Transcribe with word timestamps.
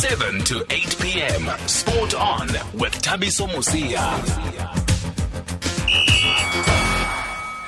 7 0.00 0.40
to 0.44 0.64
8 0.70 0.96
p.m. 0.98 1.68
Sport 1.68 2.14
on 2.14 2.46
with 2.72 2.94
Thabiso 3.02 3.46
Mosia. 3.46 4.00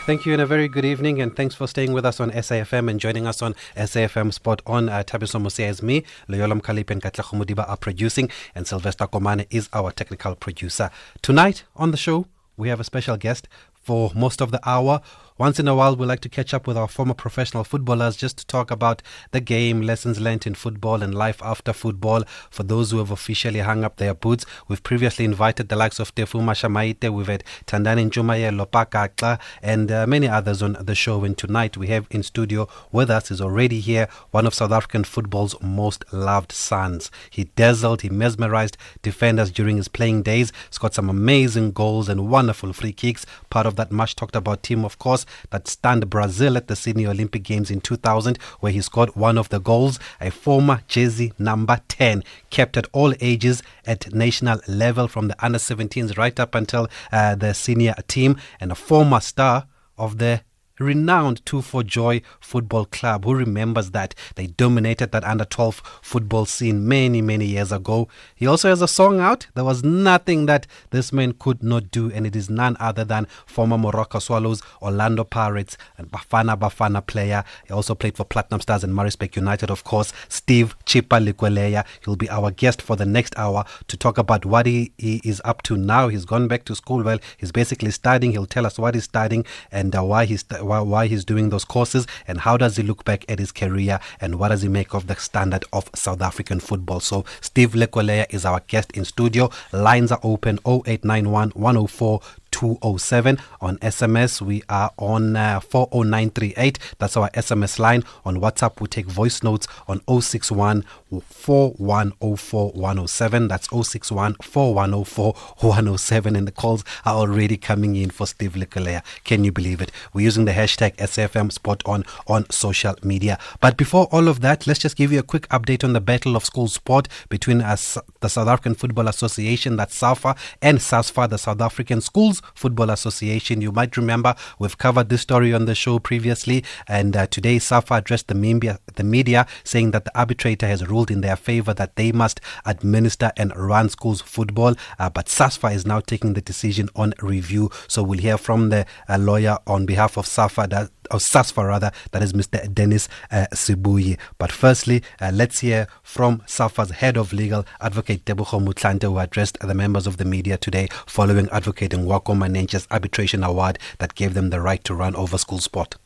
Thank 0.07 0.25
you 0.25 0.33
and 0.33 0.41
a 0.41 0.47
very 0.47 0.67
good 0.67 0.87
evening, 0.87 1.21
and 1.21 1.37
thanks 1.37 1.55
for 1.55 1.67
staying 1.67 1.93
with 1.93 2.07
us 2.07 2.21
on 2.21 2.31
SAFM 2.31 2.89
and 2.89 2.99
joining 2.99 3.27
us 3.27 3.43
on 3.43 3.55
SAFM 3.77 4.33
Sport 4.33 4.63
on. 4.67 4.89
Uh, 4.89 5.03
Thabiso 5.03 5.69
is 5.69 5.83
me, 5.83 6.05
Loyola 6.27 6.55
Mkalip 6.55 6.89
and 6.89 7.03
Katla 7.03 7.23
Khumudiba 7.23 7.69
are 7.69 7.77
producing, 7.77 8.31
and 8.55 8.67
Sylvester 8.67 9.07
Komane 9.07 9.47
is 9.51 9.69
our 9.75 9.91
technical 9.93 10.35
producer. 10.35 10.89
Tonight 11.21 11.65
on 11.77 11.91
the 11.91 11.99
show, 11.99 12.25
we 12.57 12.71
have 12.71 12.81
a 12.81 12.85
special 12.85 13.19
guest 13.19 13.47
for 13.75 14.11
most 14.15 14.41
of 14.41 14.53
the 14.53 14.61
hour. 14.67 15.03
Once 15.39 15.59
in 15.59 15.67
a 15.67 15.75
while, 15.75 15.97
we 15.97 16.05
like 16.05 16.21
to 16.21 16.29
catch 16.29 16.53
up 16.53 16.67
with 16.67 16.77
our 16.77 16.87
former 16.87 17.15
professional 17.15 17.65
footballers 17.65 18.17
just 18.17 18.37
to 18.37 18.47
talk 18.47 18.71
about 18.71 19.01
the 19.31 19.41
game, 19.41 19.81
lessons 19.81 20.21
learned 20.21 20.47
in 20.47 20.55
football, 20.55 21.03
and 21.03 21.15
life 21.15 21.41
after 21.43 21.73
football. 21.73 22.23
For 22.51 22.63
those 22.65 22.91
who 22.91 22.99
have 22.99 23.11
officially 23.11 23.61
hung 23.61 23.83
up 23.83 23.97
their 23.97 24.13
boots, 24.13 24.45
we've 24.69 24.83
previously 24.83 25.25
invited 25.25 25.71
the 25.71 25.77
likes 25.77 25.99
of 25.99 26.15
Tefu 26.15 26.43
Mashamaite, 26.43 27.11
we've 27.11 27.29
had 27.29 27.45
Tandani 27.67 28.11
Njumaye, 28.11 28.55
Lopaka 28.55 29.41
and 29.63 29.91
uh, 29.91 30.07
many 30.07 30.29
others 30.29 30.63
on 30.63 30.77
the 30.79 30.95
show. 30.95 31.25
And 31.25 31.37
tonight 31.37 31.79
we 31.79 31.87
have 31.87 32.07
in 32.11 32.23
studio 32.23 32.69
with 32.91 33.11
us 33.11 33.31
is 33.31 33.41
already 33.41 33.81
here 33.81 34.09
one 34.33 34.47
of 34.47 34.53
South 34.53 34.71
African 34.71 35.03
football's 35.03 35.61
most 35.63 36.05
loved 36.13 36.53
sons. 36.53 37.11
He 37.31 37.45
dazzled, 37.57 38.03
he 38.03 38.11
mesmerized 38.11 38.77
defenders 39.01 39.51
during 39.51 39.79
his 39.79 39.89
playing 39.89 40.23
days, 40.25 40.53
scored 40.71 40.93
some 40.93 41.09
amazing 41.09 41.73
goals 41.73 42.11
and 42.11 42.29
wonderful 42.29 42.75
free 42.75 42.93
kicks. 42.93 43.25
Part 43.49 43.65
of 43.65 43.77
that 43.77 43.91
much 43.91 44.15
talked 44.15 44.37
about 44.37 44.63
team, 44.63 44.85
of 44.85 44.99
course 44.99 45.22
that 45.51 45.69
stunned 45.69 46.11
Brazil 46.11 46.57
at 46.57 46.69
the 46.69 46.77
Sydney 46.77 47.07
Olympic 47.07 47.43
Games 47.43 47.71
in 47.71 47.81
2000, 47.81 48.39
where 48.61 48.73
he 48.73 48.81
scored 48.81 49.15
one 49.17 49.39
of 49.39 49.49
the 49.49 49.61
goals. 49.61 49.99
A 50.21 50.31
former 50.31 50.83
jersey 50.89 51.33
number 51.39 51.81
10, 51.89 52.23
kept 52.51 52.77
at 52.77 52.87
all 52.93 53.15
ages 53.21 53.63
at 53.87 54.13
national 54.13 54.61
level 54.69 55.09
from 55.09 55.29
the 55.29 55.45
under 55.45 55.59
17s 55.59 56.17
right 56.17 56.39
up 56.39 56.55
until 56.55 56.89
uh, 57.11 57.35
the 57.35 57.53
senior 57.53 57.95
team, 58.09 58.37
and 58.61 58.73
a 58.73 58.77
former 58.77 59.21
star 59.21 59.67
of 59.99 60.19
the 60.19 60.43
renowned 60.83 61.45
2 61.47 61.63
for 61.63 61.83
Joy 61.83 62.23
Football 62.41 62.87
Club. 62.87 63.25
Who 63.25 63.35
remembers 63.35 63.93
that? 63.93 64.15
They 64.35 64.49
dominated 64.49 65.13
that 65.13 65.25
under 65.25 65.45
12 65.45 65.83
football 66.03 66.47
scene 66.47 66.87
many, 66.87 67.23
many 67.23 67.47
years 67.47 67.73
ago. 67.73 68.09
He 68.35 68.47
also 68.47 68.69
has 68.69 68.83
a 68.83 68.89
song 68.89 69.21
out. 69.21 69.47
There 69.55 69.65
was 69.65 69.83
nothing 69.83 70.47
that 70.47 70.67
this 70.91 71.13
man 71.13 71.33
could 71.33 71.63
not 71.63 71.91
do, 71.91 72.11
and 72.11 72.27
it 72.27 72.37
is 72.37 72.51
none 72.51 72.77
other 72.81 73.05
than 73.05 73.27
former 73.47 73.77
Moroka 73.77 74.21
Swallows, 74.21 74.63
Orlando 74.81 75.25
Pirates, 75.25 75.77
and 75.97 76.11
Bafana 76.11 76.59
Bafana 76.59 77.05
player. 77.07 77.45
He 77.67 77.73
also 77.73 77.95
played 77.95 78.17
for 78.17 78.25
Platinum 78.25 78.61
Stars 78.61 78.85
and 78.85 78.95
Maritzburg 78.95 79.37
United, 79.37 79.71
of 79.71 79.85
course. 79.85 80.13
Steve 80.29 80.77
Chippa 80.85 81.25
Lekoelea. 81.25 81.85
He'll 82.05 82.17
be 82.17 82.29
our 82.31 82.51
guest 82.51 82.83
for 82.83 82.97
the 82.97 83.07
next 83.07 83.39
hour 83.39 83.65
to 83.89 83.97
talk 83.97 84.19
about 84.19 84.45
what 84.45 84.67
he, 84.67 84.93
he 84.99 85.21
is 85.25 85.41
up 85.45 85.63
to 85.63 85.77
now. 85.77 86.09
He's 86.09 86.25
gone 86.25 86.49
back 86.49 86.65
to 86.67 86.75
school. 86.75 87.03
Well, 87.03 87.19
he's 87.37 87.53
basically 87.53 87.91
studying. 87.91 88.33
He'll 88.33 88.47
tell 88.47 88.67
us 88.67 88.79
what 88.79 88.95
he's 88.95 89.05
studying 89.05 89.45
and 89.71 89.95
uh, 89.97 90.03
why 90.03 90.25
he's 90.25 90.45
why, 90.73 90.81
why 90.81 91.07
he's 91.07 91.25
doing 91.25 91.51
those 91.51 91.65
courses 91.65 92.07
and 92.27 92.41
how 92.41 92.57
does 92.57 92.77
he 92.77 92.83
look 92.83 93.05
back 93.05 93.25
at 93.29 93.39
his 93.39 93.53
career 93.53 94.01
and 94.21 94.39
what 94.39 94.49
does 94.49 94.63
he 94.63 94.69
make 94.69 94.95
of 94.95 95.07
the 95.07 95.17
standard 95.17 95.65
of 95.73 95.91
South 95.95 96.23
African 96.23 96.61
football. 96.61 97.01
So 97.01 97.25
Steve 97.41 97.73
Lekoelea 97.73 98.27
is 98.31 98.45
our 98.45 98.61
guest 98.67 98.91
in 98.93 99.05
studio. 99.05 99.51
Lines 99.73 100.11
are 100.11 100.21
open 100.23 100.59
0891 100.67 101.51
104 101.51 102.21
207. 102.53 103.39
On 103.61 103.77
SMS, 103.79 104.41
we 104.41 104.63
are 104.69 104.93
on 104.99 105.37
uh, 105.37 105.61
40938. 105.61 106.79
That's 106.99 107.17
our 107.17 107.31
SMS 107.31 107.79
line. 107.79 108.05
On 108.25 108.37
WhatsApp, 108.37 108.81
we 108.81 108.87
take 108.87 109.07
voice 109.07 109.43
notes 109.43 109.67
on 109.89 110.01
061 110.21 110.85
4104 111.21 112.73
107. 112.73 113.49
That's 113.49 113.69
061 113.69 114.35
4104 114.43 115.33
107. 115.33 116.37
And 116.37 116.47
the 116.47 116.53
calls 116.53 116.85
are 117.05 117.15
already 117.15 117.57
coming 117.57 117.97
in 117.97 118.11
for 118.11 118.27
Steve 118.27 118.53
Lekoelea. 118.53 119.03
Can 119.25 119.45
you 119.45 119.53
believe 119.53 119.81
it? 119.81 119.91
We're 120.13 120.23
using 120.23 120.45
the 120.45 120.53
hashtag 120.53 120.97
SAFM 120.97 121.53
Sport 121.53 121.83
on 121.87 122.05
on 122.27 122.49
social 122.51 122.95
media. 123.03 123.39
But 123.61 123.77
before 123.77 124.07
all 124.13 124.29
of 124.29 124.41
that, 124.41 124.67
let's 124.67 124.81
just 124.81 124.97
give 124.97 125.13
you 125.13 125.19
a 125.19 125.23
quick 125.23 125.49
update 125.49 125.85
on 125.85 125.93
the 125.93 126.01
battle 126.01 126.37
of 126.37 126.45
school 126.45 126.69
sport 126.69 127.09
between 127.29 127.61
us, 127.61 127.99
the 128.21 128.29
South 128.29 128.49
African 128.49 128.75
Football 128.75 129.09
Association, 129.09 129.77
that's 129.77 129.95
SAFA, 129.95 130.37
and 130.61 130.79
SASFA, 130.79 131.29
the 131.29 131.39
South 131.39 131.61
African 131.61 132.01
Schools 132.01 132.43
Football 132.55 132.91
Association. 132.91 133.61
You 133.61 133.73
might 133.73 133.97
remember 133.97 134.35
we've 134.59 134.79
covered 134.79 135.09
this 135.09 135.23
story 135.23 135.53
on 135.53 135.67
the 135.67 135.75
show 135.75 135.99
previously, 135.99 136.65
and 136.89 137.17
uh, 137.17 137.27
today 137.27 137.59
SAFA 137.59 137.95
addressed 137.95 138.29
the 138.29 138.35
media, 138.35 138.79
the 138.95 139.05
media 139.05 139.47
saying 139.65 139.91
that 139.93 140.05
the 140.05 140.19
arbitrator 140.19 140.67
has 140.67 140.87
ruled 140.87 141.02
in 141.11 141.21
their 141.21 141.37
favor 141.37 141.75
that 141.75 141.97
they 141.97 142.13
must 142.13 142.41
administer 142.65 143.33
and 143.37 143.55
run 143.57 143.89
schools 143.89 144.21
football. 144.21 144.75
Uh, 144.99 145.11
but 145.11 145.27
SASFA 145.27 145.75
is 145.75 145.87
now 145.87 146.01
taking 146.01 146.35
the 146.35 146.41
decision 146.41 146.89
on 146.97 147.15
review. 147.21 147.71
So 147.89 148.03
we'll 148.03 148.19
hear 148.19 148.39
from 148.39 148.69
the 148.71 148.87
uh, 149.09 149.19
lawyer 149.19 149.59
on 149.67 149.87
behalf 149.87 150.17
of 150.17 150.27
SAFA 150.27 150.69
that 150.69 150.91
SASFA 151.11 151.67
rather, 151.67 151.91
that 152.13 152.23
is 152.23 152.33
Mr. 152.33 152.73
Dennis 152.73 153.09
uh, 153.31 153.47
Sibuyi. 153.53 154.19
But 154.39 154.53
firstly, 154.53 155.03
uh, 155.21 155.31
let's 155.33 155.61
hear 155.61 155.87
from 156.03 156.39
SASFA's 156.47 156.91
head 156.93 157.17
of 157.17 157.33
legal, 157.33 157.65
Advocate 157.81 158.25
Tebogo 158.25 158.65
Motlanthe, 158.65 159.03
who 159.03 159.19
addressed 159.19 159.59
the 159.61 159.75
members 159.75 160.07
of 160.07 160.17
the 160.17 160.25
media 160.25 160.57
today 160.57 160.89
following 161.07 161.49
advocating 161.51 162.07
Wako 162.07 162.35
Maenetje's 162.35 162.87
arbitration 162.91 163.45
award 163.45 163.79
that 163.99 164.15
gave 164.15 164.35
them 164.35 164.51
the 164.51 164.61
right 164.61 164.83
to 164.85 164.95
run 164.95 165.15
over 165.17 165.39
school 165.39 165.59
sport. 165.59 165.97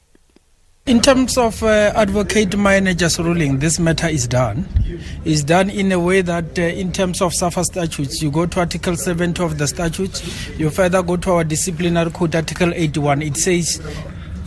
In 0.86 1.00
terms 1.00 1.36
of 1.36 1.64
uh, 1.64 1.92
advocate 1.96 2.50
Maenetje's 2.50 3.18
ruling, 3.18 3.58
this 3.58 3.80
matter 3.80 4.06
is 4.06 4.28
done. 4.28 4.68
It's 5.24 5.42
done 5.42 5.68
in 5.68 5.90
a 5.90 5.98
way 5.98 6.22
that, 6.22 6.56
uh, 6.56 6.62
in 6.62 6.92
terms 6.92 7.20
of 7.20 7.34
SAFA 7.34 7.64
statutes, 7.64 8.22
you 8.22 8.30
go 8.30 8.46
to 8.46 8.60
Article 8.60 8.96
70 8.96 9.42
of 9.42 9.58
the 9.58 9.66
statute, 9.66 10.22
you 10.56 10.70
further 10.70 11.02
go 11.02 11.16
to 11.16 11.32
our 11.32 11.42
disciplinary 11.42 12.12
code, 12.12 12.36
Article 12.36 12.72
81. 12.72 13.22
It 13.22 13.36
says 13.36 13.80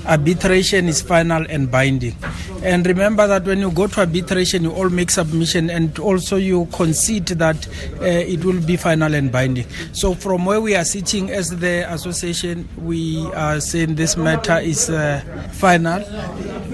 arbitration 0.05 0.87
is 0.87 1.01
final 1.01 1.45
and 1.49 1.69
binding. 1.71 2.15
And 2.63 2.85
remember 2.85 3.27
that 3.27 3.45
when 3.45 3.59
you 3.59 3.71
go 3.71 3.87
to 3.87 4.01
arbitration, 4.01 4.63
you 4.63 4.71
all 4.71 4.89
make 4.89 5.11
submission 5.11 5.69
and 5.69 5.97
also 5.99 6.35
you 6.35 6.67
concede 6.71 7.27
that 7.27 7.67
uh, 8.01 8.05
it 8.05 8.43
will 8.43 8.61
be 8.61 8.75
final 8.75 9.13
and 9.15 9.31
binding. 9.31 9.65
So, 9.93 10.13
from 10.13 10.45
where 10.45 10.59
we 10.59 10.75
are 10.75 10.85
sitting 10.85 11.29
as 11.29 11.49
the 11.57 11.91
association, 11.91 12.67
we 12.77 13.25
are 13.33 13.59
saying 13.59 13.95
this 13.95 14.17
matter 14.17 14.57
is 14.57 14.89
uh, 14.89 15.21
final. 15.53 16.03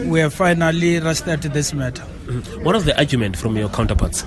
We 0.09 0.19
have 0.19 0.33
finally 0.33 0.99
rested 0.99 1.41
this 1.41 1.73
matter. 1.73 2.03
What 2.63 2.75
was 2.75 2.85
the 2.85 2.97
argument 2.97 3.37
from 3.37 3.55
your 3.55 3.69
counterparts? 3.69 4.25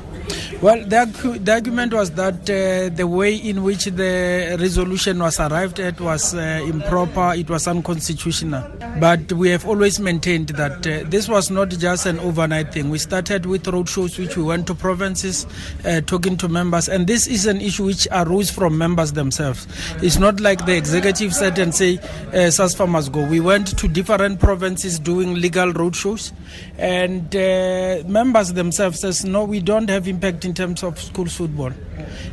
Well, 0.61 0.85
the, 0.85 1.39
the 1.41 1.53
argument 1.53 1.95
was 1.95 2.11
that 2.13 2.51
uh, 2.51 2.95
the 2.95 3.07
way 3.07 3.37
in 3.37 3.63
which 3.63 3.85
the 3.85 4.57
resolution 4.59 5.21
was 5.21 5.39
arrived 5.39 5.79
at 5.79 6.01
was 6.01 6.35
uh, 6.35 6.65
improper, 6.67 7.35
it 7.37 7.49
was 7.49 7.69
unconstitutional. 7.69 8.65
But 8.99 9.33
we 9.33 9.51
have 9.51 9.65
always 9.67 10.01
maintained 10.01 10.49
that 10.51 10.85
uh, 10.85 11.09
this 11.09 11.29
was 11.29 11.51
not 11.51 11.69
just 11.69 12.07
an 12.07 12.19
overnight 12.19 12.73
thing. 12.73 12.91
We 12.91 12.99
started 12.99 13.47
with 13.47 13.65
roadshows, 13.65 14.19
which 14.19 14.37
we 14.37 14.43
went 14.43 14.67
to 14.67 14.75
provinces 14.75 15.47
uh, 15.85 16.01
talking 16.01 16.37
to 16.39 16.49
members, 16.49 16.89
and 16.89 17.07
this 17.07 17.29
is 17.29 17.47
an 17.47 17.61
issue 17.61 17.85
which 17.85 18.09
arose 18.11 18.51
from 18.51 18.77
members 18.77 19.13
themselves. 19.13 19.69
It's 20.03 20.19
not 20.19 20.41
like 20.41 20.67
the 20.67 20.77
executive 20.77 21.33
said 21.35 21.59
and 21.59 21.73
say, 21.73 21.99
uh, 21.99 22.51
SASFA 22.51 22.89
must 22.89 23.13
go. 23.13 23.25
We 23.25 23.39
went 23.39 23.79
to 23.79 23.87
different 23.87 24.41
provinces 24.41 24.99
doing 24.99 25.35
legal 25.35 25.73
roadshows, 25.73 26.33
and 26.79 27.35
uh, 27.37 28.09
members 28.09 28.55
themselves 28.55 28.99
says, 28.99 29.25
no, 29.25 29.45
we 29.45 29.61
don't 29.61 29.89
have 29.89 30.09
impact 30.19 30.45
in 30.45 30.53
terms 30.53 30.83
of 30.83 30.99
school 30.99 31.27
football. 31.27 31.73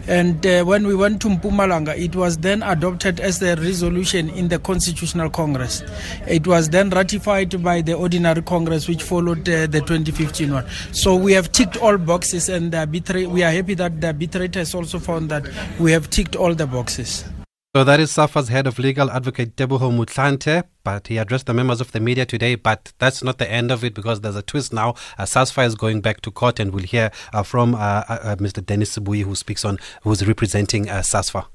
And 0.07 0.45
uh, 0.45 0.63
when 0.63 0.87
we 0.87 0.95
went 0.95 1.21
to 1.21 1.27
Mpumalanga, 1.27 1.95
it 1.97 2.15
was 2.15 2.37
then 2.37 2.63
adopted 2.63 3.19
as 3.19 3.41
a 3.43 3.55
resolution 3.55 4.29
in 4.29 4.47
the 4.47 4.57
Constitutional 4.57 5.29
Congress. 5.29 5.83
It 6.27 6.47
was 6.47 6.69
then 6.69 6.89
ratified 6.89 7.63
by 7.63 7.81
the 7.81 7.93
Ordinary 7.93 8.41
Congress, 8.41 8.87
which 8.87 9.03
followed 9.03 9.47
uh, 9.47 9.67
the 9.67 9.81
2015 9.81 10.51
one. 10.53 10.65
So 10.91 11.15
we 11.15 11.33
have 11.33 11.51
ticked 11.51 11.77
all 11.77 11.97
boxes, 11.97 12.49
and 12.49 12.73
arbitra- 12.73 13.27
we 13.27 13.43
are 13.43 13.51
happy 13.51 13.75
that 13.75 14.01
the 14.01 14.07
arbitrator 14.07 14.59
has 14.59 14.73
also 14.73 14.97
found 14.99 15.29
that 15.29 15.47
we 15.79 15.91
have 15.91 16.09
ticked 16.09 16.35
all 16.35 16.55
the 16.55 16.65
boxes. 16.67 17.23
So 17.75 17.83
that 17.83 17.99
is 17.99 18.09
SAFA's 18.09 18.47
head 18.47 18.67
of 18.67 18.79
legal 18.79 19.11
advocate 19.11 19.57
Tebogo 19.57 19.91
Motlanthe, 19.91 20.63
but 20.85 21.07
he 21.09 21.17
addressed 21.17 21.45
the 21.45 21.53
members 21.53 21.81
of 21.81 21.91
the 21.91 21.99
media 21.99 22.25
today. 22.25 22.55
But 22.55 22.93
that's 22.99 23.21
not 23.21 23.37
the 23.37 23.51
end 23.51 23.69
of 23.69 23.83
it 23.83 23.93
because 23.93 24.21
there's 24.21 24.37
a 24.37 24.41
twist 24.41 24.71
now. 24.71 24.91
Uh, 25.17 25.23
SASFA 25.23 25.65
is 25.65 25.75
going 25.75 25.99
back 25.99 26.21
to 26.21 26.31
court, 26.31 26.61
and 26.61 26.71
we'll 26.71 26.85
hear 26.85 27.11
uh, 27.33 27.43
from 27.43 27.75
uh, 27.75 27.77
uh, 27.77 28.19
uh 28.23 28.35
Mr. 28.37 28.65
Dennis 28.65 28.97
Sibuyi, 28.97 29.23
who 29.23 29.35
speaks 29.35 29.65
on, 29.65 29.77
who's 30.03 30.25
representing 30.25 30.89
uh, 30.89 30.99
SASFA. 30.99 31.47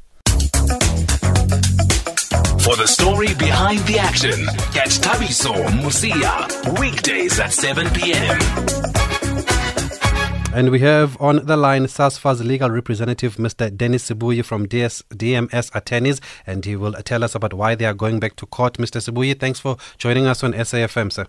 For 2.65 2.77
the 2.77 2.87
story 2.87 3.33
behind 3.37 3.81
the 3.87 3.99
action, 3.99 4.45
catch 4.75 4.99
Thabiso 5.01 5.55
Mosia 5.81 6.79
weekdays 6.79 7.41
at 7.41 7.55
7 7.55 7.89
p.m. 7.95 9.00
And 10.53 10.71
we 10.71 10.81
have 10.81 11.17
on 11.21 11.47
the 11.47 11.57
line 11.57 11.85
SASFA's 11.85 12.45
legal 12.45 12.71
representative, 12.71 13.37
Mr. 13.37 13.75
Dennis 13.75 14.11
Sibuyi 14.11 14.45
from 14.45 14.67
DS, 14.67 15.01
DMS 15.11 15.71
Attorneys, 15.77 16.21
and 16.45 16.65
he 16.65 16.75
will 16.75 16.93
tell 17.05 17.23
us 17.23 17.37
about 17.37 17.55
why 17.55 17.77
they 17.77 17.85
are 17.85 17.95
going 17.95 18.19
back 18.19 18.35
to 18.35 18.47
court. 18.47 18.75
Mr. 18.75 19.01
Sibuyi, 19.01 19.39
thanks 19.39 19.61
for 19.61 19.77
joining 19.97 20.27
us 20.27 20.43
on 20.43 20.53
SAFM, 20.53 21.13
sir. 21.13 21.29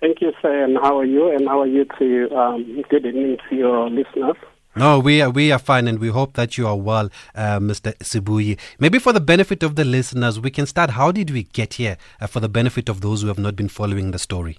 Thank 0.00 0.20
you, 0.20 0.32
sir. 0.42 0.64
And 0.64 0.76
how 0.78 0.98
are 0.98 1.04
you? 1.04 1.30
And 1.30 1.46
how 1.46 1.60
are 1.60 1.66
you 1.66 1.84
to 2.00 2.36
um, 2.36 2.82
good 2.90 3.06
evening 3.06 3.38
to 3.48 3.54
your 3.54 3.88
listeners? 3.88 4.36
No, 4.74 4.98
we 4.98 5.22
are 5.22 5.30
we 5.30 5.52
are 5.52 5.58
fine, 5.58 5.86
and 5.86 6.00
we 6.00 6.08
hope 6.08 6.34
that 6.34 6.58
you 6.58 6.66
are 6.66 6.76
well, 6.76 7.08
uh, 7.36 7.60
Mr. 7.60 7.96
Sibuyi. 7.98 8.58
Maybe 8.80 8.98
for 8.98 9.12
the 9.12 9.20
benefit 9.20 9.62
of 9.62 9.76
the 9.76 9.84
listeners, 9.84 10.40
we 10.40 10.50
can 10.50 10.66
start. 10.66 10.90
How 10.90 11.12
did 11.12 11.30
we 11.30 11.44
get 11.44 11.74
here? 11.74 11.98
Uh, 12.20 12.26
for 12.26 12.40
the 12.40 12.48
benefit 12.48 12.88
of 12.88 13.00
those 13.00 13.22
who 13.22 13.28
have 13.28 13.38
not 13.38 13.54
been 13.54 13.68
following 13.68 14.10
the 14.10 14.18
story. 14.18 14.58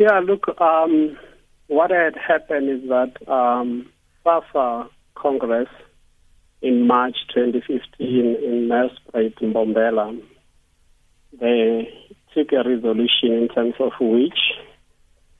Yeah, 0.00 0.20
look, 0.20 0.48
um, 0.58 1.18
what 1.66 1.90
had 1.90 2.14
happened 2.16 2.70
is 2.70 2.88
that 2.88 3.30
um, 3.30 3.90
SAFA 4.24 4.88
Congress 5.14 5.68
in 6.62 6.86
March 6.86 7.16
2015 7.34 8.08
in 8.08 8.70
Nelspruit, 8.70 9.42
in 9.42 9.52
Mbombela, 9.52 10.18
they 11.38 11.92
took 12.34 12.50
a 12.52 12.66
resolution 12.66 13.34
in 13.42 13.48
terms 13.54 13.74
of 13.78 13.92
which 14.00 14.38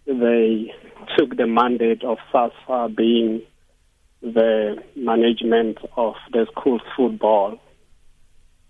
they 0.05 0.75
took 1.17 1.39
the 1.39 1.47
mandate 1.47 2.05
of 2.05 2.19
SASFA 2.31 2.95
being 2.95 3.41
the 4.21 4.77
management 4.95 5.79
of 5.97 6.17
the 6.33 6.47
school's 6.51 6.83
football. 6.95 7.59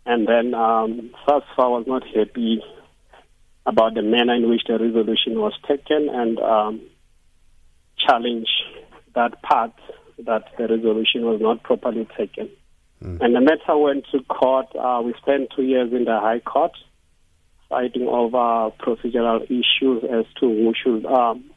And 0.07 0.29
then 0.29 0.55
um, 0.55 1.11
SASFA 1.27 1.69
was 1.69 1.85
not 1.89 2.05
happy 2.07 2.63
about 3.67 3.95
the 3.95 4.03
manner 4.03 4.35
in 4.35 4.49
which 4.49 4.63
the 4.67 4.79
resolution 4.79 5.39
was 5.41 5.53
taken 5.69 6.09
and 6.09 6.39
um, 6.39 6.81
challenged 7.99 8.51
that 9.15 9.41
part 9.43 9.73
that 10.27 10.45
the 10.59 10.69
resolution 10.69 11.25
was 11.25 11.41
not 11.41 11.63
properly 11.63 12.07
taken. 12.17 12.51
Mm. 13.03 13.21
And 13.21 13.35
the 13.35 13.41
matter 13.41 13.77
went 13.77 14.05
to 14.13 14.23
court. 14.25 14.67
Uh, 14.79 15.03
we 15.05 15.15
spent 15.15 15.51
two 15.55 15.63
years 15.63 15.93
in 15.93 16.05
the 16.05 16.19
High 16.21 16.41
Court 16.41 16.73
fighting 17.69 18.07
over 18.09 18.71
procedural 18.79 19.43
issues 19.45 20.05
as 20.05 20.27
to 20.41 20.47
who 20.47 20.75
should 20.83 21.07
um, 21.07 21.51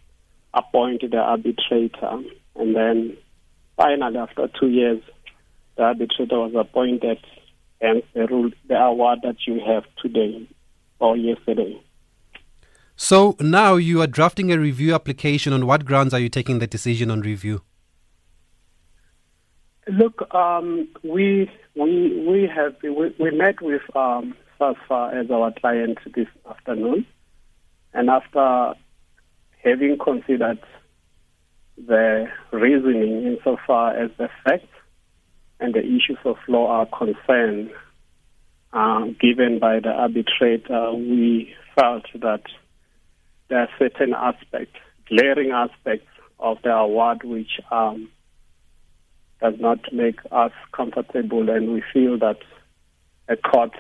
appoint 0.54 1.02
the 1.10 1.18
arbitrator. 1.18 2.22
And 2.56 2.76
then 2.76 3.18
finally, 3.76 4.18
after 4.18 4.48
two 4.60 4.70
years, 4.70 5.02
the 5.76 5.84
arbitrator 5.84 6.40
was 6.40 6.54
appointed, 6.56 7.18
and 7.82 8.04
the 8.14 8.28
rule, 8.28 8.52
the 8.68 8.76
award 8.76 9.20
that 9.24 9.38
you 9.48 9.60
have 9.66 9.84
today 10.02 10.48
or 11.00 11.18
yesterday. 11.18 11.82
So 12.96 13.36
now 13.40 13.76
you 13.76 14.02
are 14.02 14.08
drafting 14.08 14.52
a 14.52 14.60
review 14.60 14.94
application. 14.94 15.54
On 15.54 15.66
what 15.66 15.86
grounds 15.86 16.14
are 16.14 16.20
you 16.20 16.30
taking 16.30 16.60
the 16.60 16.68
decision 16.68 17.10
on 17.10 17.22
review? 17.22 17.62
Look, 19.88 20.34
um, 20.34 20.88
we 21.04 21.50
we 21.76 22.24
we 22.26 22.50
have 22.54 22.76
we, 22.82 23.14
we 23.20 23.32
met 23.32 23.62
with 23.62 23.82
um, 23.96 24.36
SASFA 24.60 25.14
as 25.14 25.32
our 25.32 25.52
client 25.60 25.98
this 26.16 26.28
afternoon, 26.50 27.06
and 27.94 28.10
after 28.10 28.74
having 29.64 29.98
considered 29.98 30.60
the 31.76 32.28
reasoning 32.52 33.26
insofar 33.26 33.98
as 33.98 34.12
the 34.18 34.30
facts 34.44 34.68
and 35.60 35.74
the 35.74 35.80
issues 35.80 36.20
of 36.24 36.38
law 36.48 36.68
are 36.68 36.86
concerned, 36.86 37.72
uh, 38.72 39.06
given 39.20 39.60
by 39.60 39.80
the 39.80 39.90
arbitrator, 39.90 40.94
we 40.94 41.54
felt 41.76 42.06
that 42.22 42.44
there 43.50 43.60
are 43.60 43.70
certain 43.78 44.14
aspects, 44.14 44.78
glaring 45.08 45.52
aspects 45.52 46.08
of 46.40 46.58
the 46.64 46.72
award 46.72 47.24
which 47.24 47.60
um, 47.72 48.10
does 49.42 49.56
not 49.60 49.80
make 49.92 50.20
us 50.32 50.52
comfortable, 50.72 51.50
and 51.50 51.72
we 51.74 51.84
feel 51.94 52.18
that 52.20 52.38
a 53.28 53.36
court 53.36 53.72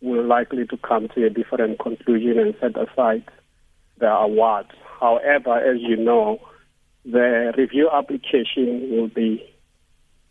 will 0.00 0.24
likely 0.24 0.66
to 0.66 0.76
come 0.76 1.08
to 1.08 1.24
a 1.24 1.30
different 1.30 1.78
conclusion 1.78 2.38
and 2.38 2.54
set 2.60 2.76
aside 2.76 3.24
the 3.98 4.08
award. 4.08 4.66
However, 5.00 5.56
as 5.58 5.80
you 5.80 5.96
know, 5.96 6.40
the 7.04 7.52
review 7.56 7.88
application 7.92 8.90
will 8.90 9.08
be 9.08 9.42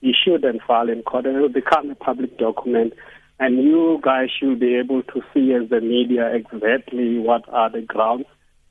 issued 0.02 0.44
and 0.44 0.62
filed 0.68 0.90
in 0.90 1.02
court 1.02 1.26
and 1.26 1.38
it 1.38 1.40
will 1.40 1.50
become 1.50 1.90
a 1.90 1.96
public 1.96 2.38
document 2.38 2.94
and 3.40 3.62
you 3.62 4.00
guys 4.02 4.30
should 4.40 4.60
be 4.60 4.76
able 4.76 5.04
to 5.04 5.22
see 5.34 5.54
as 5.54 5.70
the 5.70 5.82
media 5.82 6.34
exactly 6.34 7.20
what 7.20 7.44
are 7.50 7.70
the 7.70 7.82
grounds. 7.82 8.26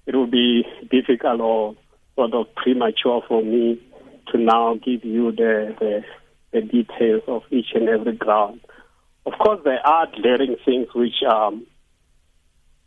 It 0.07 0.15
will 0.15 0.27
be 0.27 0.65
difficult 0.91 1.41
or 1.41 1.77
sort 2.17 2.35
of 2.35 2.55
premature 2.55 3.23
for 3.29 3.43
me 3.43 3.81
to 4.33 4.39
now 4.39 4.75
give 4.75 5.05
you 5.05 5.33
the, 5.33 5.75
the, 5.79 6.05
the 6.53 6.61
details 6.63 7.23
of 7.27 7.43
each 7.51 7.69
and 7.75 7.89
every 7.89 8.17
ground. 8.17 8.61
Of 9.27 9.35
course, 9.39 9.61
there 9.65 9.87
are 9.87 10.07
glaring 10.21 10.57
things 10.65 10.89
which, 10.95 11.23
um, 11.31 11.67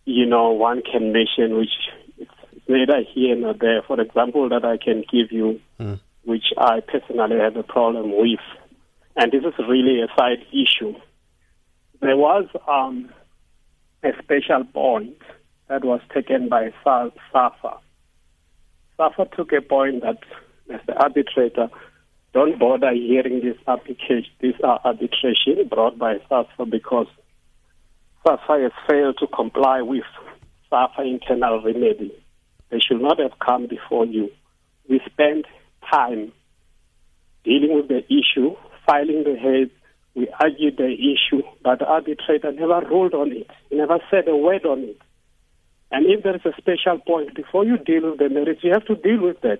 you 0.05 0.25
know, 0.25 0.51
one 0.51 0.81
can 0.81 1.11
mention, 1.11 1.57
which 1.57 1.73
it's 2.17 2.31
neither 2.67 3.03
here 3.13 3.35
nor 3.35 3.53
there. 3.53 3.81
For 3.85 3.99
example, 3.99 4.49
that 4.49 4.63
I 4.65 4.77
can 4.77 5.03
give 5.11 5.31
you, 5.31 5.59
mm. 5.79 5.99
which 6.23 6.45
I 6.57 6.79
personally 6.79 7.37
have 7.39 7.55
a 7.55 7.63
problem 7.63 8.15
with, 8.15 8.39
and 9.15 9.31
this 9.31 9.43
is 9.43 9.53
really 9.67 10.01
a 10.01 10.07
side 10.17 10.45
issue. 10.51 10.95
There 12.01 12.17
was 12.17 12.45
um, 12.67 13.09
a 14.03 14.11
special 14.21 14.63
point 14.65 15.17
that 15.67 15.83
was 15.83 16.01
taken 16.13 16.49
by 16.49 16.71
SAFA. 16.83 17.77
SAFA 18.97 19.25
took 19.35 19.51
a 19.51 19.61
point 19.61 20.01
that 20.01 20.19
as 20.73 20.81
the 20.85 20.93
arbitrator, 20.93 21.69
don't 22.33 22.59
bother 22.59 22.91
hearing 22.91 23.41
this 23.41 23.57
application, 23.67 24.31
this 24.41 24.55
uh, 24.63 24.77
arbitration 24.83 25.67
brought 25.69 25.97
by 25.97 26.17
SAFA 26.29 26.65
because 26.65 27.07
SAFA 28.25 28.61
has 28.61 28.71
failed 28.87 29.17
to 29.19 29.27
comply 29.27 29.81
with 29.81 30.03
SAFA 30.69 31.01
internal 31.03 31.63
remedy. 31.63 32.13
They 32.69 32.79
should 32.79 33.01
not 33.01 33.19
have 33.19 33.39
come 33.39 33.67
before 33.67 34.05
you. 34.05 34.29
We 34.89 35.01
spent 35.05 35.45
time 35.89 36.31
dealing 37.43 37.75
with 37.75 37.87
the 37.87 38.03
issue, 38.05 38.55
filing 38.85 39.23
the 39.23 39.35
heads. 39.35 39.71
We 40.17 40.27
argued 40.41 40.77
the 40.77 40.89
issue, 40.91 41.43
but 41.63 41.77
the 41.77 41.85
arbitrator 41.85 42.51
never 42.51 42.81
ruled 42.89 43.13
on 43.13 43.31
it. 43.31 43.51
Never 43.71 43.99
said 44.09 44.27
a 44.27 44.35
word 44.35 44.65
on 44.65 44.79
it. 44.79 44.99
And 45.91 46.07
if 46.07 46.23
there 46.23 46.35
is 46.35 46.41
a 46.43 46.57
special 46.57 46.97
point, 47.05 47.35
before 47.35 47.63
you 47.65 47.77
deal 47.77 48.09
with 48.09 48.17
the 48.17 48.27
merits, 48.27 48.63
you 48.63 48.71
have 48.71 48.85
to 48.87 48.95
deal 48.95 49.21
with 49.21 49.39
that. 49.41 49.59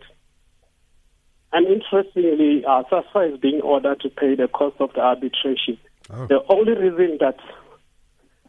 And 1.54 1.68
interestingly, 1.68 2.66
uh, 2.66 2.82
SASFA 2.92 3.36
is 3.36 3.40
being 3.40 3.62
ordered 3.62 4.00
to 4.02 4.10
pay 4.10 4.34
the 4.34 4.48
cost 4.48 4.78
of 4.80 4.94
the 4.94 5.02
arbitration. 5.02 5.78
Oh. 6.10 6.26
The 6.26 6.40
only 6.50 6.74
reason 6.74 7.20
that 7.20 7.38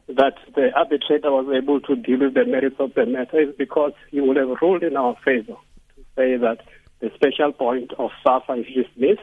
that 0.08 0.38
the 0.54 0.70
arbitrator 0.75 1.31
was 1.31 1.54
able 1.54 1.81
to 1.81 1.94
deal 1.94 2.20
with 2.20 2.32
the 2.32 2.46
merits 2.46 2.76
of 2.78 2.94
the 2.94 3.04
matter 3.04 3.43
is 3.43 3.54
because 3.58 3.93
he 4.11 4.22
would 4.22 4.38
have 4.38 4.49
ruled 4.62 4.83
in 4.83 4.97
our 4.97 5.14
favor 5.23 5.52
to 5.94 6.02
say 6.16 6.38
that 6.38 6.61
the 7.00 7.11
special 7.14 7.52
point 7.52 7.92
of 7.99 8.11
SAFA 8.25 8.54
is 8.54 8.66
dismissed, 8.66 9.21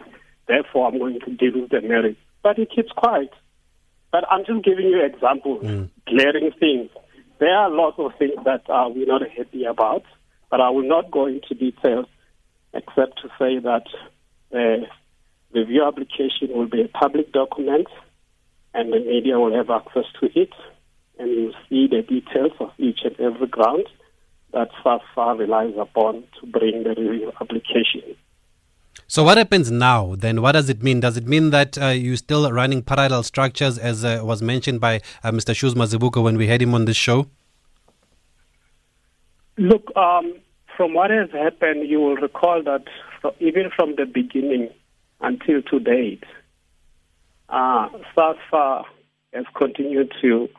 therefore 0.47 0.87
I'm 0.87 0.99
going 0.99 1.19
to 1.21 1.31
deal 1.31 1.59
with 1.59 1.71
the 1.71 1.81
merits. 1.81 2.19
But 2.45 2.57
he 2.57 2.67
keeps 2.67 2.91
quiet. 2.91 3.31
But 4.11 4.23
I'm 4.29 4.45
just 4.45 4.63
giving 4.63 4.85
you 4.85 5.03
examples, 5.03 5.63
mm. 5.63 5.89
glaring 6.05 6.51
things. 6.59 6.91
There 7.39 7.49
are 7.49 7.71
lots 7.71 7.97
of 7.97 8.11
things 8.19 8.35
that 8.45 8.69
uh, 8.69 8.87
we're 8.93 9.07
not 9.07 9.23
happy 9.35 9.65
about, 9.65 10.03
but 10.51 10.61
I 10.61 10.69
will 10.69 10.87
not 10.87 11.09
go 11.09 11.25
into 11.25 11.55
details 11.55 12.05
except 12.71 13.19
to 13.23 13.29
say 13.39 13.57
that 13.57 13.85
the 14.51 14.85
review 15.53 15.87
application 15.87 16.49
will 16.55 16.67
be 16.67 16.83
a 16.83 16.87
public 16.87 17.31
document 17.31 17.87
and 18.75 18.93
the 18.93 18.99
media 18.99 19.39
will 19.39 19.55
have 19.55 19.71
access 19.71 20.05
to 20.19 20.29
it 20.39 20.53
and 21.17 21.31
you'll 21.31 21.53
see 21.67 21.87
the 21.87 22.03
details 22.03 22.51
of 22.59 22.69
each 22.77 22.99
and 23.05 23.19
every 23.19 23.47
ground 23.47 23.87
that 24.53 24.69
SASFA 24.83 25.39
relies 25.39 25.73
upon 25.79 26.25
to 26.39 26.45
bring 26.45 26.83
the 26.83 26.89
review 26.89 27.31
application. 27.41 28.15
So 29.07 29.23
what 29.23 29.37
happens 29.37 29.69
now 29.69 30.15
then? 30.15 30.41
What 30.41 30.53
does 30.53 30.69
it 30.69 30.81
mean? 30.81 30.99
Does 30.99 31.17
it 31.17 31.27
mean 31.27 31.51
that 31.51 31.77
uh, 31.77 31.87
you're 31.87 32.17
still 32.17 32.51
running 32.51 32.81
parallel 32.81 33.23
structures 33.23 33.77
as 33.77 34.03
uh, 34.03 34.21
was 34.23 34.41
mentioned 34.41 34.81
by 34.81 35.01
uh, 35.23 35.31
Mr. 35.31 35.55
Shoes 35.55 35.75
Mazibuko 35.75 36.23
when 36.23 36.37
we 36.37 36.47
had 36.47 36.61
him 36.61 36.73
on 36.73 36.85
this 36.85 36.97
show? 36.97 37.27
Look, 39.57 39.95
um, 39.95 40.35
from 40.75 40.93
what 40.93 41.11
has 41.11 41.29
happened, 41.31 41.87
you 41.87 41.99
will 41.99 42.15
recall 42.15 42.63
that 42.63 42.83
even 43.39 43.69
from 43.75 43.95
the 43.95 44.05
beginning 44.05 44.69
until 45.21 45.61
to 45.61 45.79
date, 45.79 46.23
uh, 47.49 47.89
SASFA 48.15 48.83
has 49.33 49.45
continued 49.55 50.13
to 50.21 50.49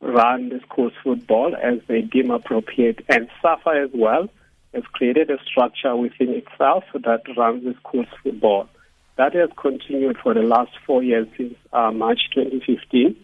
run 0.00 0.48
the 0.50 0.60
school's 0.60 0.92
football 1.02 1.54
as 1.56 1.80
they 1.88 2.02
deem 2.02 2.30
appropriate, 2.30 3.04
and 3.08 3.28
SAFA 3.42 3.70
as 3.84 3.90
well 3.92 4.28
has 4.74 4.84
created 4.92 5.30
a 5.30 5.38
structure 5.44 5.96
within 5.96 6.30
itself 6.30 6.84
that 6.94 7.22
runs 7.36 7.64
the 7.64 7.74
school's 7.80 8.06
football. 8.22 8.68
That 9.16 9.34
has 9.34 9.50
continued 9.56 10.18
for 10.22 10.34
the 10.34 10.42
last 10.42 10.70
four 10.86 11.02
years 11.02 11.26
since 11.36 11.54
uh, 11.72 11.90
March 11.90 12.20
2015. 12.34 13.16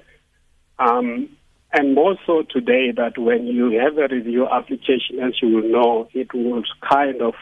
Um, 0.78 1.28
and 1.72 1.94
more 1.94 2.16
so 2.26 2.42
today 2.48 2.92
that 2.96 3.18
when 3.18 3.46
you 3.46 3.78
have 3.80 3.98
a 3.98 4.12
review 4.12 4.46
application, 4.48 5.20
as 5.20 5.34
you 5.42 5.48
will 5.48 5.68
know, 5.68 6.08
it 6.12 6.32
would 6.32 6.66
kind 6.88 7.20
of, 7.20 7.34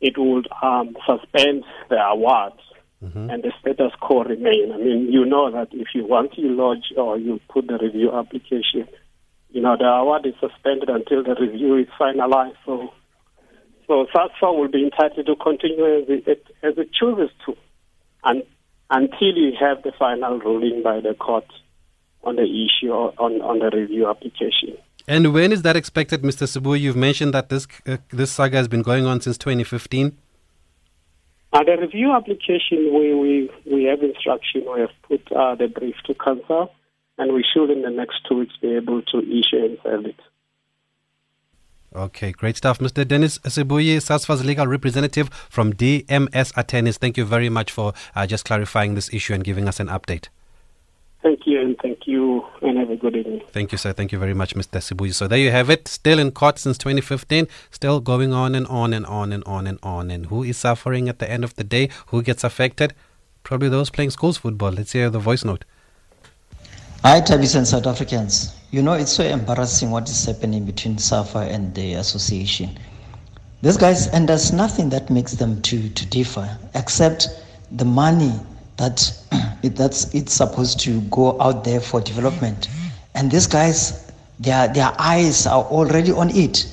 it 0.00 0.14
would 0.16 0.48
um, 0.62 0.96
suspend 1.06 1.64
the 1.88 1.96
awards 1.96 2.60
mm-hmm. 3.02 3.30
and 3.30 3.42
the 3.42 3.52
status 3.60 3.92
quo 4.00 4.24
remain. 4.24 4.72
I 4.72 4.78
mean, 4.78 5.08
you 5.10 5.24
know 5.24 5.50
that 5.50 5.68
if 5.72 5.88
you 5.94 6.06
want 6.06 6.34
to 6.34 6.42
lodge 6.42 6.92
or 6.96 7.18
you 7.18 7.40
put 7.48 7.66
the 7.66 7.78
review 7.78 8.12
application, 8.12 8.88
you 9.50 9.60
know, 9.60 9.76
the 9.78 9.84
award 9.84 10.26
is 10.26 10.34
suspended 10.40 10.88
until 10.88 11.22
the 11.22 11.36
review 11.40 11.76
is 11.76 11.88
finalized. 11.98 12.56
So, 12.66 12.92
so 13.86 14.06
SASFA 14.14 14.56
will 14.56 14.68
be 14.68 14.84
entitled 14.84 15.26
to 15.26 15.36
continue 15.36 15.84
as 15.84 16.04
it, 16.08 16.46
as 16.62 16.78
it 16.78 16.90
chooses 16.92 17.30
to, 17.46 17.56
and 18.24 18.42
until 18.90 19.34
you 19.34 19.52
have 19.58 19.82
the 19.82 19.92
final 19.98 20.38
ruling 20.38 20.82
by 20.82 21.00
the 21.00 21.14
court 21.14 21.46
on 22.22 22.36
the 22.36 22.42
issue 22.42 22.90
on, 22.92 23.40
on 23.42 23.58
the 23.58 23.76
review 23.76 24.08
application. 24.08 24.76
And 25.06 25.34
when 25.34 25.52
is 25.52 25.62
that 25.62 25.76
expected, 25.76 26.22
Mr. 26.22 26.46
Sibu? 26.46 26.80
You've 26.80 26.96
mentioned 26.96 27.34
that 27.34 27.50
this 27.50 27.66
uh, 27.86 27.98
this 28.10 28.30
saga 28.32 28.56
has 28.56 28.68
been 28.68 28.82
going 28.82 29.04
on 29.04 29.20
since 29.20 29.36
2015. 29.36 30.16
Uh, 31.52 31.62
the 31.62 31.76
review 31.80 32.12
application, 32.12 32.92
we, 32.92 33.14
we, 33.14 33.50
we 33.70 33.84
have 33.84 34.02
instruction, 34.02 34.64
we 34.74 34.80
have 34.80 34.90
put 35.06 35.20
uh, 35.30 35.54
the 35.54 35.68
brief 35.68 35.94
to 36.04 36.12
council, 36.14 36.72
and 37.16 37.32
we 37.32 37.44
should 37.44 37.70
in 37.70 37.82
the 37.82 37.90
next 37.90 38.16
two 38.28 38.38
weeks 38.38 38.54
be 38.60 38.74
able 38.74 39.02
to 39.02 39.18
issue 39.18 39.64
and 39.64 39.78
sell 39.84 40.04
it. 40.04 40.18
Okay, 41.94 42.32
great 42.32 42.56
stuff. 42.56 42.80
Mr. 42.80 43.06
Dennis 43.06 43.38
Sibuyi, 43.38 43.98
SASFA's 43.98 44.44
legal 44.44 44.66
representative 44.66 45.30
from 45.48 45.72
DMS 45.72 46.52
Attorneys, 46.56 46.98
thank 46.98 47.16
you 47.16 47.24
very 47.24 47.48
much 47.48 47.70
for 47.70 47.92
uh, 48.16 48.26
just 48.26 48.44
clarifying 48.44 48.96
this 48.96 49.12
issue 49.14 49.32
and 49.32 49.44
giving 49.44 49.68
us 49.68 49.78
an 49.78 49.86
update. 49.86 50.26
Thank 51.22 51.46
you, 51.46 51.60
and 51.60 51.78
thank 51.80 52.06
you, 52.08 52.44
and 52.62 52.76
have 52.76 52.90
a 52.90 52.96
good 52.96 53.14
evening. 53.16 53.42
Thank 53.52 53.70
you, 53.70 53.78
sir. 53.78 53.92
Thank 53.92 54.10
you 54.10 54.18
very 54.18 54.34
much, 54.34 54.56
Mr. 54.56 54.80
Sibuyi. 54.80 55.14
So 55.14 55.28
there 55.28 55.38
you 55.38 55.52
have 55.52 55.70
it. 55.70 55.86
Still 55.86 56.18
in 56.18 56.32
court 56.32 56.58
since 56.58 56.76
2015, 56.78 57.46
still 57.70 58.00
going 58.00 58.32
on 58.32 58.56
and 58.56 58.66
on 58.66 58.92
and 58.92 59.06
on 59.06 59.32
and 59.32 59.44
on 59.44 59.68
and 59.68 59.78
on. 59.82 60.10
And 60.10 60.26
who 60.26 60.42
is 60.42 60.58
suffering 60.58 61.08
at 61.08 61.20
the 61.20 61.30
end 61.30 61.44
of 61.44 61.54
the 61.54 61.64
day? 61.64 61.90
Who 62.08 62.22
gets 62.22 62.42
affected? 62.42 62.92
Probably 63.44 63.68
those 63.68 63.88
playing 63.88 64.10
schools 64.10 64.36
football. 64.38 64.72
Let's 64.72 64.92
hear 64.92 65.10
the 65.10 65.20
voice 65.20 65.44
note. 65.44 65.64
Hi, 67.06 67.20
Tabis 67.20 67.54
and 67.54 67.68
South 67.68 67.86
Africans. 67.86 68.54
You 68.70 68.80
know, 68.80 68.94
it's 68.94 69.12
so 69.12 69.24
embarrassing 69.24 69.90
what 69.90 70.08
is 70.08 70.24
happening 70.24 70.64
between 70.64 70.96
SAFA 70.96 71.40
and 71.40 71.74
the 71.74 71.92
association. 71.92 72.78
These 73.60 73.76
guys, 73.76 74.06
and 74.06 74.26
there's 74.26 74.54
nothing 74.54 74.88
that 74.88 75.10
makes 75.10 75.32
them 75.32 75.60
to, 75.60 75.90
to 75.90 76.06
differ 76.06 76.48
except 76.74 77.28
the 77.72 77.84
money 77.84 78.32
that 78.78 79.12
it, 79.62 79.76
that's 79.76 80.14
it's 80.14 80.32
supposed 80.32 80.80
to 80.80 81.02
go 81.10 81.38
out 81.42 81.62
there 81.62 81.78
for 81.78 82.00
development. 82.00 82.70
And 83.14 83.30
these 83.30 83.46
guys, 83.46 84.10
their 84.40 84.68
their 84.68 84.94
eyes 84.98 85.46
are 85.46 85.64
already 85.64 86.10
on 86.10 86.30
it, 86.30 86.66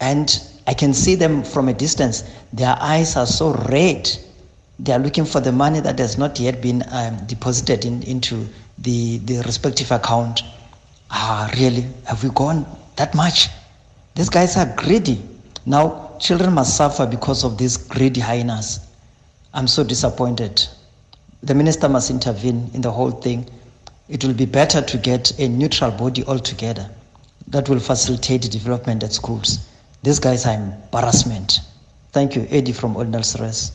and 0.00 0.42
I 0.66 0.74
can 0.74 0.92
see 0.92 1.14
them 1.14 1.44
from 1.44 1.68
a 1.68 1.72
distance. 1.72 2.24
Their 2.52 2.76
eyes 2.80 3.14
are 3.14 3.26
so 3.26 3.54
red. 3.70 4.10
They 4.80 4.92
are 4.92 4.98
looking 4.98 5.24
for 5.24 5.38
the 5.40 5.52
money 5.52 5.78
that 5.78 6.00
has 6.00 6.18
not 6.18 6.40
yet 6.40 6.60
been 6.60 6.82
um, 6.90 7.24
deposited 7.26 7.84
in, 7.84 8.02
into 8.02 8.48
the 8.78 9.18
the 9.18 9.42
respective 9.42 9.90
account. 9.90 10.42
Ah, 11.10 11.50
really? 11.58 11.86
Have 12.06 12.22
we 12.22 12.30
gone 12.30 12.66
that 12.96 13.14
much? 13.14 13.48
These 14.14 14.28
guys 14.30 14.56
are 14.56 14.66
greedy. 14.76 15.22
Now, 15.64 16.16
children 16.18 16.52
must 16.54 16.76
suffer 16.76 17.06
because 17.06 17.44
of 17.44 17.56
this 17.58 17.76
greedy 17.76 18.20
hyenas. 18.20 18.80
I'm 19.54 19.66
so 19.66 19.84
disappointed 19.84 20.66
the 21.42 21.54
minister 21.54 21.88
must 21.88 22.10
intervene 22.10 22.70
in 22.74 22.80
the 22.80 22.90
whole 22.90 23.10
thing. 23.12 23.48
It 24.08 24.24
will 24.24 24.34
be 24.34 24.46
better 24.46 24.82
to 24.82 24.98
get 24.98 25.38
a 25.38 25.48
neutral 25.48 25.90
body 25.90 26.24
altogether 26.24 26.90
that 27.48 27.68
will 27.68 27.78
facilitate 27.78 28.50
development 28.50 29.02
at 29.04 29.12
schools. 29.12 29.66
These 30.02 30.18
guys 30.18 30.46
are 30.46 30.54
embarrassment. 30.54 31.60
Thank 32.12 32.34
you, 32.34 32.46
Eddie 32.50 32.72
from 32.72 32.96
Ordinal 32.96 33.22
Stress. 33.22 33.72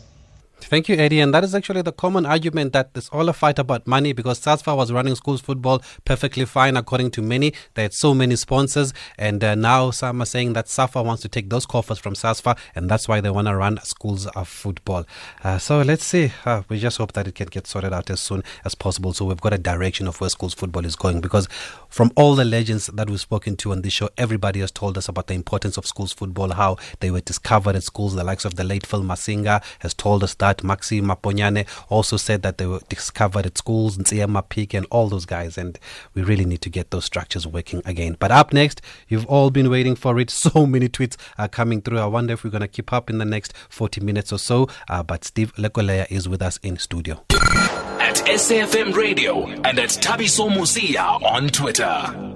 Thank 0.64 0.90
you, 0.90 0.96
Eddie. 0.96 1.20
And 1.20 1.34
that 1.34 1.44
is 1.44 1.54
actually 1.54 1.82
the 1.82 1.92
common 1.92 2.26
argument 2.26 2.74
that 2.74 2.92
it's 2.96 3.10
all 3.10 3.30
a 3.30 3.34
fight 3.34 3.60
about 3.60 3.86
money 3.88 4.14
because 4.14 4.40
SASFA 4.40 4.76
was 4.76 4.92
running 4.92 5.16
schools 5.16 5.42
football 5.42 5.82
perfectly 6.06 6.46
fine, 6.46 6.78
according 6.78 7.12
to 7.12 7.22
many. 7.22 7.54
They 7.74 7.84
had 7.84 7.94
so 7.94 8.14
many 8.14 8.36
sponsors. 8.36 8.94
And 9.18 9.44
uh, 9.44 9.56
now 9.56 9.92
some 9.92 10.22
are 10.22 10.26
saying 10.26 10.54
that 10.54 10.68
SAFA 10.68 11.04
wants 11.04 11.22
to 11.24 11.30
take 11.30 11.50
those 11.50 11.66
coffers 11.66 12.00
from 12.00 12.14
SASFA, 12.14 12.58
and 12.76 12.90
that's 12.90 13.08
why 13.08 13.22
they 13.22 13.30
want 13.30 13.48
to 13.48 13.56
run 13.56 13.80
schools 13.84 14.28
of 14.28 14.48
football. 14.48 15.06
Uh, 15.44 15.58
so 15.58 15.82
let's 15.82 16.04
see. 16.04 16.32
Uh, 16.46 16.64
we 16.70 16.80
just 16.80 16.98
hope 16.98 17.14
that 17.14 17.28
it 17.28 17.36
can 17.36 17.48
get 17.48 17.68
sorted 17.68 17.94
out 17.94 18.10
as 18.10 18.22
soon 18.22 18.44
as 18.66 18.76
possible. 18.76 19.14
So 19.14 19.26
we've 19.26 19.42
got 19.42 19.54
a 19.54 19.58
direction 19.58 20.08
of 20.08 20.20
where 20.22 20.30
schools 20.30 20.54
football 20.54 20.86
is 20.86 20.96
going 20.96 21.22
because 21.22 21.48
from 21.90 22.12
all 22.16 22.36
the 22.36 22.46
legends 22.46 22.88
that 22.88 23.10
we've 23.10 23.20
spoken 23.20 23.56
to 23.58 23.72
on 23.72 23.82
this 23.82 23.94
show, 23.94 24.10
everybody 24.18 24.60
has 24.60 24.72
told 24.72 24.98
us 24.98 25.08
about 25.08 25.28
the 25.28 25.34
importance 25.34 25.78
of 25.78 25.86
schools 25.86 26.14
football, 26.14 26.52
how 26.54 26.78
they 27.00 27.12
were 27.12 27.22
discovered 27.22 27.76
at 27.76 27.84
schools. 27.84 28.16
The 28.16 28.24
likes 28.24 28.46
of 28.46 28.56
the 28.56 28.64
late 28.64 28.86
Phil 28.86 29.02
Masinga 29.02 29.64
has 29.80 29.94
told 29.94 30.24
us 30.24 30.34
that 30.36 30.53
Maxi 30.60 31.02
Maponyane 31.02 31.68
also 31.90 32.18
said 32.18 32.42
that 32.44 32.58
they 32.58 32.66
were 32.66 32.82
discovered 32.90 33.46
at 33.46 33.58
schools, 33.58 33.98
Ntsiyama 33.98 34.48
Peak 34.50 34.74
and 34.74 34.86
all 34.92 35.10
those 35.10 35.26
guys. 35.26 35.58
And 35.58 35.80
we 36.14 36.24
really 36.24 36.46
need 36.46 36.62
to 36.62 36.70
get 36.70 36.92
those 36.92 37.06
structures 37.06 37.46
working 37.48 37.82
again. 37.86 38.16
But 38.20 38.32
up 38.32 38.54
next, 38.54 38.82
you've 39.08 39.26
all 39.26 39.50
been 39.50 39.70
waiting 39.70 39.96
for 39.96 40.20
it. 40.20 40.32
So 40.44 40.66
many 40.66 40.90
tweets 40.90 41.16
are 41.38 41.48
coming 41.48 41.82
through. 41.82 42.00
I 42.00 42.06
wonder 42.06 42.34
if 42.34 42.44
we're 42.44 42.50
going 42.50 42.62
to 42.62 42.68
keep 42.68 42.92
up 42.92 43.10
in 43.10 43.18
the 43.18 43.24
next 43.26 43.54
40 43.70 44.02
minutes 44.02 44.34
or 44.34 44.38
so. 44.38 44.68
Uh, 44.90 45.02
but 45.02 45.24
Steve 45.24 45.54
Lekoelea 45.56 46.06
is 46.12 46.28
with 46.28 46.42
us 46.42 46.58
in 46.64 46.78
studio. 46.78 47.24
At 47.32 48.16
SAFM 48.26 48.94
Radio 48.94 49.48
and 49.48 49.80
at 49.80 49.90
Thabiso 49.90 50.50
Mosia 50.50 51.22
on 51.24 51.48
Twitter. 51.48 52.33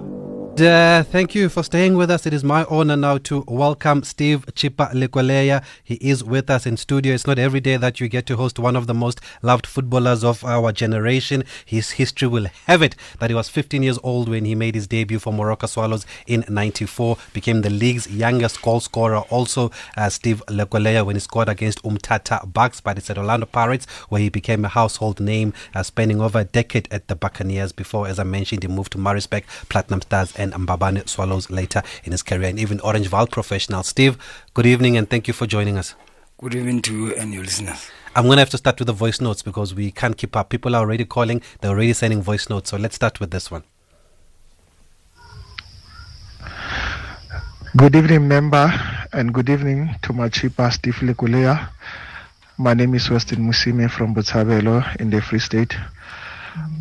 Uh, 0.60 1.04
thank 1.04 1.36
you 1.36 1.48
for 1.48 1.62
staying 1.62 1.94
with 1.94 2.10
us. 2.10 2.26
It 2.26 2.34
is 2.34 2.42
my 2.42 2.64
honor 2.64 2.96
now 2.96 3.18
to 3.18 3.44
welcome 3.46 4.02
Steve 4.02 4.44
Chippa 4.46 4.92
Lekoelea. 4.92 5.62
He 5.84 5.94
is 5.96 6.24
with 6.24 6.50
us 6.50 6.66
in 6.66 6.76
studio. 6.76 7.14
It's 7.14 7.28
not 7.28 7.38
every 7.38 7.60
day 7.60 7.76
that 7.76 8.00
you 8.00 8.08
get 8.08 8.26
to 8.26 8.36
host 8.36 8.58
one 8.58 8.74
of 8.74 8.88
the 8.88 8.94
most 8.94 9.20
loved 9.40 9.68
footballers 9.68 10.24
of 10.24 10.44
our 10.44 10.72
generation. 10.72 11.44
His 11.64 11.92
history 11.92 12.26
will 12.26 12.46
have 12.66 12.82
it 12.82 12.96
that 13.20 13.30
he 13.30 13.34
was 13.34 13.48
15 13.48 13.84
years 13.84 14.00
old 14.02 14.28
when 14.28 14.46
he 14.46 14.56
made 14.56 14.74
his 14.74 14.88
debut 14.88 15.20
for 15.20 15.32
Moroka 15.32 15.68
Swallows 15.68 16.04
in 16.26 16.44
94, 16.48 17.18
became 17.32 17.62
the 17.62 17.70
league's 17.70 18.10
youngest 18.10 18.60
goal 18.60 18.80
scorer. 18.80 19.18
Also, 19.30 19.70
uh, 19.96 20.08
Steve 20.08 20.42
Lekoelea 20.48 21.06
when 21.06 21.14
he 21.14 21.20
scored 21.20 21.48
against 21.48 21.82
Umtata 21.84 22.52
Bucks, 22.52 22.80
but 22.80 22.98
it's 22.98 23.10
at 23.10 23.18
Orlando 23.18 23.46
Pirates 23.46 23.86
where 24.08 24.20
he 24.20 24.28
became 24.28 24.64
a 24.64 24.68
household 24.68 25.20
name, 25.20 25.52
uh, 25.76 25.84
spending 25.84 26.20
over 26.20 26.40
a 26.40 26.44
decade 26.44 26.88
at 26.90 27.06
the 27.06 27.14
Buccaneers 27.14 27.70
before, 27.70 28.08
as 28.08 28.18
I 28.18 28.24
mentioned, 28.24 28.64
he 28.64 28.68
moved 28.68 28.90
to 28.92 28.98
Maritzburg, 28.98 29.44
Platinum 29.68 30.02
Stars, 30.02 30.34
and 30.36 30.47
and 30.52 30.66
Mbabane 30.66 31.08
Swallows 31.08 31.50
later 31.50 31.82
in 32.04 32.12
his 32.12 32.22
career, 32.22 32.48
and 32.48 32.58
even 32.58 32.80
Orange 32.80 33.08
Vaal 33.08 33.30
professional. 33.30 33.82
Steve, 33.82 34.18
good 34.54 34.66
evening 34.66 34.96
and 34.96 35.08
thank 35.08 35.28
you 35.28 35.34
for 35.34 35.46
joining 35.46 35.78
us. 35.78 35.94
Good 36.38 36.54
evening 36.54 36.82
to 36.82 36.94
you 36.94 37.14
and 37.14 37.34
your 37.34 37.42
listeners. 37.44 37.90
I'm 38.14 38.24
going 38.24 38.36
to 38.36 38.40
have 38.40 38.50
to 38.50 38.58
start 38.58 38.78
with 38.78 38.86
the 38.86 38.92
voice 38.92 39.20
notes 39.20 39.42
because 39.42 39.74
we 39.74 39.90
can't 39.90 40.16
keep 40.16 40.36
up. 40.36 40.48
People 40.50 40.74
are 40.74 40.80
already 40.80 41.04
calling, 41.04 41.42
they're 41.60 41.70
already 41.70 41.92
sending 41.92 42.22
voice 42.22 42.48
notes. 42.48 42.70
So 42.70 42.76
let's 42.76 42.96
start 42.96 43.20
with 43.20 43.30
this 43.30 43.50
one. 43.50 43.64
Good 47.76 47.94
evening, 47.94 48.26
member, 48.26 48.72
and 49.12 49.32
good 49.32 49.48
evening 49.50 49.94
to 50.02 50.12
my 50.12 50.28
chief, 50.28 50.52
Steve 50.70 50.94
Lekoelea. 50.94 51.68
My 52.56 52.74
name 52.74 52.94
is 52.94 53.08
Weston 53.08 53.44
Musime 53.44 53.88
from 53.88 54.14
Botshabelo 54.14 54.96
in 54.96 55.10
the 55.10 55.20
Free 55.20 55.38
State. 55.38 55.76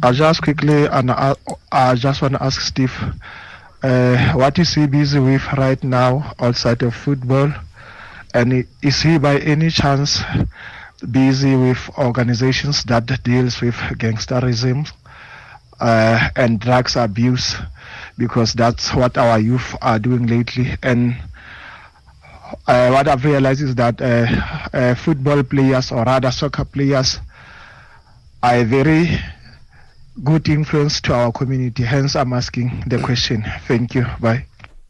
I 0.02 0.12
just 0.12 0.42
quickly 0.42 0.86
and 0.86 1.12
I, 1.12 1.36
I 1.72 1.96
just 1.96 2.22
want 2.22 2.36
to 2.36 2.44
ask 2.44 2.62
Steve, 2.62 2.94
uh, 3.84 4.34
what 4.34 4.58
is 4.60 4.74
he 4.74 4.88
busy 4.88 5.20
with 5.20 5.44
right 5.58 5.82
now 5.84 6.34
outside 6.40 6.82
of 6.84 6.96
football, 6.96 7.52
and 8.34 8.66
is 8.82 9.02
he 9.02 9.18
by 9.18 9.38
any 9.40 9.70
chance 9.70 10.22
busy 11.12 11.56
with 11.56 11.90
organizations 11.98 12.84
that 12.86 13.06
deals 13.24 13.62
with 13.62 13.76
gangsterism 14.02 14.90
uh, 15.80 16.30
and 16.36 16.60
drugs 16.60 16.96
abuse? 16.96 17.56
Because 18.18 18.54
that's 18.54 18.94
what 18.94 19.18
our 19.18 19.40
youth 19.40 19.76
are 19.82 20.00
doing 20.00 20.26
lately, 20.28 20.74
and 20.82 21.16
uh, 22.68 22.90
what 22.90 23.08
I've 23.08 23.24
realized 23.26 23.62
is 23.62 23.76
that 23.76 24.02
uh, 24.02 24.26
uh, 24.76 24.96
football 24.96 25.44
players 25.44 25.92
or 25.92 26.04
rather 26.04 26.32
soccer 26.32 26.66
players 26.66 27.20
are 28.42 28.64
very 28.64 29.20
good 30.24 30.50
influence 30.50 31.02
to 31.02 31.14
our 31.14 31.32
community. 31.32 31.84
Hence, 31.84 32.16
I'm 32.16 32.34
asking 32.34 32.84
the 32.88 33.00
question. 33.00 33.46
Thank 33.68 33.96
you. 33.96 34.06
Bye. 34.20 34.46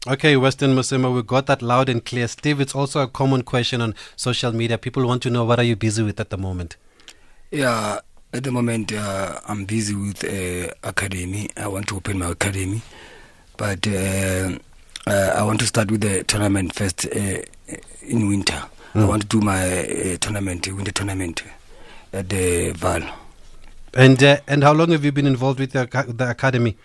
Okay, 0.06 0.36
Western 0.36 0.74
Musima, 0.74 1.12
we 1.14 1.22
got 1.22 1.46
that 1.46 1.60
loud 1.60 1.88
and 1.88 2.04
clear. 2.04 2.28
Steve, 2.28 2.60
it's 2.60 2.74
also 2.74 3.00
a 3.00 3.08
common 3.08 3.42
question 3.42 3.80
on 3.80 3.94
social 4.16 4.52
media. 4.52 4.78
People 4.78 5.06
want 5.06 5.22
to 5.22 5.30
know 5.30 5.44
what 5.44 5.58
are 5.58 5.64
you 5.64 5.76
busy 5.76 6.02
with 6.02 6.18
at 6.20 6.30
the 6.30 6.38
moment? 6.38 6.76
Yeah, 7.50 7.98
at 8.32 8.44
the 8.44 8.52
moment 8.52 8.92
uh, 8.92 9.40
I'm 9.46 9.64
busy 9.64 9.94
with 9.94 10.24
uh, 10.24 10.72
academy. 10.82 11.50
I 11.56 11.66
want 11.68 11.88
to 11.88 11.96
open 11.96 12.18
my 12.20 12.30
academy, 12.30 12.82
but 13.56 13.86
uh, 13.86 14.58
uh 15.06 15.32
I 15.36 15.42
want 15.42 15.60
to 15.60 15.66
start 15.66 15.90
with 15.90 16.02
the 16.02 16.24
tournament 16.24 16.74
first 16.74 17.06
uh, 17.06 17.42
in 18.02 18.28
winter. 18.28 18.62
Mm. 18.94 19.00
I 19.00 19.00
hmm. 19.02 19.08
want 19.08 19.22
to 19.22 19.28
do 19.28 19.40
my 19.40 19.84
uh, 19.84 20.16
tournament, 20.18 20.66
winter 20.68 20.92
tournament 20.92 21.42
at 22.12 22.28
the 22.28 22.72
Vaal. 22.72 23.10
And 23.94 24.22
uh, 24.22 24.38
and 24.46 24.62
how 24.62 24.72
long 24.72 24.90
have 24.90 25.04
you 25.04 25.12
been 25.12 25.26
involved 25.26 25.60
with 25.60 25.72
the, 25.72 25.86
the 26.08 26.30
academy? 26.30 26.76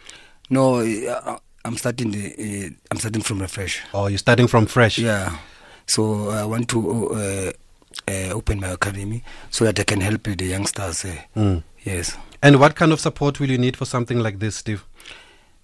No, 0.50 0.80
uh, 0.80 1.38
I'm 1.66 1.78
starting 1.78 2.12
the 2.12 2.34
uh, 2.34 2.70
I'm 2.92 2.98
starting 2.98 3.22
from 3.22 3.46
fresh. 3.48 3.82
Oh, 3.94 4.08
you're 4.08 4.18
starting 4.18 4.48
from 4.48 4.66
fresh. 4.66 4.98
Yeah. 4.98 5.38
So 5.86 6.30
I 6.30 6.46
want 6.46 6.70
to 6.70 7.10
uh, 7.12 7.52
uh, 8.08 8.30
open 8.34 8.60
my 8.60 8.70
academy 8.70 9.24
so 9.50 9.66
that 9.66 9.80
I 9.80 9.84
can 9.84 10.02
help 10.02 10.24
the 10.24 10.46
youngsters. 10.46 11.06
Mm. 11.36 11.64
Yes. 11.84 12.18
And 12.42 12.60
what 12.60 12.76
kind 12.76 12.92
of 12.92 13.00
support 13.00 13.40
will 13.40 13.50
you 13.50 13.58
need 13.58 13.78
for 13.78 13.86
something 13.86 14.20
like 14.20 14.40
this, 14.40 14.58
Steve? 14.58 14.86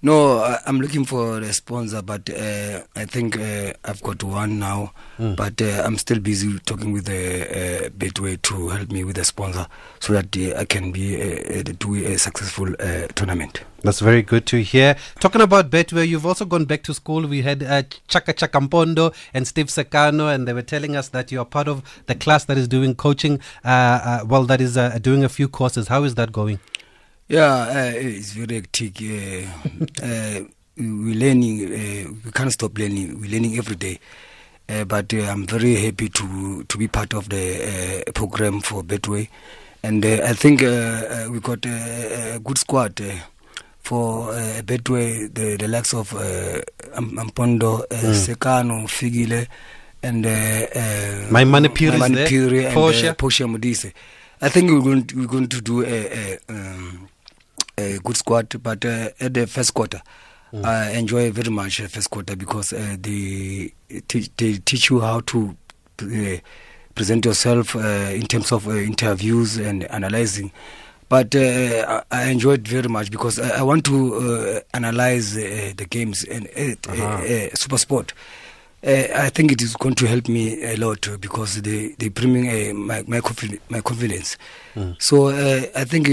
No, 0.02 0.40
I, 0.40 0.60
I'm 0.66 0.80
looking 0.80 1.04
for 1.04 1.40
a 1.40 1.52
sponsor, 1.52 2.02
but 2.02 2.30
uh, 2.30 2.84
I 2.96 3.04
think 3.04 3.38
uh, 3.38 3.74
I've 3.84 4.02
got 4.02 4.24
one 4.24 4.58
now. 4.58 4.94
Mm. 5.18 5.36
But 5.36 5.62
uh, 5.62 5.84
I'm 5.86 5.98
still 5.98 6.20
busy 6.20 6.58
talking 6.60 6.94
with 6.94 7.04
the 7.06 7.42
uh, 7.86 7.90
Betway 7.90 8.42
to 8.44 8.70
help 8.70 8.92
me 8.92 9.04
with 9.04 9.18
a 9.18 9.26
sponsor 9.26 9.68
so 10.00 10.14
that 10.14 10.38
uh, 10.38 10.58
I 10.58 10.64
can 10.64 10.94
be 10.94 11.22
uh, 11.22 11.60
uh, 11.60 11.64
do 11.78 11.96
a 11.96 12.18
successful 12.18 12.74
uh, 12.80 13.08
tournament. 13.14 13.66
That's 13.82 14.00
very 14.00 14.22
good 14.22 14.46
to 14.48 14.62
hear. 14.62 14.96
Talking 15.20 15.42
about 15.42 15.70
Betway, 15.70 16.08
you've 16.08 16.26
also 16.26 16.46
gone 16.46 16.64
back 16.64 16.84
to 16.84 16.94
school. 16.94 17.28
We 17.28 17.42
had 17.42 17.62
uh, 17.62 17.84
Chaka 18.08 18.34
Chakampondo 18.34 19.14
and 19.34 19.46
Steve 19.46 19.68
Sekano, 19.68 20.34
and 20.34 20.48
they 20.48 20.54
were 20.54 20.62
telling 20.62 20.96
us 20.96 21.10
that 21.10 21.30
you 21.30 21.42
are 21.42 21.46
part 21.46 21.68
of 21.68 21.84
the 22.06 22.16
class 22.16 22.46
that 22.46 22.58
is 22.58 22.70
doing 22.70 22.96
coaching. 22.96 23.42
Uh, 23.66 23.68
uh, 23.68 24.20
well, 24.26 24.44
that 24.46 24.62
is 24.62 24.78
uh, 24.78 24.98
doing 25.02 25.26
a 25.26 25.30
few 25.30 25.50
courses. 25.50 25.90
How 25.90 26.04
is 26.06 26.16
that 26.16 26.32
going? 26.32 26.60
Yeah, 27.30 27.54
uh, 27.70 27.92
it's 27.96 28.32
very 28.34 28.56
hectic. 28.56 29.02
Uh, 30.02 30.06
uh, 30.06 30.40
we're 30.78 31.16
learning. 31.16 31.66
Uh, 31.66 32.12
we 32.26 32.32
can't 32.32 32.52
stop 32.52 32.78
learning. 32.78 33.20
We're 33.22 33.30
learning 33.32 33.58
every 33.58 33.76
day. 33.76 34.00
Uh, 34.70 34.86
but 34.86 35.14
uh, 35.14 35.18
I'm 35.24 35.46
very 35.46 35.76
happy 35.76 36.10
to 36.10 36.64
to 36.64 36.78
be 36.78 36.88
part 36.88 37.14
of 37.14 37.28
the 37.30 38.04
uh, 38.08 38.12
program 38.14 38.62
for 38.62 38.84
Betway, 38.84 39.28
and 39.84 40.06
uh, 40.06 40.22
I 40.24 40.34
think 40.34 40.62
uh, 40.64 40.68
uh, 40.68 41.28
we 41.32 41.40
got 41.40 41.66
a, 41.66 42.36
a 42.36 42.40
good 42.40 42.58
squad 42.60 43.02
uh, 43.02 43.14
for 43.80 44.30
uh, 44.32 44.62
Betway. 44.64 45.34
The 45.34 45.58
the 45.58 45.68
likes 45.68 45.94
of 45.94 46.14
uh, 46.14 46.62
Am- 46.96 47.18
Ampondo, 47.18 47.82
uh, 47.92 48.14
Sekano, 48.14 48.88
Figile, 48.88 49.48
and 50.04 50.26
uh, 50.26 50.30
uh, 50.30 51.32
Phiri 51.70 51.94
is 51.96 52.00
Maimane 52.02 52.26
and 52.68 52.74
Portia. 52.74 53.10
uh, 53.12 53.14
Portia 53.16 53.44
Modise. 53.48 53.92
I 54.42 54.50
think 54.50 54.70
we're 54.72 54.82
going 54.82 55.04
to, 55.06 55.16
we're 55.18 55.28
going 55.28 55.48
to 55.50 55.62
do 55.62 55.84
a, 55.84 55.88
a, 55.88 56.38
um, 56.50 57.10
a 57.80 58.00
good 58.00 58.18
squad, 58.18 58.62
but 58.64 58.86
uh, 58.86 59.10
at 59.20 59.34
the 59.34 59.48
first 59.48 59.74
quarter, 59.74 60.02
I 60.64 60.92
enjoy 60.98 61.32
very 61.32 61.52
much 61.52 61.78
the 61.78 61.88
first 61.90 62.10
quarter 62.10 62.36
because 62.36 62.74
uh, 62.74 62.96
they, 63.00 63.72
te- 64.08 64.32
they 64.38 64.54
teach 64.58 64.90
you 64.90 65.00
how 65.02 65.20
to 65.22 65.56
uh, 66.02 66.38
present 66.96 67.26
yourself 67.26 67.76
uh, 67.76 67.80
in 68.14 68.26
terms 68.28 68.52
of 68.52 68.68
uh, 68.68 68.72
interviews 68.72 69.58
and 69.58 69.84
analyzing. 69.92 70.52
But 71.08 71.36
uh, 71.36 72.02
I 72.12 72.30
enjoyed 72.32 72.68
very 72.68 72.88
much 72.90 73.10
because 73.12 73.40
I, 73.40 73.62
want 73.64 73.86
to 73.86 74.16
uh, 74.16 74.60
analyze 74.74 75.36
uh, 75.38 75.74
the 75.76 75.86
games 75.90 76.24
and 76.24 76.48
uh, 76.58 76.76
uh, 76.90 76.94
uh, 76.94 77.50
SuperSport. 77.56 78.12
Uh, 78.82 79.08
I 79.16 79.30
think 79.30 79.52
it 79.52 79.62
is 79.62 79.76
going 79.76 79.96
to 79.96 80.08
help 80.08 80.28
me 80.30 80.64
a 80.64 80.76
lot 80.78 81.08
uh, 81.08 81.18
because 81.18 81.62
they 81.62 81.96
they 81.98 82.10
bring 82.10 82.48
uh, 82.48 82.74
my 82.74 83.04
my, 83.08 83.20
confi- 83.22 83.60
my 83.70 83.82
confidence. 83.82 84.38
So 85.00 85.28
uh, 85.28 85.64
I 85.76 85.84
think 85.86 86.08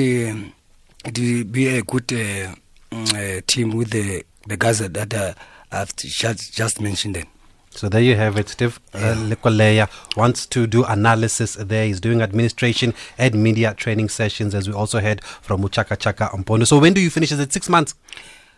uh, 1.07 1.11
will 1.17 1.45
be 1.45 1.69
a 1.69 1.83
good 1.83 2.13
uh, 2.13 2.55
mm, 2.91 3.39
uh, 3.39 3.41
team 3.47 3.73
with 3.77 3.91
the 3.91 4.25
the 4.47 4.57
guys 4.57 4.79
that, 4.79 5.15
uh, 5.15 5.35
I've 5.73 5.95
just 5.97 6.55
just 6.55 6.81
mentioned. 6.81 7.17
Them. 7.17 7.27
So 7.71 7.89
there 7.91 8.01
you 8.01 8.17
have 8.17 8.39
it. 8.39 8.49
Steve 8.49 8.81
uh, 8.95 9.15
Lekoelea 9.29 9.89
wants 10.17 10.47
to 10.47 10.67
do 10.67 10.85
analysis 10.85 11.57
there. 11.57 11.85
He's 11.85 12.01
doing 12.01 12.23
administration 12.23 12.95
and 13.19 13.35
media 13.35 13.75
training 13.75 14.09
sessions, 14.09 14.55
as 14.55 14.67
we 14.67 14.75
also 14.75 15.01
heard 15.01 15.23
from 15.23 15.63
Uchaka 15.63 15.99
Chaka 15.99 16.31
Ampondo. 16.33 16.67
So 16.67 16.79
when 16.79 16.95
do 16.95 17.01
you 17.01 17.11
finish? 17.11 17.33
Is 17.33 17.41
it 17.41 17.53
six 17.53 17.69
months? 17.69 17.95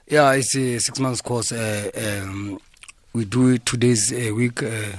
Yeah, 0.06 0.32
it's 0.32 0.54
a 0.54 0.78
six 0.78 1.00
months 1.00 1.20
course. 1.20 1.52
Uh, 1.52 1.90
um, 2.22 2.60
we 3.12 3.24
do 3.24 3.48
it 3.48 3.66
two 3.66 3.76
days 3.76 4.12
a 4.12 4.30
week. 4.30 4.62
Uh, 4.62 4.92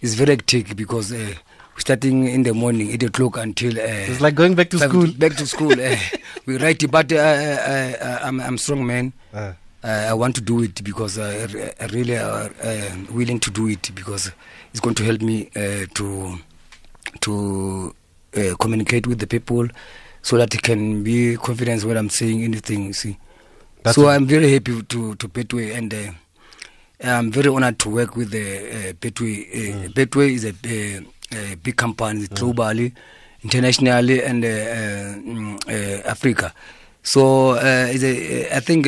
it's 0.00 0.14
very 0.14 0.30
hectic 0.34 0.74
because 0.74 1.12
uh, 1.12 1.34
starting 1.80 2.26
in 2.28 2.42
the 2.42 2.52
morning, 2.54 2.90
eight 2.90 3.02
o'clock 3.02 3.36
until. 3.36 3.78
Uh, 3.78 3.82
It's 4.10 4.20
like 4.20 4.34
going 4.34 4.54
back 4.54 4.70
to 4.70 4.78
school. 4.78 5.06
Back 5.12 5.36
to 5.36 5.46
school. 5.46 5.72
uh, 5.72 5.96
we 6.46 6.56
write 6.58 6.82
it, 6.82 6.90
but 6.90 7.12
uh, 7.12 7.16
uh, 7.16 7.94
uh, 8.00 8.18
I'm 8.22 8.40
I'm 8.40 8.58
strong 8.58 8.86
man. 8.86 9.12
Uh. 9.32 9.52
Uh, 9.84 10.06
I 10.10 10.12
want 10.14 10.34
to 10.34 10.40
do 10.40 10.62
it 10.64 10.82
because 10.82 11.18
I, 11.20 11.44
I 11.80 11.86
really 11.92 12.16
are 12.16 12.50
uh, 12.64 12.96
willing 13.12 13.38
to 13.40 13.50
do 13.50 13.68
it 13.68 13.94
because 13.94 14.32
it's 14.72 14.80
going 14.80 14.96
to 14.96 15.04
help 15.04 15.22
me 15.22 15.50
uh, 15.54 15.86
to 15.94 16.34
to 17.20 17.94
uh, 18.36 18.54
communicate 18.58 19.06
with 19.06 19.20
the 19.20 19.26
people 19.28 19.68
so 20.22 20.36
that 20.36 20.52
I 20.52 20.58
can 20.58 21.04
be 21.04 21.36
confident 21.36 21.84
when 21.84 21.96
I'm 21.96 22.10
saying 22.10 22.42
anything. 22.42 22.86
you 22.86 22.92
See, 22.92 23.16
That's 23.84 23.94
so 23.94 24.08
I'm 24.08 24.26
very 24.26 24.52
happy 24.52 24.82
to 24.82 25.14
to 25.14 25.28
Betway 25.28 25.76
and 25.76 25.94
uh, 25.94 26.10
I'm 27.00 27.30
very 27.30 27.48
honored 27.48 27.78
to 27.78 27.88
work 27.90 28.16
with 28.16 28.30
the 28.32 28.90
uh, 28.90 28.92
Betway. 28.94 29.46
Uh, 29.46 29.88
Betway 29.90 30.32
is 30.34 30.44
a, 30.44 30.52
a 31.32 31.54
big 31.56 31.76
company 31.76 32.26
globally, 32.28 32.92
internationally, 33.42 34.22
and 34.22 34.44
uh, 34.44 34.48
uh, 34.48 35.14
mm, 35.16 36.06
Africa. 36.06 36.52
So 37.02 37.54
I 37.56 38.60
think 38.60 38.86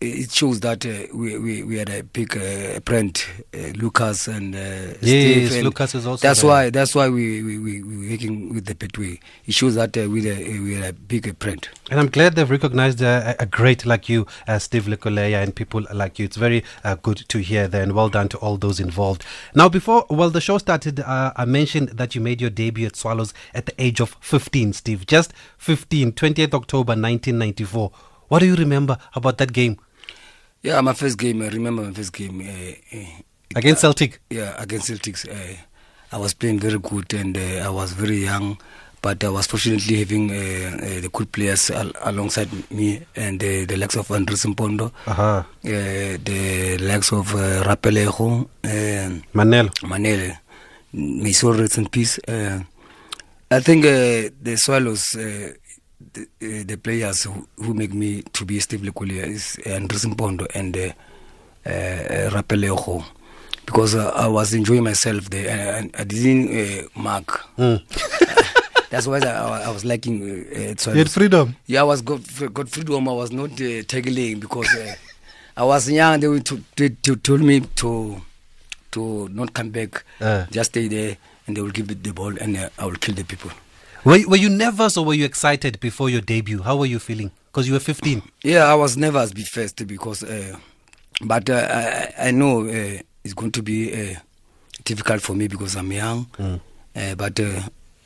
it 0.00 0.30
shows 0.32 0.60
that 0.60 0.86
uh, 0.86 1.06
we, 1.14 1.36
we 1.38 1.62
we 1.62 1.76
had 1.76 1.90
a 1.90 2.02
big 2.02 2.34
uh, 2.34 2.80
brand, 2.80 3.22
uh, 3.52 3.58
Lucas 3.74 4.28
and 4.28 4.54
uh, 4.54 4.94
Steve, 4.94 5.42
Yes, 5.42 5.54
and 5.56 5.64
Lucas 5.64 5.94
is 5.94 6.06
also 6.06 6.26
That's 6.26 6.40
there. 6.40 6.50
why 6.50 6.70
that's 6.70 6.94
why 6.94 7.10
we 7.10 7.42
we 7.42 7.58
we 7.58 7.82
we 7.82 8.10
working 8.10 8.54
with 8.54 8.64
the 8.64 8.74
Betway. 8.74 9.20
It 9.44 9.52
shows 9.52 9.74
that 9.74 9.94
uh, 9.98 10.08
we 10.08 10.20
uh, 10.30 10.62
we 10.62 10.74
had 10.74 10.84
a 10.88 10.92
big 10.94 11.38
print. 11.38 11.68
And 11.90 12.00
I'm 12.00 12.08
glad 12.08 12.34
they've 12.34 12.50
recognized 12.50 13.02
uh, 13.02 13.34
a, 13.38 13.42
a 13.42 13.46
great 13.46 13.84
like 13.84 14.08
you, 14.08 14.26
uh, 14.48 14.58
Steve 14.58 14.84
Lekoelea, 14.84 15.42
and 15.42 15.54
people 15.54 15.84
like 15.92 16.18
you. 16.18 16.24
It's 16.24 16.36
very 16.38 16.64
uh, 16.82 16.94
good 16.94 17.18
to 17.28 17.38
hear 17.38 17.68
there, 17.68 17.82
and 17.82 17.92
well 17.92 18.08
done 18.08 18.30
to 18.30 18.38
all 18.38 18.56
those 18.56 18.80
involved. 18.80 19.22
Now, 19.54 19.68
before 19.68 20.06
well 20.08 20.30
the 20.30 20.40
show 20.40 20.56
started, 20.56 21.00
uh, 21.00 21.32
I 21.36 21.44
mentioned 21.44 21.90
that 21.90 22.14
you 22.14 22.22
made 22.22 22.40
your 22.40 22.50
debut 22.50 22.86
at 22.86 22.96
Swallows 22.96 23.34
at 23.52 23.66
the 23.66 23.74
age 23.78 24.00
of 24.00 24.16
15, 24.22 24.72
Steve. 24.72 25.06
Just 25.06 25.34
15, 25.58 26.12
20th 26.12 26.54
October 26.54 26.92
1994. 26.92 27.90
What 28.28 28.38
do 28.38 28.46
you 28.46 28.54
remember 28.54 28.96
about 29.14 29.36
that 29.38 29.52
game 29.52 29.78
Yeah, 30.62 30.80
my 30.82 30.92
first 30.92 31.16
game. 31.18 31.42
I 31.42 31.48
remember 31.48 31.82
my 31.82 31.92
first 31.92 32.12
game 32.12 32.40
uh, 32.40 32.96
uh, 32.96 33.04
against 33.56 33.80
Celtic? 33.80 34.20
Yeah, 34.30 34.54
against 34.58 34.90
Celtics. 34.90 35.26
Uh, 35.28 35.56
I 36.12 36.18
was 36.18 36.34
playing 36.34 36.58
very 36.60 36.78
good 36.78 37.12
and 37.14 37.36
uh, 37.36 37.64
I 37.66 37.70
was 37.70 37.92
very 37.92 38.18
young, 38.24 38.58
but 39.00 39.22
I 39.24 39.28
was 39.30 39.46
fortunately 39.46 39.98
having 40.00 40.30
uh, 40.30 40.34
uh, 40.34 41.00
the 41.00 41.08
good 41.12 41.32
players 41.32 41.70
al- 41.70 41.92
alongside 42.02 42.48
me 42.70 43.00
and 43.16 43.40
the 43.40 43.64
likes 43.76 43.96
of 43.96 44.08
Andries 44.08 44.44
Mpondo, 44.54 44.92
Uh-huh. 45.06 45.22
uh, 45.22 45.44
the 45.64 46.76
likes 46.80 47.12
of 47.12 47.34
uh, 47.34 47.62
Rapelejo, 47.64 48.48
Manelo. 49.34 49.70
Manele, 49.82 50.36
may 50.92 51.32
soul 51.32 51.54
rest 51.54 51.78
in 51.78 51.86
peace. 51.88 52.18
Uh, 52.28 52.60
I 53.52 53.60
think 53.60 53.84
uh, 53.84 54.28
the 54.42 54.56
Swallows, 54.56 55.16
uh, 55.16 55.52
the, 56.12 56.22
uh, 56.22 56.64
the 56.66 56.76
players 56.76 57.24
who, 57.24 57.46
who 57.56 57.74
make 57.74 57.92
me 57.94 58.22
to 58.32 58.44
be 58.44 58.58
Steve 58.60 58.80
Lekoelea 58.80 59.26
is 59.26 59.56
Andries 59.64 60.06
Mpondo 60.06 60.46
and 60.54 60.76
uh, 60.76 60.92
uh, 61.66 62.30
Rapelejo. 62.30 63.04
Because 63.66 63.94
uh, 63.94 64.10
I 64.16 64.26
was 64.26 64.52
enjoying 64.54 64.82
myself 64.82 65.30
there 65.30 65.48
and 65.48 65.90
I, 65.96 66.00
I 66.00 66.04
didn't 66.04 66.48
uh, 66.50 66.88
mark. 67.00 67.40
That's 68.90 69.06
why 69.06 69.18
I, 69.18 69.62
I 69.66 69.70
was 69.70 69.84
liking 69.84 70.20
uh, 70.22 70.70
uh, 70.72 70.74
Swallows. 70.76 71.12
freedom. 71.14 71.54
Yeah, 71.66 71.80
I 71.80 71.84
was 71.84 72.02
got, 72.02 72.20
got 72.52 72.68
freedom. 72.68 73.08
I 73.08 73.12
was 73.12 73.30
not 73.30 73.52
uh, 73.60 73.82
tackling 73.86 74.40
because 74.40 74.66
uh, 74.74 74.94
I 75.56 75.62
was 75.64 75.88
young. 75.88 76.18
They, 76.18 76.26
were 76.26 76.40
to, 76.40 76.60
they, 76.76 76.88
to 76.88 77.16
told 77.16 77.42
me 77.42 77.60
to 77.60 78.20
to 78.92 79.28
not 79.28 79.54
come 79.54 79.70
back, 79.70 80.02
Uh. 80.20 80.46
just 80.50 80.70
stay 80.72 80.88
there, 80.88 81.16
and 81.46 81.56
they 81.56 81.60
will 81.60 81.70
give 81.70 81.88
it 81.92 82.02
the 82.02 82.12
ball, 82.12 82.36
and 82.40 82.56
uh, 82.56 82.68
I 82.76 82.86
will 82.86 82.96
kill 82.96 83.14
the 83.14 83.22
people. 83.22 83.52
Were, 84.04 84.18
were 84.26 84.36
you 84.36 84.48
nervous 84.48 84.96
or 84.96 85.04
were 85.04 85.14
you 85.14 85.24
excited 85.24 85.78
before 85.80 86.08
your 86.08 86.22
debut? 86.22 86.62
How 86.62 86.76
were 86.76 86.86
you 86.86 86.98
feeling? 86.98 87.30
Because 87.46 87.66
you 87.66 87.74
were 87.74 87.80
15. 87.80 88.22
Yeah, 88.44 88.64
I 88.64 88.74
was 88.74 88.96
nervous 88.96 89.32
be 89.32 89.42
first 89.42 89.86
because, 89.86 90.22
uh, 90.22 90.56
but 91.22 91.50
uh, 91.50 91.66
I, 92.18 92.28
I 92.28 92.30
know 92.30 92.66
uh, 92.66 92.98
it's 93.24 93.34
going 93.34 93.52
to 93.52 93.62
be 93.62 93.92
uh, 93.92 94.18
difficult 94.84 95.20
for 95.20 95.34
me 95.34 95.48
because 95.48 95.76
I'm 95.76 95.92
young. 95.92 96.26
Uh, 96.96 97.14
but 97.14 97.38
uh, 97.38 97.60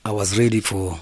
I 0.05 0.11
was 0.11 0.39
ready 0.39 0.61
for 0.61 0.99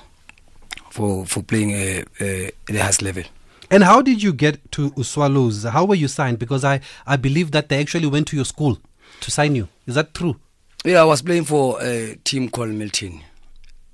for 0.91 1.25
for 1.27 1.43
playing 1.43 1.73
uh, 1.73 2.03
uh, 2.21 2.25
at 2.47 2.67
the 2.67 2.79
highest 2.79 3.03
level. 3.03 3.23
And 3.71 3.83
how 3.83 4.03
did 4.03 4.23
you 4.23 4.35
get 4.35 4.71
to 4.73 4.93
Swallows? 5.03 5.65
How 5.65 5.87
were 5.87 5.95
you 5.95 6.07
signed? 6.09 6.39
Because 6.39 6.63
I, 6.65 6.81
I 7.07 7.17
believe 7.17 7.53
that 7.53 7.71
they 7.71 7.81
actually 7.81 8.07
went 8.07 8.29
to 8.29 8.37
your 8.37 8.45
school 8.45 8.77
to 9.21 9.31
sign 9.31 9.55
you. 9.55 9.69
Is 9.87 9.95
that 9.95 10.13
true? 10.13 10.37
Yeah, 10.85 11.01
I 11.01 11.05
was 11.05 11.23
playing 11.23 11.45
for 11.45 11.83
a 11.83 12.17
team 12.23 12.51
called 12.51 12.69
Milton. 12.71 13.23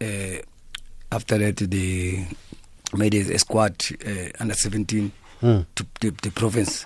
Uh, 0.01 0.43
after 1.11 1.39
that, 1.39 1.57
they 1.57 2.27
made 2.95 3.15
a, 3.15 3.35
a 3.35 3.39
squad 3.39 3.75
uh, 4.07 4.29
under 4.41 4.55
17 4.55 5.13
Hmm. 5.41 5.61
to 5.77 5.87
the, 6.01 6.11
the 6.23 6.33
province. 6.33 6.85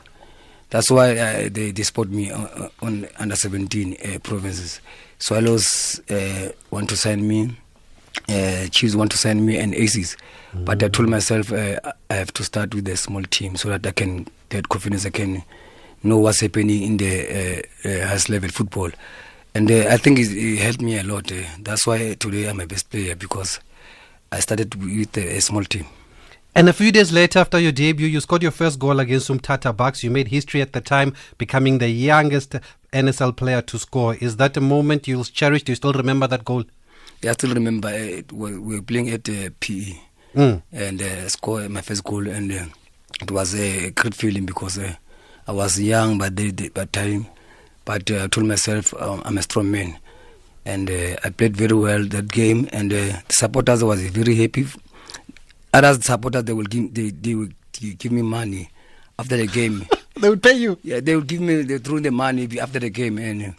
That's 0.69 0.91
why 0.91 1.17
uh, 1.17 1.49
they, 1.51 1.71
they 1.71 1.83
spot 1.85 2.09
me 2.11 2.31
on, 2.31 2.71
on 2.83 3.09
under 3.19 3.35
17 3.35 3.97
uh, 4.05 4.19
provinces. 4.19 4.83
Swallows 5.19 6.03
uh, 6.11 6.51
want 6.71 6.91
to 6.91 6.97
sign 6.99 7.27
me, 7.27 7.57
uh, 8.29 8.67
Chiefs 8.69 8.95
want 8.95 9.11
to 9.13 9.17
sign 9.17 9.47
me, 9.47 9.57
and 9.57 9.75
Aces. 9.75 10.19
But 10.53 10.83
I 10.83 10.89
told 10.89 11.09
myself 11.09 11.51
uh, 11.51 11.81
I 12.11 12.15
have 12.15 12.35
to 12.35 12.45
start 12.45 12.75
with 12.75 12.87
a 12.89 12.97
small 12.99 13.23
team 13.23 13.57
so 13.57 13.71
that 13.71 13.87
I 13.87 13.93
can 13.93 14.27
get 14.51 14.69
confidence. 14.69 15.07
I 15.07 15.11
can 15.11 15.43
know 16.03 16.19
what's 16.19 16.41
happening 16.41 16.83
in 16.83 16.97
the 16.99 17.63
uh, 17.85 17.89
uh, 17.89 18.07
highest 18.09 18.29
level 18.29 18.51
football. 18.51 18.91
And 19.55 19.71
uh, 19.71 19.87
I 19.89 19.97
think 19.97 20.19
it, 20.19 20.31
it 20.31 20.59
helped 20.59 20.83
me 20.83 20.99
a 20.99 21.05
lot. 21.05 21.33
Uh, 21.33 21.37
that's 21.61 21.87
why 21.87 22.13
today 22.15 22.51
I'm 22.51 22.61
a 22.61 22.67
best 22.67 22.91
player 22.91 23.15
because 23.17 23.61
I 24.33 24.41
started 24.41 24.75
with 24.75 25.17
a, 25.17 25.37
a 25.37 25.41
small 25.41 25.63
team. 25.65 25.87
And 26.55 26.69
a 26.69 26.73
few 26.73 26.91
days 26.93 27.13
later, 27.13 27.39
after 27.39 27.59
your 27.59 27.73
debut, 27.73 28.07
you 28.07 28.21
scored 28.21 28.43
your 28.43 28.51
first 28.51 28.79
goal 28.79 28.99
against 29.01 29.29
Umtata 29.31 29.75
Bucks. 29.77 30.03
You 30.05 30.11
made 30.11 30.29
history 30.29 30.61
at 30.61 30.73
the 30.73 30.81
time, 30.81 31.15
becoming 31.39 31.79
the 31.79 31.89
youngest 31.89 32.57
NSL 32.93 33.37
player 33.37 33.63
to 33.63 33.79
score. 33.79 34.17
Is 34.17 34.37
that 34.37 34.57
a 34.57 34.61
moment 34.61 35.07
you'll 35.09 35.25
cherish? 35.25 35.63
Do 35.63 35.73
you 35.73 35.77
still 35.77 35.93
remember 35.95 36.27
that 36.27 36.45
goal? 36.45 36.65
Yeah, 37.23 37.31
I 37.31 37.33
still 37.35 37.55
remember 37.55 37.89
it, 37.91 38.33
we 38.33 38.59
we 38.59 38.77
were 38.77 38.83
playing 38.83 39.11
at 39.11 39.29
uh, 39.29 39.51
PE 39.61 39.95
Mm. 40.35 40.63
and 40.73 41.03
uh, 41.03 41.29
score 41.29 41.69
my 41.69 41.83
first 41.83 42.03
goal, 42.05 42.27
and 42.27 42.51
uh, 42.51 42.65
it 43.21 43.31
was 43.31 43.55
a 43.55 43.91
great 43.91 44.15
feeling 44.15 44.47
because 44.47 44.79
uh, 44.79 44.95
I 45.47 45.53
was 45.53 45.79
young 45.79 46.17
by 46.17 46.31
the, 46.31 46.51
the 46.51 46.69
by 46.71 46.87
time, 46.87 47.27
but 47.85 48.11
uh, 48.11 48.25
I 48.25 48.27
told 48.29 48.47
myself 48.47 48.95
um, 48.99 49.21
I'm 49.27 49.37
a 49.37 49.43
strong 49.43 49.71
man, 49.71 49.99
and 50.65 50.91
uh, 50.91 51.17
I 51.25 51.31
played 51.31 51.57
very 51.57 51.75
well 51.75 52.05
that 52.07 52.29
game, 52.29 52.69
and 52.73 52.93
uh, 52.93 52.97
the 53.29 53.35
supporters 53.35 53.83
was 53.83 54.01
very 54.11 54.35
happy. 54.37 54.67
Other 55.73 55.95
supporters 56.01 56.45
they 56.45 56.53
will 56.53 56.65
give 56.65 56.93
they, 56.95 57.11
they 57.11 57.35
will 57.35 57.49
give 57.99 58.13
me 58.13 58.23
money 58.23 58.71
after 59.19 59.37
the 59.37 59.47
game. 59.47 59.87
They 60.15 60.29
would 60.29 60.43
pay 60.43 60.53
you. 60.53 60.79
Yeah, 60.85 61.01
they 61.01 61.15
will 61.17 61.23
give 61.25 61.41
me 61.41 61.63
they 61.63 61.79
threw 61.79 61.99
the 61.99 62.11
money 62.11 62.47
after 62.61 62.79
the 62.79 62.91
game, 62.91 63.17
and 63.19 63.43
uh, 63.43 63.51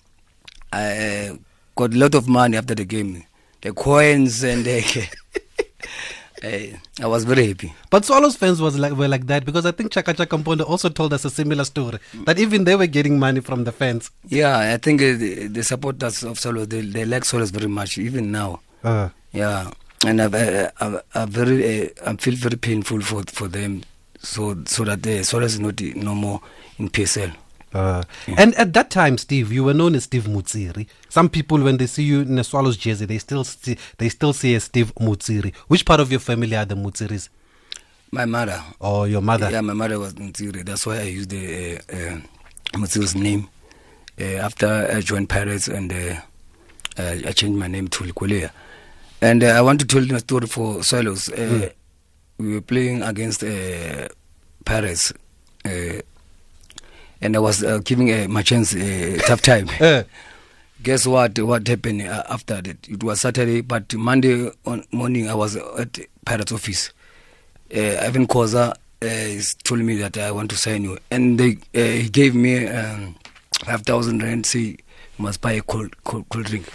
I 0.71 0.83
uh, 1.29 1.35
got 1.75 1.93
a 1.93 1.97
lot 1.97 2.13
of 2.15 2.27
money 2.29 2.57
after 2.57 2.75
the 2.75 2.85
game, 2.85 3.23
the 3.61 3.73
coins 3.73 4.43
and. 4.43 4.65
Uh, 4.67 4.79
I, 6.43 6.79
I 7.01 7.07
was 7.07 7.23
very 7.23 7.47
happy. 7.47 7.73
But 7.89 8.03
Swallows 8.05 8.35
fans 8.35 8.61
was 8.61 8.77
like 8.77 8.93
were 8.93 9.07
like 9.07 9.27
that 9.27 9.45
because 9.45 9.65
I 9.65 9.71
think 9.71 9.91
Chaka 9.91 10.13
Chaka 10.13 10.37
Mpondo 10.37 10.67
also 10.69 10.89
told 10.89 11.13
us 11.13 11.23
a 11.25 11.29
similar 11.29 11.63
story 11.65 11.99
that 12.25 12.37
even 12.37 12.65
they 12.65 12.75
were 12.75 12.87
getting 12.87 13.17
money 13.17 13.39
from 13.39 13.63
the 13.63 13.71
fans. 13.71 14.11
Yeah, 14.27 14.73
I 14.73 14.77
think 14.77 15.01
uh, 15.01 15.13
the, 15.17 15.47
the 15.47 15.63
supporters 15.63 16.23
of 16.23 16.37
Solos 16.39 16.67
they, 16.67 16.81
they 16.81 17.05
like 17.05 17.23
Solos 17.25 17.49
very 17.51 17.67
much 17.69 17.97
even 17.97 18.31
now. 18.31 18.59
Uh, 18.83 19.09
Yeah, 19.31 19.71
and 20.05 20.21
I've, 20.21 20.35
uh, 20.35 20.69
I've, 20.79 21.01
I've 21.15 21.29
very 21.29 21.57
uh, 21.89 22.11
I 22.11 22.15
feel 22.17 22.35
very 22.35 22.57
painful 22.57 22.99
for 23.01 23.23
for 23.31 23.47
them, 23.47 23.83
so 24.21 24.41
so 24.65 24.83
that 24.83 25.07
uh, 25.07 25.23
Solos 25.23 25.53
is 25.53 25.59
not 25.59 25.81
uh, 25.81 25.85
no 25.95 26.13
more 26.13 26.41
in 26.77 26.89
PSL. 26.89 27.31
Uh. 27.73 28.03
And 28.37 28.53
at 28.55 28.73
that 28.73 28.89
time, 28.91 29.17
Steve, 29.17 29.51
you 29.51 29.63
were 29.63 29.73
known 29.73 29.95
as 29.95 30.03
Steve 30.03 30.25
Mutsiri. 30.25 30.87
Some 31.09 31.29
people, 31.29 31.59
when 31.61 31.77
they 31.77 31.87
see 31.87 32.03
you 32.03 32.21
in 32.21 32.37
a 32.37 32.43
Swallows 32.43 32.77
jersey, 32.77 33.05
they 33.05 33.17
still 33.17 33.43
see, 33.43 33.77
they 33.97 34.09
still 34.09 34.33
see 34.33 34.53
as 34.55 34.65
Steve 34.65 34.93
Mutsiri. 34.95 35.55
Which 35.67 35.83
part 35.85 35.99
of 35.99 36.11
your 36.11 36.19
family 36.19 36.55
are 36.55 36.65
the 36.65 36.75
Mutsiris? 36.75 37.29
My 38.11 38.25
mother, 38.25 38.61
Or 38.79 39.07
your 39.07 39.21
mother? 39.21 39.49
yeah, 39.49 39.61
my 39.61 39.73
mother 39.73 39.97
was 39.97 40.13
Mtsiri. 40.13 40.63
That's 40.63 40.85
why 40.85 40.99
I 40.99 41.03
used 41.03 41.29
the 41.31 41.77
uh, 41.77 41.95
uh, 41.95 42.19
Mtsiri's 42.77 43.15
name. 43.15 43.47
Uh, 44.21 44.23
after 44.45 44.67
I 44.93 45.01
joined 45.01 45.27
Pirates 45.29 45.67
and 45.67 45.91
uh, 45.91 46.15
uh, 46.99 47.15
I 47.27 47.31
changed 47.31 47.57
my 47.57 47.67
name 47.67 47.87
to 47.87 48.03
Lekoelea. 48.03 48.51
And 49.21 49.43
uh, 49.43 49.47
I 49.47 49.61
want 49.61 49.79
to 49.79 49.87
tell 49.87 50.03
you 50.03 50.15
a 50.15 50.19
story 50.19 50.45
for 50.47 50.83
Swallows. 50.83 51.29
Uh, 51.29 51.69
We 52.39 52.53
were 52.53 52.61
playing 52.61 53.01
against 53.03 53.43
uh, 53.43 54.09
Pirates. 54.65 55.13
Uh, 57.23 57.25
and 57.25 57.35
I 57.35 57.39
was 57.39 57.63
uh, 57.63 57.79
giving 57.83 58.11
uh, 58.11 58.27
my 58.29 58.41
chance 58.41 58.73
a 58.75 59.17
tough 59.19 59.41
time. 59.41 59.69
Uh, 59.79 60.03
Guess 60.83 61.07
what? 61.07 61.39
What 61.39 61.65
happened 61.67 62.01
uh, 62.01 62.23
after 62.29 62.61
that? 62.61 62.89
It 62.89 63.03
was 63.03 63.21
Saturday, 63.21 63.61
but 63.61 63.93
Monday 63.93 64.51
on 64.65 64.83
morning 64.91 65.29
I 65.29 65.33
was 65.33 65.55
at 65.55 65.97
Pirates 66.25 66.51
office. 66.51 66.91
Uh, 67.73 67.79
Irvin 68.03 68.27
Khoza 68.27 68.71
uh, 68.71 68.75
is 69.05 69.53
told 69.63 69.79
me 69.79 69.95
that 69.97 70.17
I 70.17 70.31
want 70.31 70.49
to 70.49 70.57
sign 70.57 70.83
you, 70.83 70.97
and 71.09 71.39
they 71.39 71.57
uh, 71.73 72.01
he 72.01 72.09
gave 72.09 72.35
me 72.35 72.67
um, 72.67 73.15
five 73.63 73.83
thousand 73.83 74.21
rand. 74.23 74.45
Say 74.45 74.59
you 74.59 74.77
must 75.17 75.39
buy 75.39 75.53
a 75.53 75.61
cold 75.61 75.95
cold, 76.03 76.27
cold 76.27 76.45
drink. 76.45 76.67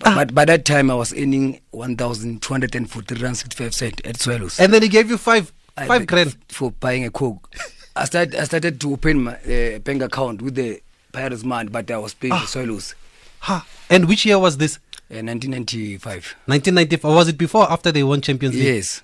But, 0.00 0.14
but 0.14 0.34
by 0.34 0.44
that 0.44 0.66
time 0.66 0.90
I 0.90 0.94
was 0.94 1.14
earning 1.14 1.60
one 1.70 1.96
thousand 1.96 2.42
two 2.42 2.52
hundred 2.52 2.74
and 2.74 2.90
forty 2.90 3.14
rand 3.14 3.38
sixty 3.38 3.64
five 3.64 3.74
cent 3.74 4.04
at 4.06 4.18
Swallows. 4.20 4.60
and 4.60 4.74
then 4.74 4.82
he 4.82 4.88
gave 4.88 5.08
you 5.08 5.16
five 5.16 5.54
five 5.74 5.88
beg 5.88 6.08
grand. 6.08 6.36
for 6.48 6.70
buying 6.72 7.04
a 7.06 7.10
coke. 7.10 7.50
I 7.96 8.04
started 8.06 8.34
I 8.34 8.44
started 8.44 8.80
to 8.80 8.92
open 8.92 9.24
my 9.24 9.34
uh, 9.36 9.78
bank 9.78 10.02
account 10.02 10.42
with 10.42 10.54
the 10.56 10.80
Pirates 11.12 11.44
money, 11.44 11.68
but 11.70 11.90
I 11.90 11.98
was 11.98 12.14
paying 12.14 12.34
for 12.34 12.46
Swallows. 12.46 12.94
Ha. 13.40 13.66
And 13.88 14.08
which 14.08 14.26
year 14.26 14.38
was 14.38 14.56
this? 14.56 14.78
Uh, 15.10 15.22
1995. 15.22 16.34
1994. 16.46 17.14
Was 17.14 17.28
it 17.28 17.38
before 17.38 17.64
or 17.64 17.70
after 17.72 17.92
they 17.92 18.02
won 18.02 18.20
Champions 18.20 18.54
League? 18.54 18.64
Yes. 18.64 19.02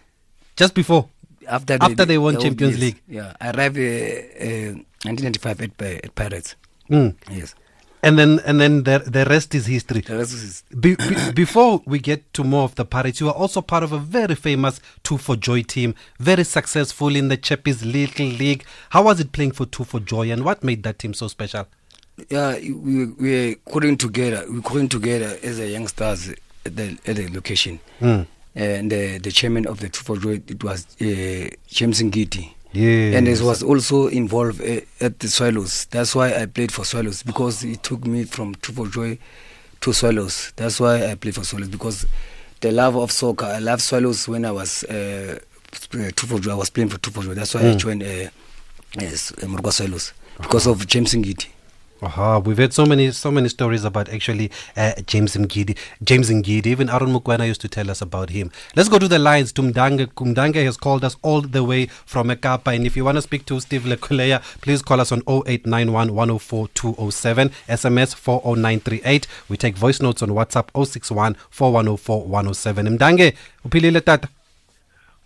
Just 0.57 0.75
before. 0.75 1.09
After 1.47 1.79
After 1.81 2.05
they 2.05 2.19
won 2.19 2.37
oh, 2.37 2.41
Champions. 2.41 2.79
League. 2.79 3.01
Yeah, 3.09 3.35
I 3.41 3.51
arrived 3.51 3.77
uh, 3.79 3.81
uh, 3.81 4.73
1995 5.05 5.61
at, 5.61 5.77
Pi- 5.77 6.01
at 6.05 6.15
Pirates. 6.15 6.57
Mm. 6.89 7.15
Yes. 7.31 7.55
And 8.03 8.19
then 8.19 8.41
and 8.47 8.61
then 8.61 8.85
the 8.85 8.99
the 9.07 9.25
rest 9.27 9.55
is 9.55 9.67
history. 9.67 10.01
The 10.01 10.17
rest 10.17 10.33
is 10.33 10.63
Be, 10.79 10.97
be, 10.97 11.33
before 11.33 11.83
we 11.85 11.99
get 11.99 12.33
to 12.35 12.45
more 12.45 12.65
of 12.65 12.75
the 12.75 12.85
Pirates, 12.85 13.21
you 13.21 13.29
are 13.29 13.35
also 13.35 13.61
part 13.61 13.83
of 13.83 13.93
a 13.93 13.99
very 13.99 14.35
famous 14.35 14.81
Two 15.03 15.19
for 15.19 15.37
Joy 15.37 15.63
team, 15.63 15.95
very 16.19 16.45
successful 16.45 17.15
in 17.15 17.29
the 17.29 17.37
Chappies 17.37 17.85
Little 17.85 18.27
League. 18.27 18.65
How 18.91 19.03
was 19.03 19.21
it 19.21 19.33
playing 19.33 19.53
for 19.53 19.67
Two 19.67 19.85
for 19.85 20.01
Joy, 20.01 20.31
and 20.31 20.45
what 20.45 20.65
made 20.65 20.83
that 20.85 20.99
team 20.99 21.13
so 21.15 21.29
special? 21.29 21.67
yeah. 22.29 22.55
We 22.59 23.07
we 23.07 23.57
couldn't 23.67 23.99
together. 23.99 24.45
We 24.51 24.61
couldn't 24.63 24.89
together 24.89 25.39
as 25.43 25.59
a 25.59 25.69
youngsters 25.69 26.31
at 26.67 26.77
the 26.77 26.99
at 27.07 27.17
the 27.17 27.29
location. 27.29 27.81
Mm. 28.01 28.27
And 28.55 28.93
uh, 28.93 29.19
the 29.23 29.31
chairman 29.31 29.67
of 29.67 29.81
the 29.81 29.89
Two 29.89 30.03
for 30.03 30.17
Joy 30.17 30.43
it 30.47 30.63
was 30.63 30.87
uh, 31.01 31.49
James 31.69 32.03
Ngiti. 32.03 32.55
Yes. 32.73 33.15
And 33.17 33.27
he 33.27 33.33
was 33.43 33.63
also 33.63 34.07
involved 34.09 34.61
uh, 34.61 34.81
at 35.01 35.19
the 35.19 35.29
Swallows. 35.29 35.87
That's 35.87 36.15
why 36.15 36.35
I 36.35 36.47
played 36.47 36.71
for 36.73 36.85
Swallows 36.85 37.23
because 37.23 37.65
it 37.65 37.83
took 37.83 38.07
me 38.07 38.25
from 38.25 38.55
for 38.55 38.87
Joy 38.87 39.19
to 39.81 39.93
Swallows. 39.93 40.53
That's 40.57 40.79
why 40.79 41.11
I 41.11 41.15
played 41.17 41.35
for 41.35 41.45
Swallows 41.45 41.69
because 41.69 42.07
the 42.61 42.71
love 42.71 42.97
of 42.97 43.11
soccer. 43.11 43.47
I 43.47 43.59
loved 43.59 43.83
Swallows 43.83 44.29
when 44.29 44.45
I 44.45 44.53
was 44.53 44.85
uh, 44.85 45.39
uh, 45.95 46.11
Two 46.15 46.27
for 46.27 46.39
Joy. 46.39 46.53
I 46.53 46.55
was 46.55 46.71
playing 46.71 46.91
for 46.91 46.99
for 47.11 47.23
Joy. 47.25 47.35
That's 47.35 47.55
why 47.55 47.61
I 47.63 47.65
Mm. 47.75 47.79
joined 47.79 48.03
uh, 48.03 48.31
yes, 49.01 49.33
Swallows 49.73 50.13
because 50.41 50.67
of 50.67 50.87
James 50.87 51.15
Ngiti. 51.15 51.47
Aha, 52.03 52.39
we've 52.39 52.57
had 52.57 52.73
so 52.73 52.87
many 52.87 53.11
so 53.11 53.31
many 53.31 53.49
stories 53.51 53.85
about 53.85 54.09
actually 54.09 54.51
uh, 54.75 54.93
James 55.07 55.37
Ngidi. 55.37 55.77
James 56.03 56.31
Ngidi, 56.31 56.67
even 56.69 56.89
Aaron 56.89 57.13
Mokoena 57.13 57.47
used 57.47 57.61
to 57.61 57.69
tell 57.69 57.91
us 57.91 58.01
about 58.01 58.31
him. 58.31 58.51
Let's 58.75 58.89
go 58.89 58.99
to 58.99 59.07
the 59.07 59.19
lines. 59.19 59.53
Tumdanga 59.53 60.07
Kumdanga 60.07 60.65
has 60.65 60.79
called 60.79 61.05
us 61.05 61.17
all 61.21 61.43
the 61.43 61.63
way 61.63 61.87
from 62.07 62.29
Ekapa. 62.29 62.75
And 62.75 62.87
if 62.87 62.97
you 62.97 63.05
want 63.05 63.17
to 63.19 63.23
speak 63.23 63.45
to 63.47 63.61
Steve 63.61 63.83
Lekoelea, 63.83 64.41
please 64.63 64.81
call 64.81 64.99
us 65.01 65.13
on 65.13 65.21
0891 65.29 66.15
104 66.15 66.69
207, 66.69 67.51
SMS 67.69 68.15
40938. 68.15 69.27
We 69.51 69.59
take 69.59 69.77
voice 69.77 70.01
notes 70.01 70.23
on 70.23 70.31
WhatsApp 70.31 70.71
061 70.75 71.37
4104 71.51 72.23
107. 72.27 72.97
Mdange, 72.99 73.35
upilile 73.65 74.01
tata. 74.01 74.29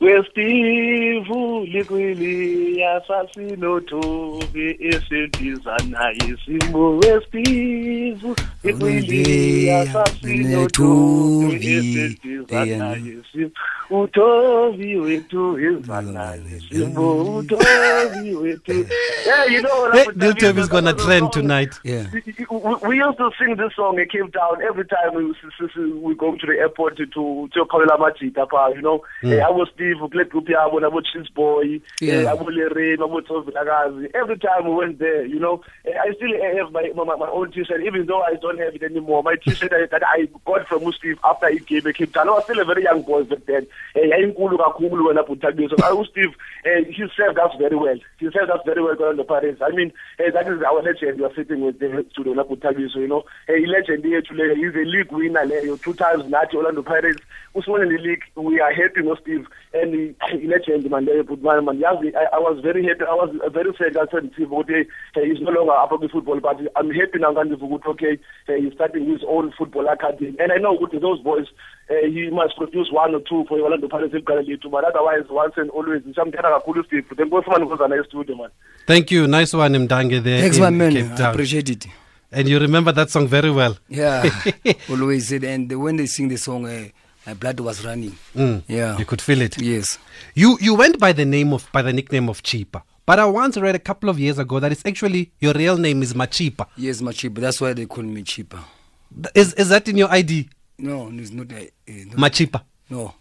Westivu 0.01 1.65
likwili 1.65 2.79
yasasinothobi 2.81 4.77
esendizana 4.81 6.13
isimo 6.13 6.99
westivu 6.99 8.37
likwili 8.65 9.67
yasasinothobi 9.67 11.55
esendizana 11.73 12.97
isimo 12.97 13.51
uthobi 13.91 14.97
wethu 14.97 15.59
ezana 15.59 16.37
isimo 16.57 17.37
uthobi 17.37 18.35
wethu. 18.35 18.73
Yeah 19.27 19.47
you 19.51 19.63
know 19.63 19.91
Hey, 19.93 20.07
Bill 20.17 20.35
Toby 20.35 20.61
is 20.61 20.69
going 20.69 20.85
to 20.85 20.93
trend 20.95 21.33
tonight. 21.33 21.79
Yeah. 21.83 22.07
we, 22.13 22.75
we 22.89 22.99
used 22.99 23.17
to 23.19 23.31
sing 23.39 23.57
this 23.57 23.75
song 23.75 23.99
in 23.99 24.07
Cape 24.09 24.33
Town 24.33 24.61
every 24.63 24.85
time 24.87 25.15
we 25.15 25.25
we 26.03 26.15
go 26.15 26.35
to 26.37 26.47
the 26.47 26.57
airport 26.59 26.97
to 26.99 27.07
to 27.07 27.49
to 27.55 27.65
Kawela 27.65 27.97
Majita 27.99 28.47
pa 28.49 28.69
you 28.69 28.83
know? 28.83 29.03
Mm. 29.23 29.33
eh, 29.33 29.47
abo 29.47 29.67
Steve 29.85 30.09
play 30.11 30.25
group 30.25 30.49
yabo 30.49 30.81
nabo 30.81 31.01
Chills 31.05 31.29
Boy 31.35 31.81
Yeah. 32.01 32.15
eh, 32.25 32.31
abo 32.33 32.49
Lere 32.51 32.97
abo 32.97 33.21
Tobi 33.21 33.53
Lakazi 33.53 34.11
every 34.15 34.39
time 34.39 34.65
we 34.69 34.75
went 34.75 34.99
there 34.99 35.27
you 35.27 35.39
know 35.39 35.61
eh, 35.85 35.93
I 35.93 36.13
still 36.15 36.33
have 36.57 36.73
my 36.73 36.91
my, 36.95 37.17
my 37.17 37.29
own 37.29 37.53
t-shirt 37.53 37.83
even 37.85 38.07
though 38.07 38.23
I 38.23 38.35
don't 38.41 38.59
have 38.59 38.75
it 38.75 38.83
anymore. 38.83 39.23
My 39.23 39.37
t-shirt 39.37 39.71
that 39.71 40.03
I 40.07 40.29
got 40.47 40.67
from 40.69 40.91
Steve 40.93 41.19
after 41.25 41.51
he 41.51 41.61
came 41.61 41.83
Town 42.13 42.29
I 42.29 42.33
was 42.33 42.45
still 42.45 42.61
a 42.61 42.65
very 42.65 42.83
young 42.85 43.03
boy 43.03 43.25
back 43.25 43.45
then. 43.47 43.67
Eh, 43.95 44.09
yayinkulu 44.09 44.57
kakhulu 44.59 45.09
wena 45.09 45.23
Buthabi 45.27 45.69
so 45.69 45.77
I 45.85 46.05
Steve 46.11 46.35
he 46.89 47.05
served 47.17 47.39
us 47.39 47.53
very 47.59 47.77
well. 47.77 47.99
He 48.19 48.31
served 48.31 48.51
us 48.51 48.61
very 48.65 48.83
well 48.83 48.97
on 49.05 49.17
the 49.17 49.25
parents. 49.25 49.61
I 49.63 49.71
mean 49.71 49.93
that 50.19 50.49
is 50.49 50.63
our 50.63 50.83
legend. 50.83 51.19
You 51.19 51.27
are 51.27 51.35
sitting 51.35 51.61
with 51.61 51.79
the 51.79 52.05
studio 52.13 52.35
lapho 52.35 52.57
Thabiso 52.57 52.97
you 52.97 53.09
know. 53.09 53.25
Eh, 53.49 53.61
legend 53.67 54.05
yethu 54.05 54.33
leyo 54.33 54.57
he's 54.57 54.75
a 54.75 54.85
league 54.89 55.13
winner 55.13 55.45
leyo 55.45 55.81
two 55.83 55.95
times 55.95 56.25
nathi 56.25 56.55
Orlando 56.55 56.83
Pirates. 56.83 57.23
Usibone 57.55 57.89
the 57.89 58.03
league 58.03 58.23
we 58.37 58.61
are 58.61 58.73
happy 58.73 59.03
no 59.03 59.15
Steve 59.17 59.47
and 59.75 59.95
he 60.31 60.47
legend 60.47 60.89
man 60.91 61.05
leyo 61.07 61.27
but 61.27 61.43
man 61.43 61.65
man 61.65 61.79
yazi 61.81 62.13
I, 62.17 62.25
I 62.37 62.39
was 62.39 62.61
very 62.63 62.83
happy 62.87 63.05
I 63.05 63.15
was 63.15 63.31
uh, 63.45 63.49
very 63.51 63.73
sad 63.79 63.97
I 63.97 64.07
said 64.13 64.31
Steve 64.35 64.49
ukuthi 64.51 64.81
eh, 65.17 65.25
he's 65.27 65.41
no 65.41 65.51
longer 65.51 65.73
up 65.73 65.93
on 65.93 66.01
the 66.01 66.09
football 66.09 66.41
but 66.41 66.61
I'm 66.77 66.91
happy 66.91 67.19
now 67.19 67.33
kandiva 67.35 67.67
ukuthi 67.67 67.89
okay 67.95 68.19
he's 68.47 68.73
starting 68.75 69.07
his 69.13 69.23
own 69.27 69.53
football 69.59 69.89
academy 69.89 70.37
and 70.39 70.53
I 70.53 70.59
know 70.59 70.77
ukuthi 70.79 71.01
those 71.01 71.21
boys 71.23 71.47
uh, 71.91 72.07
he 72.07 72.31
must 72.31 72.57
produce 72.57 72.89
one 72.93 73.15
or 73.15 73.21
two 73.21 73.45
for 73.49 73.59
Orlando 73.61 73.89
Pirates 73.89 74.15
eligala 74.15 74.43
lethu 74.43 74.71
but 74.71 74.85
otherwise 74.85 75.27
once 75.31 75.55
and 75.57 75.71
always 75.71 76.03
ngisamthanda 76.03 76.51
kakhulu 76.57 76.85
Steve 76.87 77.05
then 77.17 77.27
nkosifana 77.29 77.65
nkosana 77.65 77.97
e-studio 77.97 78.37
man 78.37 78.51
Thank 78.87 79.11
you. 79.11 79.27
Nice 79.27 79.55
one, 79.55 79.79
Mdange 79.79 80.23
there. 80.23 80.41
Thanks, 80.43 80.59
in 80.59 80.63
my 80.63 80.71
man. 80.71 80.97
I 80.97 81.31
appreciate 81.31 81.71
it. 81.71 81.87
And 82.31 82.47
you 82.49 82.59
remember 82.59 82.93
that 82.93 83.09
song 83.11 83.27
very 83.29 83.51
well. 83.51 83.79
Yeah, 83.89 84.29
always 84.91 85.29
said. 85.29 85.45
And 85.45 85.73
when 85.81 85.97
they 85.97 86.07
sing 86.07 86.29
the 86.29 86.37
song, 86.37 86.67
uh, 86.67 86.89
my 87.27 87.35
blood 87.35 87.61
was 87.61 87.85
running. 87.85 88.17
Mm. 88.37 88.63
Yeah. 88.69 88.99
You 88.99 89.05
could 89.05 89.21
feel 89.23 89.41
it. 89.43 89.61
Yes. 89.61 89.99
You 90.35 90.59
you 90.61 90.75
went 90.75 90.99
by 90.99 91.13
the 91.13 91.25
name 91.25 91.53
of 91.53 91.69
by 91.73 91.83
the 91.83 91.93
nickname 91.93 92.29
of 92.29 92.43
Cheaper. 92.43 92.83
But 93.07 93.19
I 93.19 93.27
once 93.27 93.57
read 93.59 93.75
a 93.75 93.79
couple 93.79 94.09
of 94.09 94.19
years 94.19 94.39
ago 94.39 94.61
that 94.61 94.73
it's 94.73 94.83
actually 94.87 95.31
your 95.41 95.53
real 95.53 95.77
name 95.77 96.03
is 96.03 96.15
Machipa. 96.15 96.67
Yes, 96.77 97.03
cheaper. 97.15 97.41
That's 97.41 97.61
why 97.61 97.75
they 97.75 97.85
call 97.87 98.05
me 98.05 98.23
cheaper. 98.23 98.61
Is 99.35 99.53
is 99.55 99.69
that 99.69 99.89
in 99.89 99.99
your 99.99 100.11
ID? 100.11 100.49
No, 100.79 101.11
it's 101.13 101.31
not. 101.31 101.53
Uh, 101.53 101.57
uh, 101.57 101.93
not 102.17 102.17
Machipa. 102.17 102.63
no. 102.91 103.15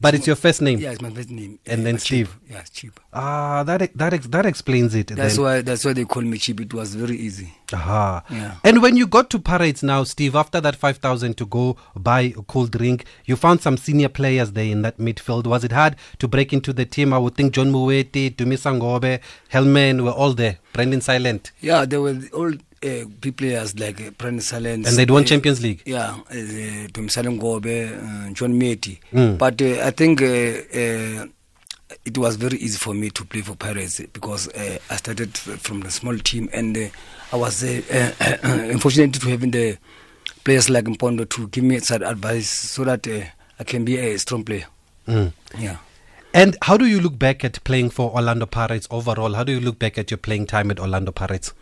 But 0.00 0.14
it's 0.14 0.26
your 0.26 0.36
first 0.36 0.60
name. 0.60 0.80
Yeah, 0.80 0.90
it's 0.90 1.00
my 1.00 1.10
first 1.10 1.30
name. 1.30 1.58
And 1.66 1.86
then. 1.86 1.98
Steve. 1.98 2.36
Yeah, 2.50 2.60
it's 2.60 2.70
cheaper. 2.70 3.00
Ah, 3.12 3.62
that 3.62 3.96
that 3.96 4.22
that 4.30 4.44
explains 4.44 4.94
it. 4.94 5.06
That's 5.08 5.36
then. 5.36 5.44
why. 5.44 5.60
That's 5.62 5.84
why 5.84 5.92
they 5.92 6.04
call 6.04 6.22
me 6.22 6.36
cheap. 6.36 6.60
It 6.60 6.74
was 6.74 6.94
very 6.94 7.16
easy. 7.16 7.54
Aha. 7.72 8.22
Yeah. 8.28 8.56
And 8.64 8.82
when 8.82 8.96
you 8.96 9.06
got 9.06 9.30
to 9.30 9.38
Pirates 9.38 9.82
now, 9.82 10.04
Steve, 10.04 10.34
after 10.36 10.60
that 10.60 10.76
5,000 10.76 11.36
to 11.38 11.46
go 11.46 11.76
buy 11.96 12.20
a 12.36 12.42
cool 12.42 12.66
drink, 12.66 13.04
you 13.24 13.36
found 13.36 13.62
some 13.62 13.76
senior 13.76 14.08
players 14.08 14.52
there 14.52 14.66
in 14.66 14.82
that 14.82 14.98
midfield. 14.98 15.46
Was 15.46 15.64
it 15.64 15.72
hard 15.72 15.96
to 16.18 16.28
break 16.28 16.52
into 16.52 16.72
the 16.72 16.84
team? 16.84 17.12
I 17.12 17.18
would 17.18 17.36
think 17.36 17.54
John 17.54 17.72
Moeti, 17.72 18.34
Dumisa 18.34 18.78
Ngobe, 18.78 19.20
Helman 19.48 20.04
were 20.04 20.10
all 20.10 20.34
there. 20.34 20.58
Brendan 20.72 21.00
Silent. 21.00 21.52
Yeah, 21.60 21.84
they 21.84 21.96
were 21.98 22.20
all 22.32 22.52
uh, 22.84 23.70
like 23.78 24.00
uh, 24.00 24.10
Brandon 24.18 24.40
Salens. 24.40 24.86
And 24.88 24.96
they'd 24.96 25.10
won 25.10 25.22
uh, 25.22 25.26
Champions 25.26 25.62
League. 25.62 25.82
Yeah, 25.86 26.10
uh, 26.30 26.34
Dumsalen 26.92 27.38
Gobe, 27.40 27.66
uh, 27.66 28.32
John 28.32 28.58
Moeti. 28.58 28.98
Mm. 29.12 29.38
But 29.38 29.60
uh, 29.62 29.86
I 29.86 29.90
think 29.90 30.22
uh, 30.22 30.26
uh, 30.26 31.26
it 32.04 32.18
was 32.18 32.36
very 32.36 32.58
easy 32.58 32.78
for 32.78 32.94
me 32.94 33.10
to 33.10 33.24
play 33.24 33.40
for 33.40 33.54
Pirates 33.56 34.00
because 34.12 34.48
uh, 34.48 34.78
I 34.90 34.96
started 34.96 35.36
from 35.36 35.80
the 35.80 35.90
small 35.90 36.16
team 36.18 36.48
and 36.52 36.76
uh, 36.76 36.88
I 37.32 37.36
was 37.36 37.62
uh, 37.64 38.12
uh, 38.20 38.36
unfortunate 38.42 39.14
to 39.14 39.28
having 39.28 39.50
the 39.50 39.78
players 40.44 40.68
like 40.68 40.84
Mpondo 40.84 41.28
to 41.30 41.48
give 41.48 41.64
me 41.64 41.78
some 41.80 42.02
advice 42.02 42.48
so 42.48 42.84
that 42.84 43.06
uh, 43.08 43.22
I 43.58 43.64
can 43.64 43.84
be 43.84 43.96
a 43.98 44.18
strong 44.18 44.44
player. 44.44 44.66
Mm. 45.08 45.32
Yeah. 45.58 45.78
And 46.32 46.56
how 46.62 46.76
do 46.76 46.84
you 46.86 47.00
look 47.00 47.18
back 47.18 47.44
at 47.44 47.62
playing 47.64 47.90
for 47.90 48.10
Orlando 48.12 48.46
Pirates 48.46 48.88
overall? 48.90 49.34
How 49.34 49.44
do 49.44 49.52
you 49.52 49.60
look 49.60 49.78
back 49.78 49.96
at 49.98 50.10
your 50.10 50.18
playing 50.18 50.46
time 50.46 50.70
at 50.70 50.80
Orlando 50.80 51.12
Pirates? 51.12 51.52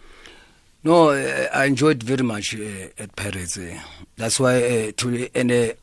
No, 0.85 1.11
uh, 1.11 1.49
I 1.55 1.66
enjoyed 1.66 2.03
very 2.03 2.25
much 2.25 2.55
uh, 2.57 2.88
at 2.99 3.14
Paris. 3.14 3.57
Uh, 3.57 3.79
that's 4.16 4.40
why 4.40 4.90
to 4.97 5.29
and 5.35 5.75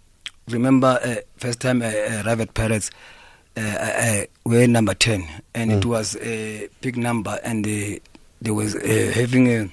remember 0.50 1.00
first 1.38 1.62
time 1.62 1.82
I 1.82 2.22
arrived 2.22 2.42
at 2.42 2.54
uh, 3.58 3.62
I, 3.62 3.64
I 3.64 4.28
were 4.46 4.68
number 4.68 4.94
ten, 4.94 5.26
and 5.56 5.72
it 5.72 5.84
Mm. 5.84 5.86
was 5.86 6.16
a 6.18 6.68
big 6.82 6.98
number, 6.98 7.40
and 7.44 7.66
uh, 7.66 8.00
there 8.42 8.54
was 8.54 8.74
having 8.74 9.48
a 9.48 9.70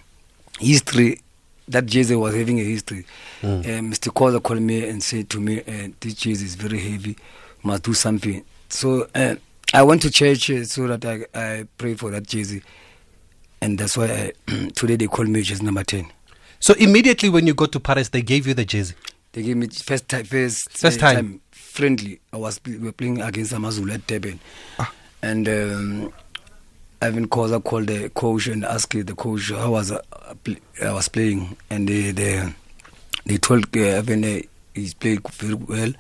history. 0.61 1.21
That 1.69 1.87
jersey 1.87 2.15
was 2.15 2.35
having 2.37 2.61
a 2.61 2.65
history. 2.65 3.05
Mm. 3.43 3.65
Mr. 3.91 4.13
Khoza 4.13 4.41
called 4.41 4.61
me 4.63 4.89
and 4.89 5.03
said 5.03 5.29
to 5.31 5.41
me, 5.41 5.61
"This 6.01 6.15
jersey 6.15 6.45
is 6.47 6.55
very 6.55 6.79
heavy. 6.79 7.17
Must 7.65 7.83
do 7.83 7.95
something." 7.95 8.45
So 8.69 9.09
I 9.75 9.83
went 9.83 10.03
to 10.03 10.11
church 10.11 10.51
so 10.67 10.87
that 10.87 11.05
I, 11.05 11.27
I 11.35 11.67
prayed 11.77 11.99
for 11.99 12.11
that 12.13 12.27
jersey, 12.29 12.63
and 13.61 13.79
that's 13.79 13.97
why 13.97 14.33
I, 14.49 14.69
today 14.75 14.97
they 14.97 15.07
call 15.07 15.25
me 15.25 15.43
jersey 15.43 15.65
number 15.65 15.85
ten. 15.85 16.07
So 16.61 16.75
immediately 16.75 17.29
when 17.29 17.47
you 17.47 17.55
got 17.55 17.73
to 17.73 17.81
Paris, 17.81 18.09
they 18.11 18.23
gave 18.23 18.47
you 18.47 18.55
the 18.55 18.65
jersey. 18.65 18.95
They 19.33 19.43
gave 19.43 19.57
me 19.57 19.69
first 19.69 20.09
time, 20.09 20.25
first, 20.25 20.71
First 20.71 21.03
uh, 21.03 21.13
time. 21.13 21.41
friendly. 21.51 22.21
I 22.33 22.39
was 22.39 22.61
we 22.67 22.79
were 22.79 22.93
playing 22.93 23.21
against 23.21 23.53
Amazulu 23.53 23.93
at 23.93 24.07
Durban, 24.07 24.41
Ah. 24.79 24.93
and 25.23 25.47
um, 25.49 26.13
Irvin 27.03 27.29
Khoza 27.29 27.63
called 27.63 27.89
the 27.89 28.09
coach 28.11 28.47
and 28.47 28.65
asked 28.65 28.93
the 28.93 29.15
coach 29.15 29.51
how 29.51 29.73
was 29.73 29.93
I, 29.93 30.01
I 30.83 30.93
was 30.93 31.09
playing, 31.09 31.57
and 31.69 31.87
they 31.87 32.13
they, 32.13 32.51
they 33.27 33.37
told 33.37 33.65
uh, 33.77 33.81
Irvin 33.81 34.25
uh, 34.25 34.41
he's 34.75 34.95
played 34.95 35.21
very 35.29 35.55
well. 35.55 35.93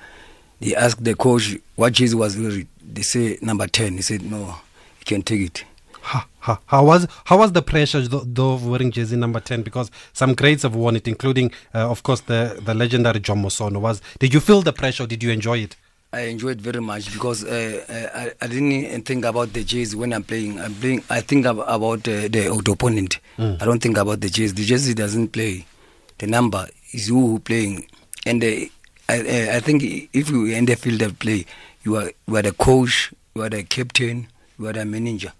They 0.60 0.74
asked 0.74 1.04
the 1.04 1.14
coach 1.14 1.56
what 1.74 1.92
jersey 1.92 2.16
was 2.16 2.38
wearing. 2.38 2.66
They 2.82 3.02
say 3.02 3.38
number 3.42 3.66
ten. 3.66 3.96
He 3.96 4.02
said 4.02 4.22
no, 4.22 4.38
you 4.38 5.04
can 5.04 5.20
take 5.22 5.40
it. 5.42 5.64
Ha, 6.10 6.28
ha, 6.38 6.60
how 6.66 6.84
was 6.84 7.08
how 7.24 7.36
was 7.38 7.50
the 7.50 7.62
pressure 7.62 8.00
though, 8.06 8.22
though 8.24 8.52
of 8.52 8.64
wearing 8.64 8.92
jersey 8.92 9.16
number 9.16 9.40
ten? 9.40 9.62
Because 9.62 9.90
some 10.12 10.34
greats 10.34 10.62
have 10.62 10.76
worn 10.76 10.94
it, 10.94 11.08
including, 11.08 11.50
uh, 11.74 11.90
of 11.90 12.04
course, 12.04 12.20
the 12.20 12.60
the 12.64 12.74
legendary 12.74 13.18
Jomo 13.18 13.50
Sono. 13.50 13.80
Was 13.80 14.00
did 14.20 14.32
you 14.32 14.38
feel 14.40 14.62
the 14.62 14.72
pressure? 14.72 15.02
Or 15.02 15.08
did 15.08 15.22
you 15.24 15.30
enjoy 15.32 15.58
it? 15.58 15.74
I 16.12 16.20
enjoyed 16.20 16.60
very 16.60 16.80
much 16.80 17.12
because 17.12 17.42
uh, 17.44 17.50
uh, 17.88 18.18
I, 18.20 18.32
I 18.40 18.46
didn't 18.46 19.02
think 19.02 19.24
about 19.24 19.52
the 19.52 19.64
jersey 19.64 19.96
when 19.96 20.12
I'm 20.12 20.22
playing. 20.22 20.60
I'm 20.60 20.74
playing. 20.74 21.02
I 21.10 21.20
think 21.22 21.44
about 21.44 22.06
uh, 22.06 22.28
the 22.28 22.46
opponent. 22.70 23.18
Mm. 23.36 23.60
I 23.60 23.64
don't 23.64 23.82
think 23.82 23.98
about 23.98 24.20
the 24.20 24.30
jersey. 24.30 24.54
The 24.54 24.64
jersey 24.64 24.94
doesn't 24.94 25.28
play. 25.32 25.66
The 26.18 26.28
number 26.28 26.68
is 26.92 27.08
you 27.08 27.16
who 27.18 27.38
playing, 27.40 27.88
and 28.24 28.44
uh, 28.44 28.46
I, 29.08 29.16
I 29.16 29.56
I 29.56 29.60
think 29.60 29.82
if 30.12 30.30
you 30.30 30.46
in 30.46 30.66
the 30.66 30.76
field 30.76 31.02
of 31.02 31.18
play, 31.18 31.44
you 31.82 31.96
are 31.96 32.12
you 32.28 32.36
are 32.36 32.42
the 32.42 32.52
coach, 32.52 33.12
you 33.34 33.42
are 33.42 33.50
the 33.50 33.64
captain, 33.64 34.28
you 34.58 34.68
are 34.68 34.72
the 34.72 34.84
manager. 34.84 35.32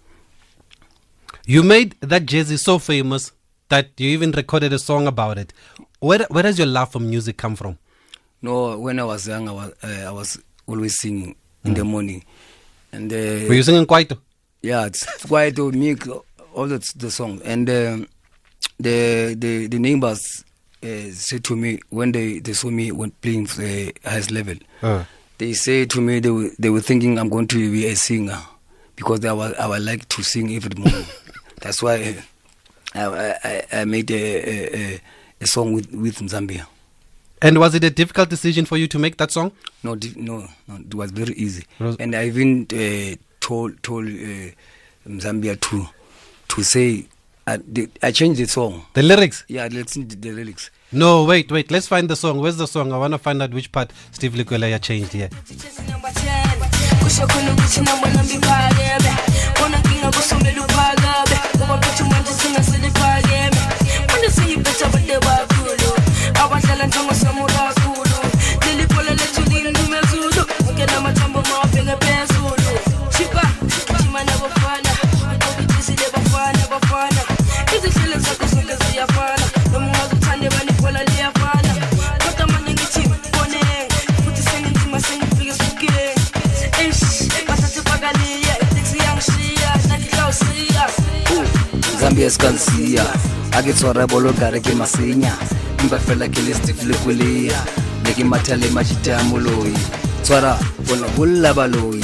You 1.49 1.63
made 1.63 1.95
that 2.01 2.25
jersey 2.25 2.57
so 2.57 2.77
famous 2.77 3.31
that 3.69 3.91
you 3.97 4.09
even 4.09 4.31
recorded 4.31 4.73
a 4.73 4.79
song 4.79 5.07
about 5.07 5.37
it. 5.37 5.53
Where 5.99 6.25
where 6.29 6.43
does 6.43 6.57
your 6.57 6.67
love 6.67 6.91
for 6.91 6.99
music 6.99 7.37
come 7.37 7.55
from? 7.55 7.77
No, 8.41 8.77
when 8.77 8.99
I 8.99 9.05
was 9.05 9.25
young, 9.29 9.47
I 9.47 9.53
was 9.53 9.71
uh, 9.81 10.03
I 10.07 10.11
was 10.11 10.37
always 10.67 10.99
singing 10.99 11.35
in 11.63 11.73
the 11.73 11.85
morning, 11.85 12.25
and 12.91 13.11
uh, 13.13 13.47
Were 13.47 13.53
you 13.53 13.63
singing 13.63 13.85
Kwaito? 13.85 14.17
Yeah, 14.61 14.87
it's 14.87 15.05
quite 15.25 15.55
to 15.55 15.71
make 15.71 16.03
all 16.53 16.67
the, 16.67 16.85
the 16.97 17.09
song. 17.09 17.41
And 17.45 17.69
um, 17.69 18.07
the 18.77 19.33
the 19.39 19.67
the 19.67 19.79
neighbors 19.79 20.43
uh, 20.83 21.11
said 21.13 21.45
to 21.45 21.55
me 21.55 21.79
when 21.89 22.11
they, 22.11 22.39
they 22.39 22.51
saw 22.53 22.69
me 22.69 22.91
when 22.91 23.11
playing 23.21 23.45
for 23.47 23.61
the 23.61 23.93
highest 24.03 24.31
level, 24.31 24.55
Uh. 24.83 25.05
they 25.37 25.53
said 25.53 25.89
to 25.91 26.01
me 26.01 26.19
they 26.19 26.29
were, 26.29 26.49
they 26.59 26.69
were 26.69 26.81
thinking 26.81 27.17
I'm 27.17 27.29
going 27.29 27.47
to 27.47 27.71
be 27.71 27.87
a 27.87 27.95
singer 27.95 28.37
because 28.97 29.23
I 29.23 29.31
was 29.31 29.53
I 29.53 29.67
would 29.67 29.81
like 29.83 30.09
to 30.09 30.23
sing 30.23 30.53
every 30.53 30.75
morning. 30.77 31.05
That's 31.67 31.83
why 31.83 32.15
I, 32.95 33.03
I, 33.03 33.35
I- 33.43 33.65
I 33.81 33.85
made 33.85 34.09
a, 34.09 34.15
a, 34.15 34.77
a, 34.95 35.01
a 35.41 35.47
song 35.47 35.73
with 35.73 35.91
with 35.91 36.17
Zambia. 36.29 36.65
And 37.41 37.59
was 37.59 37.75
it 37.75 37.83
a 37.83 37.89
difficult 37.89 38.29
decision 38.29 38.65
for 38.65 38.77
you 38.77 38.87
to 38.87 38.97
make 38.97 39.17
that 39.17 39.31
song? 39.31 39.51
No, 39.83 39.95
no, 40.15 40.47
no, 40.67 40.75
it 40.77 40.95
was 40.95 41.11
very 41.11 41.33
easy. 41.35 41.65
Was- 41.79 41.97
and 41.97 42.15
I 42.15 42.27
even 42.27 42.67
uh, 42.71 43.15
told 43.41 43.83
told 43.83 44.05
uh, 44.05 44.51
Zambia 45.07 45.59
to 45.59 45.85
to 46.47 46.63
say 46.63 47.05
I, 47.45 47.57
the, 47.57 47.89
I 48.01 48.11
changed 48.11 48.39
the 48.39 48.47
song. 48.47 48.85
The 48.93 49.03
lyrics? 49.03 49.43
Yeah, 49.49 49.67
listen 49.69 50.07
to 50.07 50.15
the 50.15 50.31
lyrics. 50.31 50.71
No, 50.93 51.25
wait, 51.25 51.51
wait. 51.51 51.69
Let's 51.69 51.87
find 51.87 52.09
the 52.09 52.15
song. 52.15 52.39
Where's 52.39 52.55
the 52.57 52.67
song? 52.67 52.93
I 52.93 52.97
want 52.97 53.11
to 53.13 53.17
find 53.17 53.41
out 53.43 53.53
which 53.53 53.73
part 53.73 53.91
Steve 54.13 54.33
Lekoelea 54.35 54.81
changed 54.81 55.11
here. 55.11 55.29
Ain't 59.97 60.05
no 60.05 60.11
go 60.11 60.19
so 60.19 60.37
many 60.37 60.59
palabras 60.59 61.41
Como 61.57 61.79
que 61.79 62.03
una 62.03 62.23
sensación 62.23 62.76
letshwarebo 93.77 94.17
lo 94.19 94.33
gare 94.33 94.59
ke 94.59 94.73
masenya 94.73 95.37
empa 95.77 95.99
fela 95.99 96.27
ke 96.27 96.41
le 96.41 96.53
steve 96.53 96.83
le 96.89 96.93
kolea 97.05 97.65
be 98.03 98.11
ke 98.17 98.23
matha 98.25 98.55
le 98.57 98.69
mašite 98.73 99.13
a 99.13 99.23
moloi. 99.29 99.73
Tshwara 100.23 100.57
bona 100.87 101.07
bolla 101.15 101.53
baloi. 101.53 102.01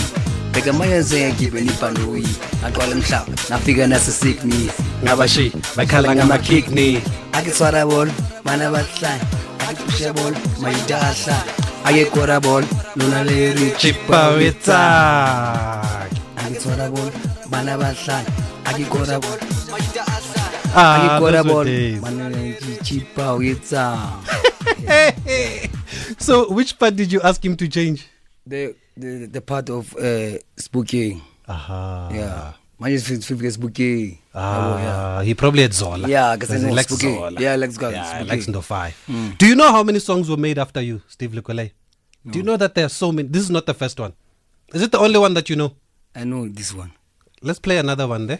Bekamayenzeka 0.53 1.31
gibe 1.37 1.61
libhanoyi 1.65 2.27
aqala 2.61 2.95
mhlaba 2.95 3.25
nafika 3.49 3.87
nasesikni 3.87 4.69
ngabashe 5.03 5.51
bakhala 5.75 6.15
ngamakidney 6.15 7.01
akitswara 7.33 7.85
bona 7.85 8.11
bana 8.45 8.69
bahlanye 8.69 9.23
akipushe 9.69 10.13
bona 10.13 10.37
mayidahla 10.61 11.43
akekora 11.85 12.39
bona 12.39 12.67
lona 12.95 13.23
lerichipawetsak 13.23 16.11
akitswara 16.37 16.89
bona 16.93 17.11
bana 17.49 17.77
bahlanye 17.77 18.27
akikora 18.69 19.19
bona 19.19 19.52
Ah, 20.75 21.05
ake 21.05 21.19
kora 21.19 21.31
those 21.31 21.45
were 21.45 21.51
bolo 21.53 21.63
days. 21.63 21.99
bana 22.01 22.29
le 22.29 22.53
chipa 22.83 23.25
wetsak 23.37 23.99
So, 26.19 26.49
which 26.51 26.77
part 26.79 26.95
did 26.95 27.11
you 27.11 27.21
ask 27.21 27.43
him 27.43 27.55
to 27.57 27.67
change? 27.67 28.07
the 28.45 28.75
the 28.97 29.27
the 29.31 29.41
part 29.41 29.69
of 29.69 29.95
uh, 29.95 30.37
spooky. 30.57 31.21
Aha. 31.47 32.09
Yeah. 32.13 32.53
Manje 32.79 32.99
sifike 32.99 33.51
spooky. 33.51 34.19
Ah, 34.35 35.21
he 35.23 35.33
probably 35.33 35.61
had 35.61 35.73
Zola. 35.73 36.07
Yeah, 36.07 36.35
Because 36.35 36.61
he 36.61 36.69
likes. 36.71 36.93
Zola. 36.95 37.39
Yeah, 37.39 37.55
likes 37.55 37.77
God, 37.77 37.93
Yeah, 37.93 38.23
likes 38.27 38.47
Ndofai. 38.47 38.91
Mm. 39.07 39.37
Do 39.37 39.45
you 39.47 39.55
know 39.55 39.71
how 39.71 39.83
many 39.83 39.99
songs 39.99 40.29
were 40.29 40.37
made 40.37 40.57
after 40.59 40.81
you, 40.81 41.01
Steve 41.07 41.31
Likwele? 41.31 41.71
Do 42.29 42.39
you 42.39 42.43
know 42.43 42.57
that 42.57 42.75
there 42.75 42.85
are 42.85 42.89
so 42.89 43.11
many? 43.11 43.27
This 43.29 43.43
is 43.43 43.49
not 43.51 43.65
the 43.65 43.73
first 43.73 43.99
one. 43.99 44.13
Is 44.73 44.81
it 44.81 44.91
the 44.91 44.99
only 44.99 45.19
one 45.19 45.33
that 45.35 45.49
you 45.49 45.55
know? 45.55 45.73
I 46.15 46.23
know 46.25 46.47
this 46.49 46.73
one. 46.73 46.91
Let's 47.41 47.59
play 47.59 47.77
another 47.77 48.07
one 48.07 48.27
there. 48.27 48.39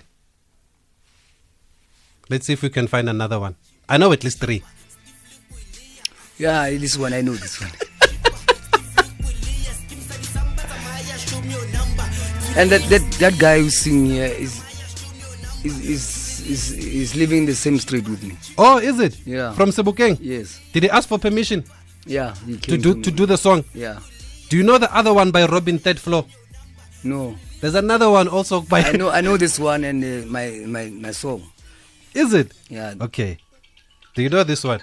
Let's 2.30 2.46
see 2.48 2.54
if 2.54 2.62
we 2.62 2.70
can 2.70 2.88
find 2.88 3.10
another 3.10 3.40
one. 3.40 3.56
I 3.88 3.98
know 3.98 4.12
at 4.12 4.24
least 4.24 4.40
three. 4.40 4.64
Yeah, 6.38 6.70
this 6.72 6.98
one 6.98 7.14
I 7.14 7.22
know 7.22 7.34
this 7.36 7.62
one. 7.62 7.72
and 12.58 12.70
that, 12.70 12.82
that 12.90 13.02
that 13.20 13.40
guy 13.40 13.60
who's 13.60 13.78
singing 13.78 14.12
here 14.12 14.26
is 14.30 14.62
is 15.64 15.80
is 15.90 16.24
is, 16.50 16.72
is 16.74 17.16
living 17.16 17.40
in 17.40 17.46
the 17.46 17.56
same 17.56 17.78
street 17.80 18.08
with 18.08 18.22
me. 18.24 18.36
Oh, 18.58 18.78
is 18.80 19.00
it? 19.00 19.18
Yeah. 19.26 19.54
From 19.54 19.70
Sebokeng? 19.70 20.18
Yes. 20.22 20.60
Did 20.74 20.84
he 20.84 20.90
ask 20.90 21.08
for 21.08 21.18
permission 21.18 21.64
Yeah. 22.06 22.36
He 22.46 22.58
to 22.58 22.78
do 22.78 22.96
me. 22.96 23.02
to 23.04 23.12
do 23.12 23.26
the 23.26 23.38
song? 23.38 23.64
Yeah. 23.74 24.00
Do 24.50 24.58
you 24.58 24.64
know 24.64 24.78
the 24.78 24.94
other 24.96 25.14
one 25.14 25.32
by 25.32 25.46
Robin 25.46 25.80
Third 25.80 26.00
Floor? 26.00 26.26
No. 27.04 27.36
There's 27.62 27.76
another 27.76 28.10
one 28.10 28.28
also 28.28 28.60
by. 28.62 28.82
I 28.84 28.92
know 28.94 29.10
I 29.10 29.22
know 29.22 29.38
this 29.38 29.58
one 29.60 29.84
and 29.88 30.04
uh, 30.04 30.28
my 30.28 30.50
my 30.68 30.90
my 30.90 31.12
song. 31.12 31.42
Is 32.16 32.34
it? 32.34 32.54
Yeah. 32.70 32.94
Okay. 33.02 33.38
Do 34.16 34.22
you 34.22 34.30
know 34.30 34.44
this 34.44 34.64
one? 34.64 34.80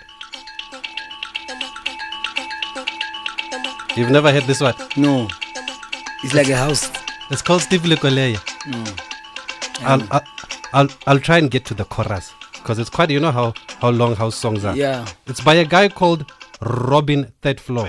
You've 3.96 4.10
never 4.10 4.32
heard 4.32 4.44
this 4.44 4.60
one? 4.60 4.74
No. 4.96 5.28
It's 6.24 6.34
like 6.34 6.48
a 6.48 6.56
house. 6.56 6.90
It's 7.30 7.42
called 7.42 7.62
Steve 7.62 7.82
Lekoelea. 7.82 8.36
Mm. 8.66 9.00
I'll, 9.82 10.02
I'll, 10.10 10.24
I'll, 10.72 10.88
I'll 11.06 11.20
try 11.20 11.38
and 11.38 11.50
get 11.50 11.64
to 11.66 11.74
the 11.74 11.84
chorus 11.84 12.32
because 12.54 12.78
it's 12.78 12.90
quite, 12.90 13.10
you 13.10 13.20
know 13.20 13.30
how, 13.30 13.54
how 13.78 13.90
long 13.90 14.16
house 14.16 14.36
songs 14.36 14.64
are. 14.64 14.76
Yeah. 14.76 15.06
It's 15.26 15.40
by 15.40 15.54
a 15.54 15.64
guy 15.64 15.88
called 15.88 16.30
Robin 16.60 17.32
Third 17.42 17.60
Floor. 17.60 17.88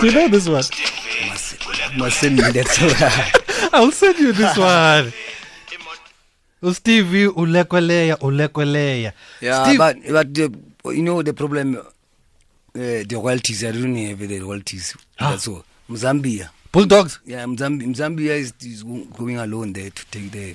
Do 0.00 0.06
you 0.06 0.12
know 0.12 0.28
this 0.28 0.48
one? 0.48 0.64
Must 1.96 2.18
send 2.20 2.36
me 2.36 2.42
that. 2.42 3.70
I'll 3.72 3.92
send 3.92 4.18
you 4.18 4.32
this 4.32 4.56
one. 4.56 5.12
Stevie 6.72 7.26
Ulekweleya 7.28 8.16
Ulekweleya. 8.20 9.12
Yeah, 9.40 9.64
Steve- 9.64 9.78
but 9.78 9.96
but 10.10 10.34
the, 10.34 10.50
you 10.94 11.02
know 11.02 11.22
the 11.22 11.32
problem, 11.34 11.76
uh, 11.76 11.82
the 12.74 13.14
royalties. 13.22 13.62
I 13.64 13.72
don't 13.72 13.94
have 13.96 14.18
the 14.26 14.40
royalties. 14.40 14.96
That's 15.20 15.46
all. 15.48 15.62
Mzambia. 15.90 16.48
Bulldogs. 16.72 17.20
Yeah, 17.26 17.44
Mzambia. 17.44 17.86
Mzambia 17.88 18.36
is, 18.38 18.52
is 18.62 18.82
going 18.82 19.36
alone 19.36 19.72
there 19.74 19.90
to 19.90 20.06
take 20.10 20.30
the. 20.30 20.54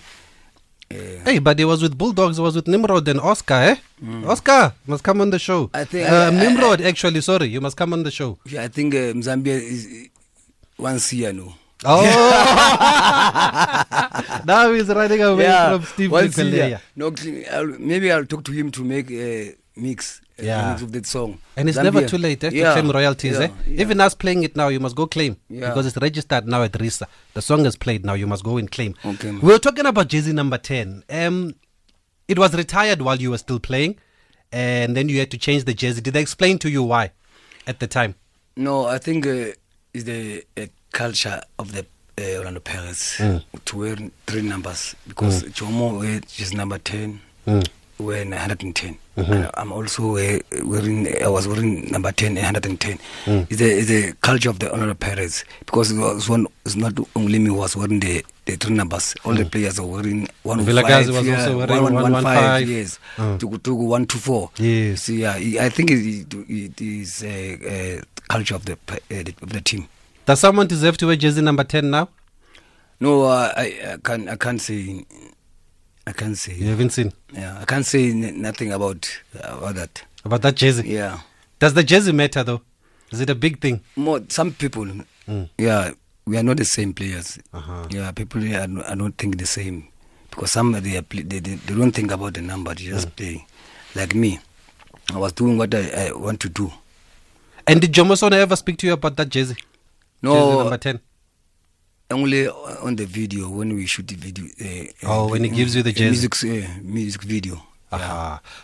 Uh, 0.91 0.95
Hey, 1.25 1.37
but 1.39 1.59
he 1.59 1.65
was 1.65 1.81
with 1.83 1.95
Bulldogs, 1.97 2.37
he 2.37 2.41
was 2.43 2.55
with 2.55 2.67
Nimrod 2.67 3.07
and 3.07 3.19
Oscar, 3.19 3.53
eh? 3.53 3.75
Oscar 4.25 4.73
must 4.87 5.03
come 5.03 5.21
on 5.21 5.29
the 5.29 5.37
show. 5.37 5.67
Mm. 5.67 5.79
I 5.81 5.85
think- 5.85 6.09
uh, 6.09 6.13
I- 6.13 6.27
I- 6.27 6.29
Nimrod, 6.31 6.81
actually, 6.81 7.21
sorry, 7.21 7.47
you 7.47 7.61
must 7.61 7.77
come 7.77 7.93
on 7.93 8.01
the 8.03 8.09
show. 8.11 8.39
yeah, 8.45 8.63
I 8.63 8.69
think 8.69 8.95
uh, 8.95 9.13
Mzambia 9.13 9.61
is 9.61 10.09
once 10.79 11.13
year 11.13 11.31
no. 11.33 11.53
Oh, 11.85 12.01
now 14.45 14.71
he's 14.73 14.87
running 14.89 15.21
away 15.21 15.45
from 15.47 15.83
Steve 15.83 16.11
once 16.11 16.37
a 16.37 16.43
Nicolea. 16.43 16.67
year. 16.67 16.81
No, 16.95 17.13
I'll, 17.51 17.67
maybe 17.79 18.11
I'll 18.11 18.25
talk 18.25 18.43
to 18.45 18.51
him 18.51 18.71
to 18.71 18.83
make 18.83 19.09
a 19.11 19.55
mix. 19.79 20.21
Yeah. 20.41 20.71
mix 20.71 20.81
of 20.83 20.91
that 20.93 21.05
song. 21.05 21.37
And 21.57 21.67
it's 21.67 21.77
never 21.77 22.05
too 22.07 22.17
late 22.17 22.43
eh, 22.45 22.49
to 22.49 22.55
Yeah, 22.55 22.73
claim 22.73 22.89
royalties. 22.91 23.33
yeah, 23.39 23.45
eh? 23.45 23.49
yeah. 23.67 23.81
Even 23.81 23.99
us 23.99 24.15
playing 24.15 24.43
it 24.43 24.55
now, 24.55 24.69
you 24.69 24.79
must 24.79 24.95
go 24.95 25.05
claim. 25.07 25.35
Yeah. 25.49 25.67
Because 25.69 25.85
it's 25.87 25.97
registered 25.97 26.47
now 26.47 26.63
at 26.63 26.71
RISA. 26.79 27.07
The 27.33 27.41
song 27.41 27.65
is 27.65 27.75
played 27.75 28.05
now, 28.05 28.13
you 28.13 28.25
must 28.27 28.43
go 28.43 28.57
and 28.57 28.69
claim. 28.71 28.95
Okay. 29.03 29.31
We 29.31 29.51
were 29.51 29.59
talking 29.59 29.85
about 29.85 30.07
Jay 30.07 30.19
Z 30.21 30.31
number 30.31 30.57
10. 30.57 31.03
Um, 31.09 31.55
it 32.27 32.39
was 32.39 32.53
retired 32.55 33.01
while 33.01 33.17
you 33.19 33.31
were 33.31 33.37
still 33.37 33.59
playing, 33.59 33.97
and 34.51 34.95
then 34.95 35.09
you 35.09 35.19
had 35.19 35.31
to 35.31 35.37
change 35.37 35.65
the 35.65 35.73
jersey. 35.73 35.99
Did 36.01 36.13
they 36.13 36.21
explain 36.21 36.57
to 36.59 36.69
you 36.69 36.83
why 36.83 37.11
at 37.67 37.79
the 37.79 37.87
time? 37.87 38.15
No, 38.55 38.85
I 38.85 38.97
think 38.97 39.25
uh, 39.27 39.51
it's 39.93 40.03
the 40.05 40.43
uh, 40.57 40.67
culture 40.91 41.41
of 41.57 41.71
the 41.73 41.85
uh, 42.17 42.37
Orlando 42.39 42.59
Pirates 42.61 43.17
Mm. 43.17 43.43
to 43.65 43.77
wear 43.77 43.95
three 44.27 44.41
numbers 44.41 44.95
because 45.07 45.43
Mm. 45.43 45.53
Jomo 45.53 45.99
wear 45.99 46.19
just 46.21 46.53
number 46.53 46.77
10, 46.77 47.19
Mm. 47.47 47.67
Wear 47.99 48.25
110. 48.25 48.97
Mhm. 49.17 49.49
I'm 49.55 49.71
also 49.73 50.15
uh, 50.17 50.39
wearing, 50.63 51.07
I 51.21 51.27
was 51.27 51.47
wearing 51.47 51.91
number 51.91 52.11
10 52.11 52.37
and 52.37 52.55
110. 52.55 52.97
Mm. 53.25 53.47
It's, 53.49 53.59
the, 53.59 53.65
it's 53.77 53.87
the 53.87 54.13
culture 54.21 54.49
of 54.49 54.59
the 54.59 54.71
Orlando 54.71 54.93
Pirates 54.95 55.43
because 55.65 55.91
it 55.91 55.97
was 55.99 56.29
one, 56.29 56.47
it's 56.65 56.75
not 56.75 56.93
only 57.15 57.39
me 57.39 57.47
who 57.49 57.55
was 57.55 57.75
wearing 57.75 57.99
the, 57.99 58.23
the 58.45 58.55
three 58.55 58.73
numbers. 58.75 59.15
All 59.25 59.33
the 59.33 59.43
Mm. 59.43 59.51
players 59.51 59.79
are 59.79 59.85
wearing 59.85 60.27
105. 60.43 60.65
Villagazi 60.85 61.13
was 61.17 61.27
yeah, 61.27 61.37
also 61.39 61.57
wearing 61.57 61.83
115, 61.83 62.23
115. 62.23 62.75
Yes. 62.77 62.99
Mm. 63.17 63.37
Tugu 63.39 63.57
Tugu 63.57 63.87
124. 63.87 64.49
Yes. 64.57 65.03
So 65.03 65.11
yeah, 65.11 65.33
I 65.65 65.69
think 65.69 65.91
it, 65.91 66.33
it, 66.49 66.81
is 66.81 67.23
uh, 67.23 67.99
uh, 67.99 68.01
culture 68.29 68.55
of 68.55 68.65
the, 68.65 68.73
uh, 68.87 68.95
the 69.09 69.33
of 69.41 69.49
the 69.51 69.61
team. 69.61 69.87
Does 70.25 70.39
someone 70.39 70.67
deserve 70.67 70.97
to 70.97 71.07
wear 71.07 71.15
jersey 71.17 71.41
number 71.41 71.63
10 71.63 71.89
now? 71.89 72.07
No, 73.01 73.23
uh, 73.23 73.51
I, 73.55 73.93
I 73.93 73.97
can't. 74.03 74.27
I 74.29 74.35
can't 74.35 74.59
say. 74.61 75.05
I 76.07 76.11
can't 76.11 76.37
say. 76.37 76.53
You 76.55 76.69
haven't 76.69 76.91
seen 76.91 77.11
Yeah, 77.33 77.59
I 77.61 77.65
can't 77.65 77.85
say 77.85 78.09
n- 78.11 78.41
nothing 78.41 78.71
about 78.71 79.07
about 79.35 79.75
that. 79.75 80.03
about 80.25 80.41
that 80.41 80.55
jersey? 80.55 80.89
Yeah, 80.89 81.19
Does 81.59 81.73
the 81.73 81.83
jersey 81.83 82.11
matter 82.11 82.43
though? 82.43 82.61
Is 83.11 83.19
it 83.21 83.29
a 83.29 83.35
big 83.35 83.59
thing? 83.61 83.81
more 83.95 84.21
some 84.29 84.51
people. 84.53 84.85
Mm. 85.27 85.49
Yeah, 85.57 85.91
we 86.25 86.37
are 86.37 86.43
not 86.43 86.57
the 86.57 86.65
same 86.65 86.93
players. 86.93 87.39
Uh-huh. 87.53 87.87
Yeah, 87.91 88.11
people 88.11 88.43
are, 88.55 88.61
are 88.85 88.95
not 88.95 89.17
think 89.17 89.37
the 89.37 89.45
same 89.45 89.87
because 90.31 90.51
some 90.51 90.71
they, 90.73 90.97
are 90.97 91.01
they, 91.09 91.21
they 91.23 91.39
they 91.39 91.73
don't 91.75 91.91
think 91.91 92.11
about 92.11 92.33
the 92.35 92.41
number. 92.41 92.73
They 92.73 92.85
just 92.85 93.15
play. 93.15 93.45
Like 93.95 94.13
me, 94.15 94.39
I 95.13 95.17
was 95.17 95.33
doing 95.33 95.57
what 95.57 95.73
I, 95.73 96.07
I 96.07 96.11
want 96.13 96.39
to 96.41 96.49
do. 96.49 96.71
And 97.67 97.81
did 97.81 97.93
Jomo 97.93 98.17
Sono 98.17 98.35
ever 98.37 98.55
speak 98.55 98.77
to 98.79 98.87
you 98.87 98.93
about 98.93 99.15
that 99.17 99.29
jersey? 99.29 99.55
No, 100.21 100.33
Jersey 100.33 100.57
number 100.57 100.77
10. 100.77 100.99
Only 102.11 102.47
on 102.47 102.95
the 102.95 103.05
video 103.05 103.49
when 103.49 103.73
we 103.75 103.85
shoot 103.85 104.07
the 104.07 104.15
video. 104.15 104.45
Uh, 104.59 104.85
Oh, 105.03 105.29
when 105.29 105.43
he 105.43 105.49
gives 105.49 105.75
you 105.75 105.83
the 105.83 105.91
uh, 105.91 105.93
jersey. 105.93 106.27
music, 106.27 106.33
uh, 106.43 106.79
music 106.83 107.21
video. 107.23 107.61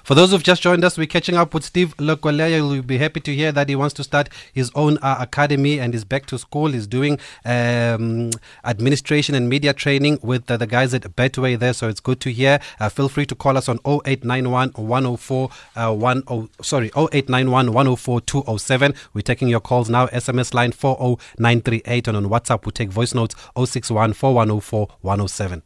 For 0.03 0.13
those 0.13 0.31
who've 0.31 0.43
just 0.43 0.61
joined 0.61 0.83
us, 0.85 0.97
we're 0.97 1.07
catching 1.07 1.35
up 1.35 1.53
with 1.53 1.63
Steve 1.63 1.97
Lekoelea. 1.97 2.57
You'll 2.57 2.83
be 2.83 2.97
happy 2.97 3.19
to 3.21 3.33
hear 3.33 3.51
that 3.51 3.69
he 3.69 3.75
wants 3.75 3.93
to 3.95 4.03
start 4.03 4.29
his 4.53 4.71
own 4.75 4.97
uh, 4.99 5.17
academy 5.19 5.79
and 5.79 5.95
is 5.95 6.05
back 6.05 6.25
to 6.27 6.37
school. 6.37 6.67
He's 6.67 6.85
doing 6.87 7.19
um, 7.43 8.29
administration 8.63 9.33
and 9.33 9.49
media 9.49 9.73
training 9.73 10.19
with 10.21 10.49
uh, 10.49 10.57
the 10.57 10.67
guys 10.67 10.93
at 10.93 11.03
Betway 11.15 11.57
there, 11.57 11.73
so 11.73 11.87
it's 11.89 11.99
good 11.99 12.19
to 12.21 12.31
hear. 12.31 12.59
Uh, 12.79 12.89
feel 12.89 13.09
free 13.09 13.25
to 13.25 13.35
call 13.35 13.57
us 13.57 13.67
on 13.67 13.79
0891 13.85 14.69
104 14.75 15.49
uh, 15.75 16.13
10, 16.23 16.49
sorry 16.61 16.91
0891 16.95 17.73
104 17.73 18.21
207. 18.21 18.93
We're 19.13 19.21
taking 19.21 19.47
your 19.47 19.59
calls 19.59 19.89
now. 19.89 20.07
SMS 20.07 20.53
line 20.53 20.71
40938 20.71 22.07
and 22.07 22.17
on 22.17 22.25
WhatsApp 22.25 22.65
we 22.65 22.71
take 22.71 22.89
voice 22.89 23.13
notes 23.13 23.35
061 23.55 24.13
4104 24.13 24.87
107. 25.01 25.63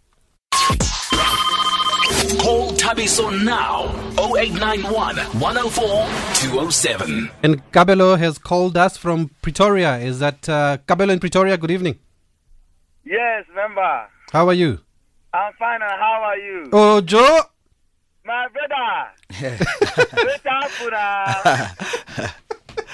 Call 2.09 2.71
Thabiso 2.71 3.29
now 3.43 3.85
0891 4.17 5.17
104 5.39 5.85
207. 6.33 7.29
And 7.43 7.71
Kabelo 7.71 8.17
has 8.17 8.39
called 8.39 8.75
us 8.77 8.97
from 8.97 9.29
Pretoria. 9.43 9.97
Is 9.99 10.17
that 10.19 10.49
uh, 10.49 10.77
Kabelo 10.87 11.11
in 11.11 11.19
Pretoria? 11.19 11.55
Good 11.57 11.69
evening. 11.71 11.99
Yes, 13.05 13.45
member. 13.55 14.07
How 14.31 14.47
are 14.47 14.53
you? 14.53 14.79
I'm 15.33 15.53
fine, 15.59 15.81
and 15.83 15.91
how 15.91 16.21
are 16.23 16.37
you? 16.37 16.69
Oh, 16.73 17.01
Joe. 17.01 17.41
My 18.25 18.47
brother. 18.47 19.11
Wait 20.25 20.45
up, 20.47 20.71
Pura. 20.79 21.35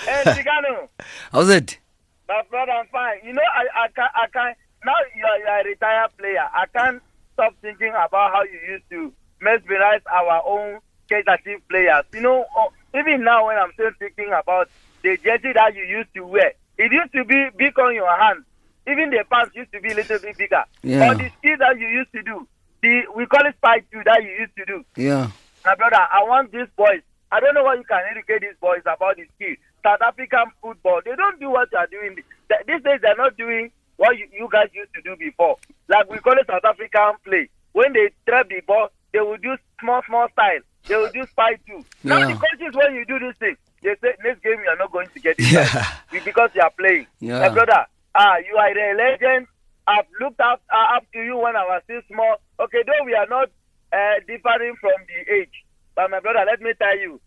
Hey, 0.05 0.23
Chicano. 0.25 0.89
How's 1.31 1.49
it? 1.49 1.79
My 2.27 2.41
brother, 2.49 2.71
I'm 2.73 2.87
fine. 2.87 3.19
You 3.23 3.33
know, 3.33 3.41
I, 3.41 3.85
I 3.85 3.87
can't, 3.95 4.11
I 4.13 4.27
can't, 4.27 4.57
now 4.85 4.93
you 5.15 5.23
are, 5.25 5.39
you 5.39 5.45
are 5.45 5.61
a 5.61 5.63
retired 5.63 6.09
player. 6.17 6.45
I 6.53 6.65
can't 6.75 7.01
stop 7.35 7.53
thinking 7.61 7.89
about 7.91 8.31
how 8.33 8.43
you 8.43 8.59
used 8.73 8.89
to 8.89 9.13
mesmerize 9.41 10.01
our 10.11 10.41
own 10.47 10.79
Kaizer 11.11 11.37
players. 11.69 12.05
You 12.13 12.21
know, 12.21 12.45
oh, 12.57 12.71
even 12.97 13.23
now 13.23 13.47
when 13.47 13.57
I'm 13.57 13.71
still 13.73 13.91
thinking 13.99 14.31
about 14.33 14.69
the 15.03 15.17
jersey 15.17 15.53
that 15.53 15.75
you 15.75 15.83
used 15.83 16.13
to 16.15 16.25
wear, 16.25 16.53
it 16.77 16.91
used 16.91 17.13
to 17.13 17.23
be 17.25 17.49
big 17.57 17.77
on 17.77 17.93
your 17.93 18.09
hand. 18.17 18.43
Even 18.87 19.09
the 19.09 19.23
pants 19.29 19.55
used 19.55 19.71
to 19.73 19.81
be 19.81 19.91
a 19.91 19.95
little 19.95 20.19
bit 20.19 20.37
bigger. 20.37 20.63
Yeah. 20.81 21.11
Or 21.11 21.15
the 21.15 21.29
skill 21.39 21.57
that 21.59 21.79
you 21.79 21.87
used 21.87 22.11
to 22.13 22.23
do, 22.23 22.47
the 22.81 23.01
we 23.15 23.25
call 23.25 23.45
it 23.45 23.55
spike 23.57 23.85
two 23.91 24.01
that 24.05 24.23
you 24.23 24.29
used 24.29 24.55
to 24.57 24.65
do. 24.65 24.85
Yeah. 24.95 25.29
My 25.65 25.75
brother, 25.75 25.97
I 25.97 26.23
want 26.23 26.51
these 26.51 26.69
boys. 26.77 27.01
I 27.31 27.39
don't 27.39 27.55
know 27.55 27.63
what 27.63 27.77
you 27.77 27.83
can 27.83 28.01
educate 28.11 28.41
these 28.41 28.57
boys 28.61 28.81
about 28.85 29.17
the 29.17 29.25
skill. 29.35 29.55
South 29.83 30.01
African 30.01 30.45
football, 30.61 31.01
they 31.03 31.15
don't 31.15 31.39
do 31.39 31.49
what 31.49 31.69
you 31.71 31.77
are 31.77 31.87
doing. 31.87 32.15
These 32.15 32.83
days, 32.83 32.99
they're 33.01 33.15
not 33.15 33.35
doing 33.37 33.71
what 33.97 34.17
you, 34.17 34.27
you 34.31 34.47
guys 34.51 34.69
used 34.73 34.93
to 34.93 35.01
do 35.01 35.15
before. 35.15 35.55
Like 35.87 36.09
we 36.09 36.17
call 36.19 36.33
it 36.37 36.47
South 36.47 36.65
African 36.65 37.13
play. 37.23 37.49
When 37.73 37.93
they 37.93 38.09
trap 38.27 38.49
the 38.49 38.61
ball, 38.67 38.89
they 39.13 39.19
will 39.19 39.37
do 39.37 39.55
small, 39.79 40.01
small 40.07 40.27
style. 40.33 40.59
They 40.87 40.95
will 40.95 41.11
do 41.11 41.23
spy 41.27 41.55
too. 41.67 41.83
Now 42.03 42.19
Yeah. 42.19 42.27
the 42.27 42.33
coaches, 42.33 42.75
when 42.75 42.95
you 42.95 43.05
do 43.05 43.19
this 43.19 43.35
thing, 43.37 43.55
they 43.81 43.95
say 44.01 44.13
next 44.23 44.43
game 44.43 44.59
you 44.63 44.69
are 44.69 44.75
not 44.77 44.91
going 44.91 45.07
to 45.13 45.19
get 45.19 45.35
it 45.39 45.51
Yeah. 45.51 46.21
because 46.23 46.49
you 46.53 46.61
are 46.61 46.71
playing. 46.77 47.07
Yeah. 47.19 47.39
My 47.39 47.49
brother, 47.49 47.85
ah, 48.13 48.37
you 48.37 48.55
are 48.57 48.69
a 48.69 48.95
legend. 48.95 49.47
I've 49.87 50.05
looked 50.19 50.39
up 50.41 50.61
uh, 50.73 50.95
up 50.97 51.05
to 51.13 51.19
you 51.23 51.37
when 51.37 51.55
I 51.55 51.63
was 51.63 51.81
still 51.85 52.01
small. 52.11 52.37
Okay, 52.59 52.83
though 52.85 53.05
we 53.05 53.13
are 53.15 53.27
not 53.27 53.49
uh, 53.93 54.15
differing 54.27 54.75
from 54.81 54.93
the 55.07 55.33
age. 55.33 55.63
But 55.95 56.09
my 56.11 56.19
brother, 56.19 56.43
let 56.45 56.59
me 56.61 56.73
tell 56.79 56.97
you, 56.97 57.19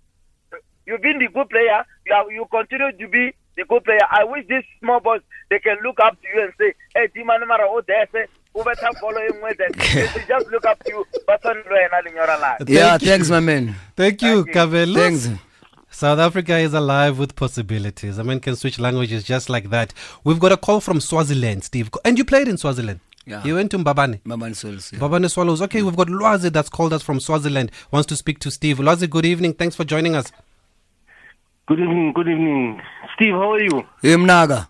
you've 0.87 1.01
been 1.03 1.19
the 1.19 1.29
good 1.29 1.49
player. 1.49 1.85
You 2.07 2.15
have, 2.15 2.27
you 2.31 2.47
continue 2.51 2.93
to 2.93 3.09
be 3.09 3.33
the 3.59 3.65
good 3.65 3.85
player. 3.85 4.01
I 4.11 4.25
wish 4.25 4.47
these 4.49 4.65
small 4.81 5.01
boys 5.01 5.21
they 5.51 5.59
can 5.59 5.77
look 5.83 5.99
up 6.01 6.17
to 6.23 6.29
you 6.35 6.43
and 6.45 6.53
say, 6.59 6.75
"Hey, 6.95 7.09
Tima 7.09 7.39
Namara, 7.43 7.67
oh, 7.67 7.83
there's 7.87 8.09
a 8.15 8.27
who 8.55 8.65
better 8.65 8.89
follow 9.01 9.21
with 9.43 9.61
it." 9.61 10.27
Just 10.29 10.47
look 10.51 10.65
up 10.65 10.83
to 10.85 10.91
you. 10.91 11.07
But 11.27 11.45
on 11.45 11.57
in 11.59 12.15
your 12.15 12.27
life. 12.27 12.63
Yeah, 12.67 12.91
Thank 12.91 13.03
thanks, 13.03 13.31
my 13.31 13.41
man. 13.41 13.75
Thank 13.97 14.23
you, 14.23 14.45
Kabelo. 14.47 14.95
Thanks. 14.95 15.29
South 15.91 16.19
Africa 16.19 16.57
is 16.59 16.75
alive 16.75 17.19
with 17.19 17.35
possibilities. 17.35 18.19
A 18.19 18.25
man 18.25 18.41
can 18.41 18.55
switch 18.57 18.79
languages 18.79 19.25
just 19.25 19.49
like 19.49 19.71
that. 19.71 19.93
We've 20.23 20.39
got 20.39 20.53
a 20.53 20.57
call 20.57 20.81
from 20.81 21.01
Swaziland, 21.01 21.65
Steve. 21.65 21.91
And 22.05 22.17
you 22.19 22.25
played 22.25 22.47
in 22.47 22.57
Swaziland. 22.57 23.01
Yeah. 23.27 23.43
You 23.45 23.57
went 23.57 23.71
to 23.73 23.79
Mbabane. 23.79 24.21
Maman 24.25 24.55
Souls. 24.55 24.93
Yeah. 24.93 25.01
Mbabane 25.01 25.31
Swallows. 25.31 25.61
Okay, 25.63 25.83
we've 25.83 25.97
got 25.97 26.09
Lwazi 26.09 26.53
that's 26.53 26.69
called 26.69 26.93
us 26.93 27.03
from 27.03 27.21
Swaziland, 27.21 27.71
wants 27.91 28.07
to 28.07 28.17
speak 28.17 28.39
to 28.41 28.51
Steve. 28.51 28.79
Lwazi, 28.79 29.09
good 29.09 29.27
evening. 29.27 29.55
Thanks 29.55 29.77
for 29.77 29.85
joining 29.85 30.15
us. 30.15 30.31
Good 31.69 31.81
evening, 31.81 32.13
good 32.15 32.29
evening. 32.29 32.81
Steve, 33.15 33.35
how 33.35 33.53
are 33.53 33.61
you? 33.61 33.83
Hey, 34.01 34.15
Mnaga. 34.15 34.69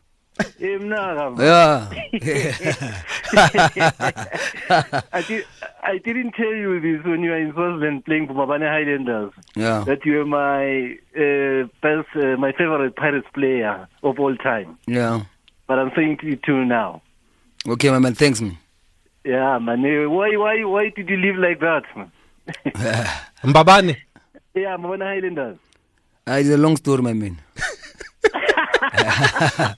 Hey, 0.58 0.78
Mnaga. 0.78 1.38
Yeah. 1.38 1.88
I, 5.12 5.22
did, 5.22 5.44
I 5.82 5.98
didn't 5.98 6.32
tell 6.32 6.52
you 6.52 6.80
this 6.80 7.04
when 7.06 7.22
you 7.22 7.30
were 7.30 7.38
in 7.38 7.52
Swaziland 7.52 8.04
playing 8.04 8.26
for 8.26 8.34
Mbabane 8.34 8.68
Highlanders. 8.68 9.32
Yeah. 9.54 9.84
That 9.86 10.04
you 10.04 10.16
were 10.18 10.26
my 10.26 10.96
uh, 11.16 11.68
best, 11.82 12.08
uh, 12.16 12.36
my 12.36 12.50
favorite 12.52 12.96
Pirates 12.96 13.28
player 13.32 13.86
of 14.02 14.18
all 14.18 14.34
time. 14.36 14.76
yeah. 14.86 15.22
But 15.68 15.78
I'm 15.78 15.92
saying 15.94 16.16
to 16.22 16.26
you 16.26 16.36
too 16.36 16.64
now. 16.64 17.02
Okay, 17.68 17.90
my 17.90 17.98
man. 17.98 18.14
Thanks, 18.14 18.40
man. 18.40 18.56
Yeah, 19.24 19.58
man. 19.58 19.84
uh, 19.84 20.08
Why, 20.08 20.34
why, 20.36 20.64
why 20.64 20.88
did 20.96 21.10
you 21.10 21.16
live 21.18 21.36
like 21.36 21.60
that? 21.60 21.82
Man? 21.94 22.10
Mbabane. 23.44 23.96
Yeah, 24.54 24.76
Mbabane 24.78 25.04
Highlanders. 25.04 25.58
Uh, 26.28 26.32
it's 26.32 26.50
a 26.50 26.56
long 26.58 26.76
story, 26.76 27.02
my 27.02 27.12
man. 27.14 27.38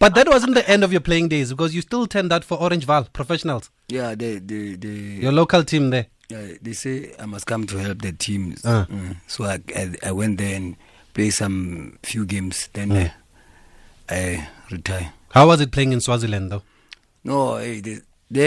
but 0.01 0.14
that 0.14 0.24
wasn't 0.28 0.55
the 0.55 0.68
end 0.68 0.82
of 0.84 0.92
your 0.92 1.01
playing 1.01 1.28
days 1.28 1.51
because 1.51 1.74
you 1.74 1.80
still 1.82 2.07
turned 2.07 2.32
out 2.32 2.44
for 2.44 2.59
Orange 2.61 2.84
Val 2.84 3.05
professionals, 3.05 3.70
Yeah, 3.88 4.14
they, 4.14 4.38
they, 4.38 4.74
they. 4.74 4.88
your 4.88 5.32
local 5.32 5.64
team 5.64 5.90
there. 5.90 6.07
Yeah, 6.28 6.53
they 6.62 6.72
say 6.72 7.12
I 7.18 7.26
must 7.26 7.46
come 7.46 7.66
to 7.66 7.76
help 7.78 8.03
the 8.03 8.12
teams. 8.12 8.62
Ah. 8.64 8.86
Mm. 8.90 9.16
So 9.26 9.44
I, 9.44 9.61
I 9.76 9.94
I 10.07 10.12
went 10.12 10.38
there 10.38 10.55
and 10.57 10.76
play 11.12 11.30
some 11.30 11.98
few 12.05 12.24
games. 12.24 12.68
Then 12.72 12.88
Mm. 12.90 13.07
uh, 13.07 13.11
I 14.09 14.48
retire. 14.70 15.12
How 15.30 15.46
was 15.48 15.61
it 15.61 15.72
playing 15.72 15.92
in 15.92 16.01
Swaziland 16.01 16.51
though? 16.53 16.62
No, 17.24 17.57
hey, 17.57 17.80
there- 17.80 18.03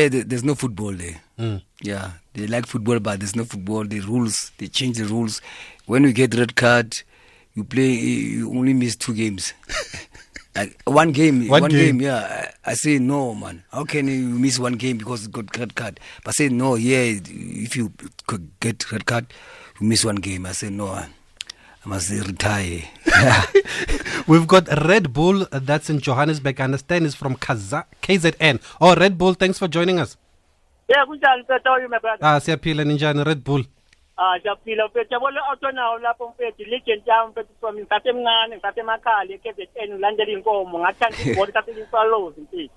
there's 0.09 0.43
no 0.45 0.55
football 0.55 0.93
there. 0.93 1.21
Mm. 1.37 1.61
Yeah, 1.81 2.11
they 2.33 2.47
like 2.47 2.65
football, 2.67 2.99
but 2.99 3.19
there's 3.19 3.35
no 3.35 3.43
football. 3.43 3.83
The 3.83 3.99
rules, 3.99 4.51
they 4.57 4.67
change 4.67 4.97
the 4.97 5.05
rules. 5.05 5.41
When 5.85 6.03
we 6.03 6.13
get 6.13 6.33
red 6.35 6.55
card, 6.55 7.03
you 7.55 7.63
play. 7.63 7.91
You 7.91 8.49
only 8.49 8.73
miss 8.73 8.95
two 8.95 9.13
games. 9.13 9.53
like 10.55 10.79
one 10.85 11.11
game, 11.11 11.47
One 11.47 11.61
one, 11.63 11.71
game. 11.71 11.97
game. 11.97 12.01
Yeah, 12.01 12.51
I, 12.65 12.71
I 12.71 12.73
say 12.75 12.99
no, 12.99 13.33
man. 13.35 13.63
How 13.71 13.83
can 13.85 14.07
you 14.07 14.27
miss 14.39 14.59
one 14.59 14.73
game 14.73 14.97
because 14.97 15.23
you 15.23 15.29
got 15.29 15.55
red 15.57 15.75
card? 15.75 15.99
But 16.23 16.29
I 16.29 16.33
say 16.33 16.49
no. 16.49 16.75
Yeah, 16.75 17.19
if 17.25 17.75
you 17.75 17.91
could 18.27 18.49
get 18.59 18.91
red 18.91 19.05
card, 19.05 19.27
you 19.79 19.87
miss 19.87 20.03
one 20.05 20.17
game. 20.17 20.45
I 20.45 20.51
say 20.53 20.69
no. 20.69 20.87
I 20.89 21.07
must 21.85 22.09
retire. 22.11 22.83
We've 24.27 24.47
got 24.47 24.67
Red 24.87 25.11
Bull 25.11 25.43
uh, 25.51 25.59
that's 25.61 25.89
in 25.89 25.99
Johannesburg. 25.99 26.61
I 26.61 26.63
understand 26.63 27.05
is 27.05 27.13
from 27.15 27.35
Kaza- 27.35 27.85
KZN. 28.01 28.61
Oh, 28.79 28.95
Red 28.95 29.17
Bull, 29.17 29.33
thanks 29.33 29.59
for 29.59 29.67
joining 29.67 29.99
us. 29.99 30.15
Yeah, 30.89 31.03
kunjani 31.05 31.41
mfethu 31.43 31.63
how 31.65 31.71
are 31.73 31.81
you 31.81 31.89
my 31.89 31.99
brother? 31.99 32.25
Ah, 32.25 32.39
siyaphila 32.39 32.83
ninjani 32.83 33.23
Red 33.25 33.43
Bull. 33.43 33.63
ajaphila 34.17 34.87
mfethu 34.87 35.13
yabo 35.13 35.31
le-auto 35.31 35.71
nawo 35.71 35.97
lapho 35.99 36.27
mfethu 36.29 36.61
i-legend 36.61 37.07
yami 37.07 37.31
mfethu 37.31 37.53
from 37.59 37.75
ngisasemncane 37.75 38.55
ngisasemakhala 38.55 39.33
e-kz 39.33 39.59
n 39.75 39.93
ulandela 39.93 40.31
iy'nkomo 40.31 40.79
ngathanda 40.79 41.17
ibhola 41.25 41.53
sasilisalos 41.53 42.37
mfethu 42.37 42.69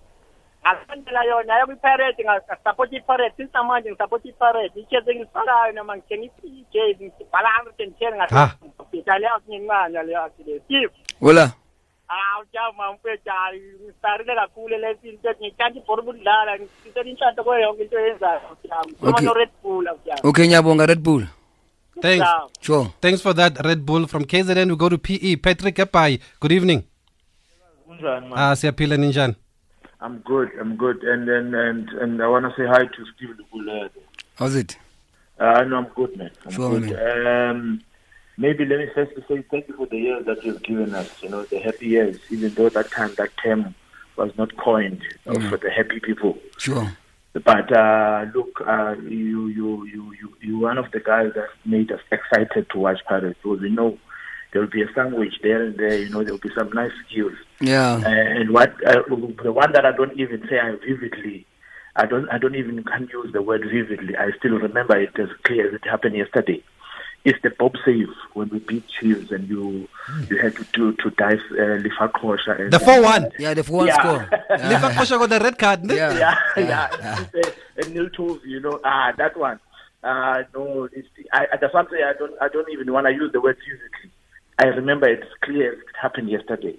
ngalandela 0.62 1.24
yona 1.24 1.54
ayo 1.54 1.66
kwi-pirate 1.66 2.24
ngasupport 2.24 2.92
i-pirate 2.92 3.36
since 3.36 3.52
namanje 3.54 3.90
ngisupport 3.90 4.24
i-pirate 4.24 4.80
ichez 4.80 5.08
engilifakayo 5.08 5.72
noma 5.72 5.96
ngithenga 5.96 6.24
i-pj 6.24 6.74
ngibhala 7.02 7.48
hundred 7.56 7.80
and 7.80 7.98
ten 7.98 8.14
ngasale 8.14 9.26
outngencane 9.28 9.94
yaleyo 9.94 10.22
athi 10.22 10.42
le 10.44 10.60
steve 10.60 10.92
Hola. 12.08 12.20
Ah, 12.36 12.40
ujama 12.42 12.92
mfethu 12.92 13.30
hayi 13.30 13.60
ngisarile 13.84 14.34
kakhulu 14.34 14.78
lesi 14.78 15.08
into 15.08 15.28
ngithanda 15.40 15.80
ibhola 15.80 16.02
ukudlala 16.02 16.58
ngisitshela 16.58 17.10
inhlanhla 17.10 17.44
kwayo 17.44 17.62
yonke 17.62 17.82
into 17.82 17.98
eyenzayo 17.98 18.40
mfethu. 18.52 19.08
Okay. 19.08 19.10
Ngibona 19.12 19.32
Red 19.34 19.50
Bull 19.62 19.84
mfethu. 19.94 20.28
Okay, 20.28 20.46
Nyabonga 20.48 20.86
Red 20.86 21.00
Bull. 21.00 21.24
Thanks. 22.00 22.26
Sure. 22.60 22.86
Thanks 23.00 23.22
for 23.22 23.34
that, 23.34 23.58
Red 23.64 23.86
Bull. 23.86 24.06
From 24.06 24.24
KZN, 24.24 24.70
we 24.70 24.76
go 24.76 24.88
to 24.88 24.98
PE. 24.98 25.36
Patrick 25.36 25.76
Epai, 25.76 26.20
good 26.40 26.52
evening. 26.52 26.82
Kunjani, 27.88 28.28
man? 28.28 28.32
Ah, 28.38 28.56
siyaphila 28.56 28.96
ninjani. 28.96 29.34
I'm 30.00 30.18
good. 30.18 30.50
I'm 30.60 30.76
good. 30.76 31.02
And 31.04 31.28
and 31.28 31.54
and, 31.54 31.88
and 31.88 32.22
I 32.22 32.26
want 32.28 32.44
to 32.44 32.52
say 32.56 32.66
hi 32.68 32.84
to 32.84 33.04
Steve 33.14 33.30
Lugule. 33.38 33.88
How's 34.38 34.54
it? 34.54 34.76
Uh, 35.38 35.62
no, 35.64 35.76
I'm 35.78 35.86
good, 35.96 36.16
man. 36.16 36.30
I'm 36.44 36.50
Sure, 36.52 36.80
good. 36.80 36.92
Um, 36.92 37.80
maybe 38.36 38.64
let 38.64 38.78
me 38.78 38.86
first 38.94 39.12
say 39.28 39.42
thank 39.50 39.68
you 39.68 39.76
for 39.76 39.86
the 39.86 39.98
years 39.98 40.26
that 40.26 40.44
you've 40.44 40.62
given 40.62 40.94
us. 40.94 41.10
You 41.22 41.28
know, 41.30 41.44
the 41.44 41.58
happy 41.58 41.86
years. 41.86 42.18
Even 42.30 42.52
though 42.54 42.68
that 42.70 42.90
time 42.90 43.14
that 43.16 43.30
term 43.42 43.74
was 44.16 44.30
not 44.38 44.56
coined 44.56 45.02
uh, 45.26 45.32
Mm. 45.34 45.48
for 45.50 45.56
the 45.58 45.70
happy 45.70 46.00
people. 46.00 46.38
Sure. 46.58 46.90
But 47.44 47.70
uh, 47.70 48.24
look, 48.34 48.62
uh, 48.66 48.94
you 49.02 49.48
you 49.48 49.84
you 49.84 50.12
you 50.18 50.32
you're 50.40 50.58
one 50.60 50.78
of 50.78 50.90
the 50.92 51.00
guys 51.00 51.32
that 51.34 51.48
made 51.66 51.92
us 51.92 52.00
excited 52.10 52.70
to 52.70 52.78
watch 52.78 52.98
Pirates 53.06 53.38
because 53.42 53.60
we 53.60 53.68
know 53.68 53.98
there 54.52 54.62
will 54.62 54.70
be 54.70 54.80
a 54.82 54.90
sandwich 54.94 55.34
there 55.42 55.62
and 55.62 55.76
there. 55.76 55.98
You 55.98 56.08
know, 56.08 56.22
there 56.24 56.32
will 56.32 56.40
be 56.40 56.54
some 56.56 56.70
nice 56.72 56.92
skills. 57.06 57.34
Yeah. 57.60 58.00
And 58.06 58.54
what 58.54 58.72
uh, 58.86 59.02
the 59.42 59.52
one 59.52 59.72
that 59.72 59.84
I 59.84 59.92
don't 59.92 60.18
even 60.18 60.46
say 60.48 60.58
I 60.58 60.76
vividly, 60.76 61.44
I 61.94 62.06
don't 62.06 62.26
I 62.30 62.38
don't 62.38 62.54
even 62.54 62.82
can 62.84 63.06
use 63.12 63.30
the 63.34 63.42
word 63.42 63.64
vividly. 63.70 64.16
I 64.16 64.30
still 64.38 64.56
remember 64.58 64.98
it 64.98 65.18
as 65.18 65.28
clear 65.44 65.68
as 65.68 65.74
it 65.74 65.84
happened 65.86 66.16
yesterday. 66.16 66.64
It's 67.28 67.38
the 67.42 67.50
Bob 67.50 67.74
save 67.84 68.08
when 68.34 68.48
we 68.50 68.60
beat 68.60 68.86
Chiefs 68.86 69.32
and 69.32 69.48
you 69.48 69.88
you 70.30 70.38
had 70.38 70.54
to 70.56 70.64
do 70.72 70.92
to 71.02 71.10
dive 71.10 71.40
uh, 71.52 71.82
Lifakosha 71.84 72.52
and 72.60 72.72
The 72.72 72.78
4-1. 72.78 73.32
Yeah, 73.40 73.52
the 73.54 73.62
4-1 73.62 73.86
Yeah. 73.88 73.98
score. 73.98 74.22
Liva 74.70 74.90
Kosha 74.96 75.18
got 75.18 75.30
the 75.30 75.40
red 75.40 75.58
card. 75.58 75.84
ne? 75.84 75.96
Yeah. 75.96 76.16
yeah, 76.16 76.36
yeah. 76.56 77.24
It's, 77.34 77.48
uh, 77.48 77.52
and 77.82 77.94
Neil 77.94 78.08
Tools, 78.10 78.40
you 78.44 78.60
know, 78.60 78.78
ah, 78.84 79.12
that 79.18 79.36
one. 79.36 79.58
Uh, 80.04 80.44
no, 80.54 80.88
it's, 80.92 81.08
I, 81.32 81.46
I- 81.52 81.56
that's 81.60 81.74
one 81.74 81.86
thing 81.88 82.00
I 82.04 82.12
don't, 82.16 82.34
I 82.40 82.48
don't 82.48 82.70
even 82.70 82.92
want 82.92 83.06
to 83.08 83.12
use 83.12 83.32
the 83.32 83.40
word 83.40 83.56
physically. 83.58 84.10
I 84.60 84.66
remember 84.68 85.08
it's 85.08 85.26
clear 85.42 85.72
it 85.72 85.78
happened 86.00 86.30
yesterday. 86.30 86.76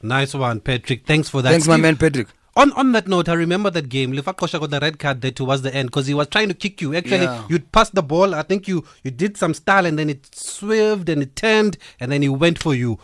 Nice 0.00 0.32
one, 0.34 0.60
Patrick. 0.60 1.06
Thanks 1.06 1.28
for 1.28 1.42
that. 1.42 1.50
Thanks, 1.50 1.68
my 1.68 1.76
man 1.76 1.96
Patrick. 1.96 2.28
On 2.54 2.70
on 2.72 2.92
that 2.92 3.08
note, 3.08 3.28
I 3.28 3.32
remember 3.34 3.70
that 3.70 3.88
game. 3.88 4.12
Lifa 4.12 4.34
Kosha 4.34 4.60
got 4.60 4.70
the 4.70 4.78
red 4.80 4.98
card 4.98 5.22
there 5.22 5.30
towards 5.30 5.62
the 5.62 5.74
end 5.74 5.88
because 5.88 6.06
he 6.06 6.12
was 6.14 6.28
trying 6.28 6.48
to 6.48 6.54
kick 6.54 6.82
you. 6.82 6.94
Actually, 6.94 7.24
Yeah. 7.24 7.46
you'd 7.48 7.72
passed 7.72 7.94
the 7.94 8.02
ball. 8.02 8.34
I 8.34 8.42
think 8.42 8.68
you 8.68 8.84
you 9.02 9.10
did 9.10 9.36
some 9.38 9.54
style 9.54 9.86
and 9.86 9.98
then 9.98 10.10
it 10.10 10.34
swerved 10.34 11.08
and 11.08 11.22
it 11.22 11.34
turned 11.34 11.78
and 11.98 12.12
then 12.12 12.20
he 12.20 12.28
went 12.28 12.58
for 12.58 12.74
you. 12.74 12.98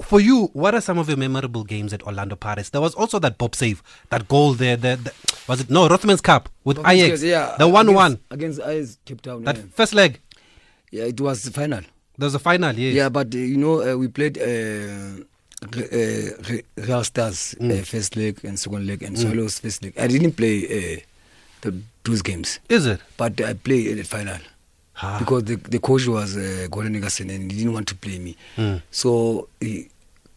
For 0.00 0.20
you, 0.20 0.50
what 0.52 0.74
are 0.74 0.80
some 0.80 0.98
of 0.98 1.08
your 1.08 1.16
memorable 1.16 1.64
games 1.64 1.92
at 1.92 2.02
Orlando 2.04 2.34
Pirates? 2.36 2.70
There 2.70 2.80
was 2.80 2.94
also 2.94 3.18
that 3.20 3.38
Bob 3.38 3.54
save, 3.54 3.82
that 4.10 4.26
goal 4.26 4.52
there. 4.54 4.76
The, 4.76 4.96
the, 4.96 5.12
was 5.48 5.60
it 5.60 5.70
no 5.70 5.88
Rothman's 5.88 6.20
Cup 6.20 6.48
with 6.64 6.78
Ajax? 6.86 7.22
Yeah. 7.22 7.56
the 7.58 7.68
one 7.68 7.92
one. 7.94 8.18
against, 8.30 8.60
Ajax 8.60 8.98
Cape 9.04 9.20
Town. 9.20 9.44
That 9.44 9.56
yeah. 9.56 9.62
first 9.74 9.94
leg. 9.94 10.20
Yeah, 10.90 11.04
it 11.04 11.20
was 11.20 11.42
the 11.42 11.50
final. 11.50 11.80
There 12.18 12.26
was 12.26 12.34
a 12.34 12.38
final. 12.38 12.72
Yeah. 12.74 12.90
Yeah, 12.92 13.08
but 13.08 13.34
uh, 13.34 13.38
you 13.38 13.56
know 13.56 13.82
uh, 13.82 13.96
we 13.96 14.08
played 14.08 14.38
uh, 14.38 15.24
Real 15.70 17.04
Stars 17.04 17.54
uh, 17.60 17.82
first 17.84 18.16
leg 18.16 18.40
and 18.44 18.58
second 18.58 18.86
leg 18.86 19.02
and 19.02 19.16
Mm. 19.16 19.22
Swallows 19.22 19.58
first 19.60 19.82
leg. 19.82 19.94
I 19.98 20.06
didn't 20.06 20.32
play 20.32 20.64
uh, 20.64 21.00
the, 21.62 21.74
those 22.04 22.22
games. 22.22 22.58
Is 22.68 22.86
it? 22.86 23.00
But 23.16 23.40
I 23.40 23.54
played 23.54 23.86
in 23.88 23.96
the 23.98 24.04
final 24.04 24.38
Ah. 24.96 25.18
because 25.18 25.44
the 25.44 25.56
the 25.56 25.78
coach 25.78 26.06
was 26.06 26.36
uh, 26.36 26.66
Gordon 26.70 26.92
Nicholson 26.92 27.30
and 27.30 27.50
he 27.50 27.58
didn't 27.58 27.72
want 27.72 27.88
to 27.88 27.94
play 27.94 28.18
me. 28.18 28.36
Mm. 28.56 28.82
So 28.90 29.48
he, 29.60 29.88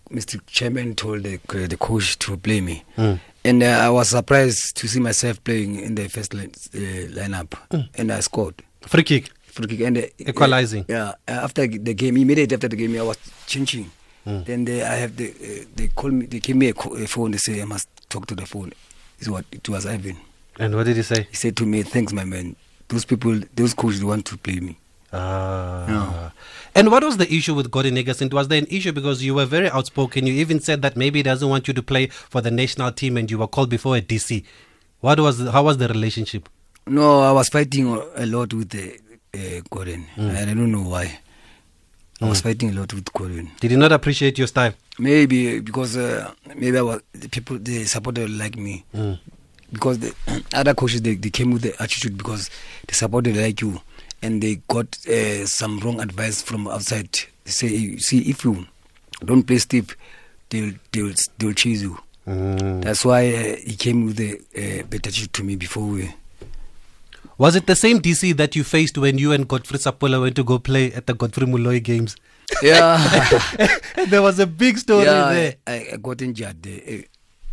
Mr. 0.10 0.40
Chairman 0.48 0.96
told 0.96 1.24
the 1.24 1.40
the 1.68 1.78
coach 1.78 2.18
to 2.20 2.38
play 2.38 2.62
me. 2.62 2.84
Mm. 2.98 3.20
And 3.44 3.64
uh, 3.64 3.66
I 3.84 3.90
was 3.90 4.10
surprised 4.10 4.78
to 4.78 4.88
see 4.88 5.00
myself 5.00 5.44
playing 5.44 5.80
in 5.80 5.96
the 5.96 6.08
first 6.10 6.34
line, 6.34 6.52
uh, 6.74 6.78
lineup, 7.14 7.50
Mm. 7.70 7.90
and 7.96 8.12
I 8.12 8.22
scored 8.22 8.56
Free 8.82 9.04
kick. 9.04 9.30
free 9.44 9.68
kick 9.68 9.82
and 9.82 9.98
uh, 9.98 10.02
Equalizing. 10.20 10.86
yeah, 10.88 11.10
uh, 11.28 11.32
after 11.46 11.68
the 11.68 11.94
game, 11.94 12.18
immediately 12.18 12.56
after 12.56 12.68
the 12.70 12.76
game, 12.78 12.96
I 12.98 13.04
was 13.04 13.18
changing. 13.48 13.92
Mm. 14.26 14.46
Then 14.46 14.66
they, 14.66 14.82
I 14.84 14.96
have 14.96 15.16
the, 15.18 15.30
uh, 15.30 15.66
they 15.76 15.88
call 15.90 16.10
me, 16.12 16.26
they 16.26 16.40
give 16.40 16.56
me 16.58 16.70
a, 16.70 16.72
a 16.74 17.08
phone. 17.08 17.32
They 17.32 17.38
say 17.38 17.62
I 17.62 17.66
must 17.66 17.88
talk 18.10 18.26
to 18.28 18.36
the 18.36 18.46
phone. 18.46 18.72
Is 19.20 19.30
what 19.30 19.46
it 19.52 19.68
was 19.70 19.86
Irvin. 19.86 20.18
And 20.60 20.76
what 20.76 20.86
did 20.86 20.98
he 20.98 21.04
say? 21.04 21.28
He 21.30 21.36
said 21.36 21.56
to 21.58 21.66
me, 21.66 21.84
"Thanks, 21.84 22.12
my 22.12 22.26
man. 22.26 22.56
Those 22.88 23.06
people, 23.06 23.40
those 23.56 23.74
coaches 23.74 24.04
want 24.04 24.26
to 24.26 24.38
play 24.38 24.60
me." 24.60 24.78
Ah. 25.14 25.86
Yeah. 25.88 26.30
And 26.76 26.92
what 26.92 27.04
was 27.04 27.18
the 27.18 27.32
issue 27.34 27.54
with 27.54 27.72
Gordon 27.72 27.96
Igesund? 27.96 28.34
Was 28.34 28.48
there 28.50 28.58
an 28.58 28.68
issue 28.70 28.92
because 28.92 29.24
you 29.24 29.34
were 29.36 29.46
very 29.46 29.70
outspoken? 29.70 30.28
You 30.28 30.34
even 30.34 30.60
said 30.60 30.82
that 30.82 30.98
maybe 30.98 31.20
he 31.20 31.24
doesn't 31.24 31.48
want 31.48 31.68
you 31.70 31.74
to 31.74 31.82
play 31.84 32.08
for 32.08 32.42
the 32.42 32.52
national 32.52 32.92
team, 32.92 33.16
and 33.18 33.30
you 33.32 33.38
were 33.38 33.48
called 33.48 33.70
before 33.70 33.96
a 33.96 34.02
DC. 34.02 34.44
What 35.00 35.20
was 35.20 35.40
how 35.48 35.64
was 35.64 35.78
the 35.78 35.88
relationship? 35.88 36.50
No, 36.88 37.22
I 37.22 37.32
was 37.32 37.48
fighting 37.50 37.88
a 38.16 38.26
lot 38.26 38.54
with 38.54 38.70
the 38.70 39.00
uh, 39.34 39.62
Gordon, 39.70 40.06
Mm. 40.18 40.36
I 40.36 40.46
don't 40.46 40.72
know 40.72 40.82
why. 40.90 41.20
I 42.22 42.30
was 42.30 42.42
fighting 42.42 42.70
a 42.70 42.74
lot 42.80 42.94
with 42.94 43.12
Gordon. 43.14 43.52
Did 43.60 43.72
he 43.72 43.78
not 43.78 43.92
appreciate 43.92 44.38
your 44.38 44.48
style? 44.48 44.74
Maybe 44.98 45.60
because 45.60 45.98
uh, 45.98 46.32
maybe 46.56 46.78
I 46.78 46.82
was 46.82 47.02
the 47.14 47.28
people 47.28 47.58
they 47.60 47.84
supported 47.84 48.30
like 48.30 48.56
me 48.56 48.86
Mm. 48.94 49.20
because 49.72 50.00
the 50.00 50.14
other 50.54 50.74
coaches 50.74 51.02
they, 51.02 51.16
they 51.16 51.30
came 51.30 51.52
with 51.52 51.64
the 51.64 51.74
attitude 51.82 52.18
because 52.18 52.50
they 52.88 52.94
supported 52.94 53.36
like 53.36 53.60
you 53.62 53.82
and 54.22 54.42
they 54.42 54.62
got 54.70 54.98
uh, 55.08 55.46
some 55.46 55.80
wrong 55.80 56.00
advice 56.00 56.42
from 56.42 56.68
outside. 56.70 57.10
They 57.44 57.52
say, 57.52 57.98
see, 57.98 58.20
if 58.30 58.46
you 58.46 58.66
don't 59.24 59.44
play 59.44 59.58
Steve, 59.58 59.96
they'll 60.50 60.72
they'll 60.94 61.14
they'll 61.38 61.54
chase 61.54 61.82
you. 61.82 61.98
Mm. 62.26 62.82
That's 62.82 63.04
why 63.04 63.28
uh, 63.28 63.56
he 63.58 63.76
came 63.76 64.06
with 64.06 64.16
the 64.16 64.40
uh, 64.58 64.84
better 64.88 65.10
attitude 65.10 65.34
to 65.34 65.44
me 65.44 65.58
before 65.58 65.86
we. 65.86 66.14
Was 67.38 67.56
it 67.56 67.68
the 67.68 67.76
same 67.76 68.00
DC 68.00 68.36
that 68.38 68.56
you 68.56 68.64
faced 68.64 68.98
when 68.98 69.18
you 69.18 69.34
and 69.34 69.46
Godfrey 69.48 69.78
Sapula 69.78 70.22
went 70.22 70.36
to 70.38 70.44
go 70.44 70.58
play 70.58 70.94
at 70.94 71.06
the 71.06 71.14
Godfrey 71.14 71.46
Muloy 71.46 71.84
games? 71.84 72.16
Yeah. 72.62 72.98
there 74.08 74.22
was 74.22 74.40
a 74.40 74.48
big 74.48 74.78
story 74.78 75.06
yeah, 75.06 75.34
there. 75.34 75.56
I, 75.68 75.88
I 75.94 75.98
got 75.98 76.22
injured. 76.22 76.66
Eh, 76.66 77.02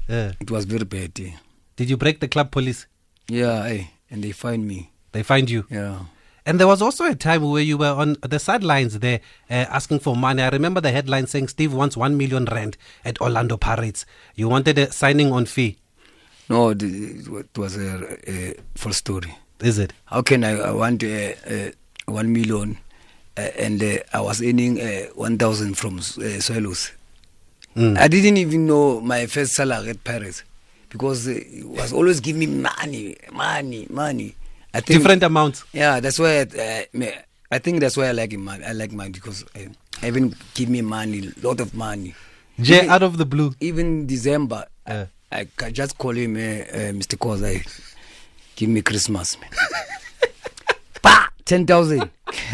Yeah. 0.08 0.32
It 0.40 0.50
was 0.50 0.66
very 0.66 0.84
bad. 0.84 1.14
Did 1.14 1.90
you 1.90 1.96
break 1.96 2.20
the 2.20 2.28
club 2.28 2.52
police? 2.52 2.86
Yeah, 3.28 3.64
eh, 3.64 3.84
and 4.10 4.22
they 4.22 4.30
find 4.32 4.66
me. 4.68 4.92
They 5.12 5.22
find 5.24 5.50
you? 5.50 5.64
Yeah. 5.68 5.98
And 6.46 6.60
there 6.60 6.66
was 6.66 6.82
also 6.82 7.04
a 7.04 7.14
time 7.14 7.42
where 7.42 7.62
you 7.62 7.76
were 7.78 7.90
on 7.92 8.16
the 8.22 8.38
sidelines 8.38 8.98
there 8.98 9.20
uh, 9.50 9.66
asking 9.68 10.00
for 10.00 10.14
money. 10.16 10.42
I 10.42 10.48
remember 10.48 10.80
the 10.80 10.90
headline 10.90 11.26
saying 11.26 11.48
Steve 11.48 11.72
wants 11.72 11.96
1 11.96 12.16
million 12.16 12.44
rand 12.46 12.76
at 13.04 13.20
Orlando 13.20 13.56
Pirates. 13.56 14.04
You 14.34 14.48
wanted 14.48 14.78
a 14.78 14.90
signing 14.92 15.32
on 15.32 15.46
fee. 15.46 15.78
No, 16.48 16.70
it 16.70 17.56
was 17.56 17.76
a, 17.76 18.18
a 18.30 18.54
full 18.74 18.92
story. 18.92 19.34
Is 19.62 19.78
it? 19.78 19.92
How 20.06 20.22
can 20.22 20.44
I, 20.44 20.58
I 20.58 20.70
want 20.72 21.02
uh, 21.04 21.32
uh, 21.46 21.70
one 22.06 22.32
million 22.32 22.78
uh, 23.36 23.40
and 23.40 23.82
uh, 23.82 23.98
I 24.12 24.20
was 24.20 24.42
earning 24.42 24.80
uh, 24.80 25.06
one 25.14 25.38
thousand 25.38 25.74
from 25.78 25.98
uh. 25.98 26.90
Mm. 27.74 27.96
I 27.96 28.06
didn't 28.08 28.36
even 28.36 28.66
know 28.66 29.00
my 29.00 29.26
first 29.26 29.54
salary 29.54 29.90
at 29.90 30.04
Paris 30.04 30.42
because 30.90 31.24
he 31.24 31.62
was 31.64 31.92
always 31.92 32.20
giving 32.20 32.40
me 32.40 32.46
money, 32.46 33.16
money, 33.32 33.86
money. 33.88 34.34
I 34.74 34.80
think 34.80 35.00
Different 35.00 35.22
amounts. 35.22 35.64
Yeah, 35.72 36.00
that's 36.00 36.18
why 36.18 36.40
I, 36.40 36.86
uh, 36.98 37.06
I 37.50 37.58
think 37.58 37.80
that's 37.80 37.96
why 37.96 38.08
I 38.08 38.12
like 38.12 38.32
him. 38.32 38.46
I 38.48 38.72
like 38.72 38.92
money 38.92 39.10
because 39.10 39.44
uh, 39.56 40.06
even 40.06 40.34
give 40.54 40.68
me 40.68 40.82
money, 40.82 41.30
lot 41.42 41.60
of 41.60 41.72
money. 41.74 42.14
Jay, 42.60 42.78
Even- 42.78 42.90
out 42.90 43.02
of 43.02 43.16
the 43.16 43.24
blue. 43.24 43.54
Even 43.60 44.06
December, 44.06 44.66
I, 44.86 45.46
I 45.62 45.70
just 45.70 45.96
call 45.96 46.12
him 46.12 46.36
uh, 46.36 46.40
uh, 46.40 46.92
Mr. 46.92 47.16
Kozai. 47.16 47.64
Give 48.56 48.68
me 48.68 48.82
Christmas, 48.82 49.38
man. 49.40 49.50
pa, 51.02 51.30
ten 51.44 51.66
thousand. 51.66 52.10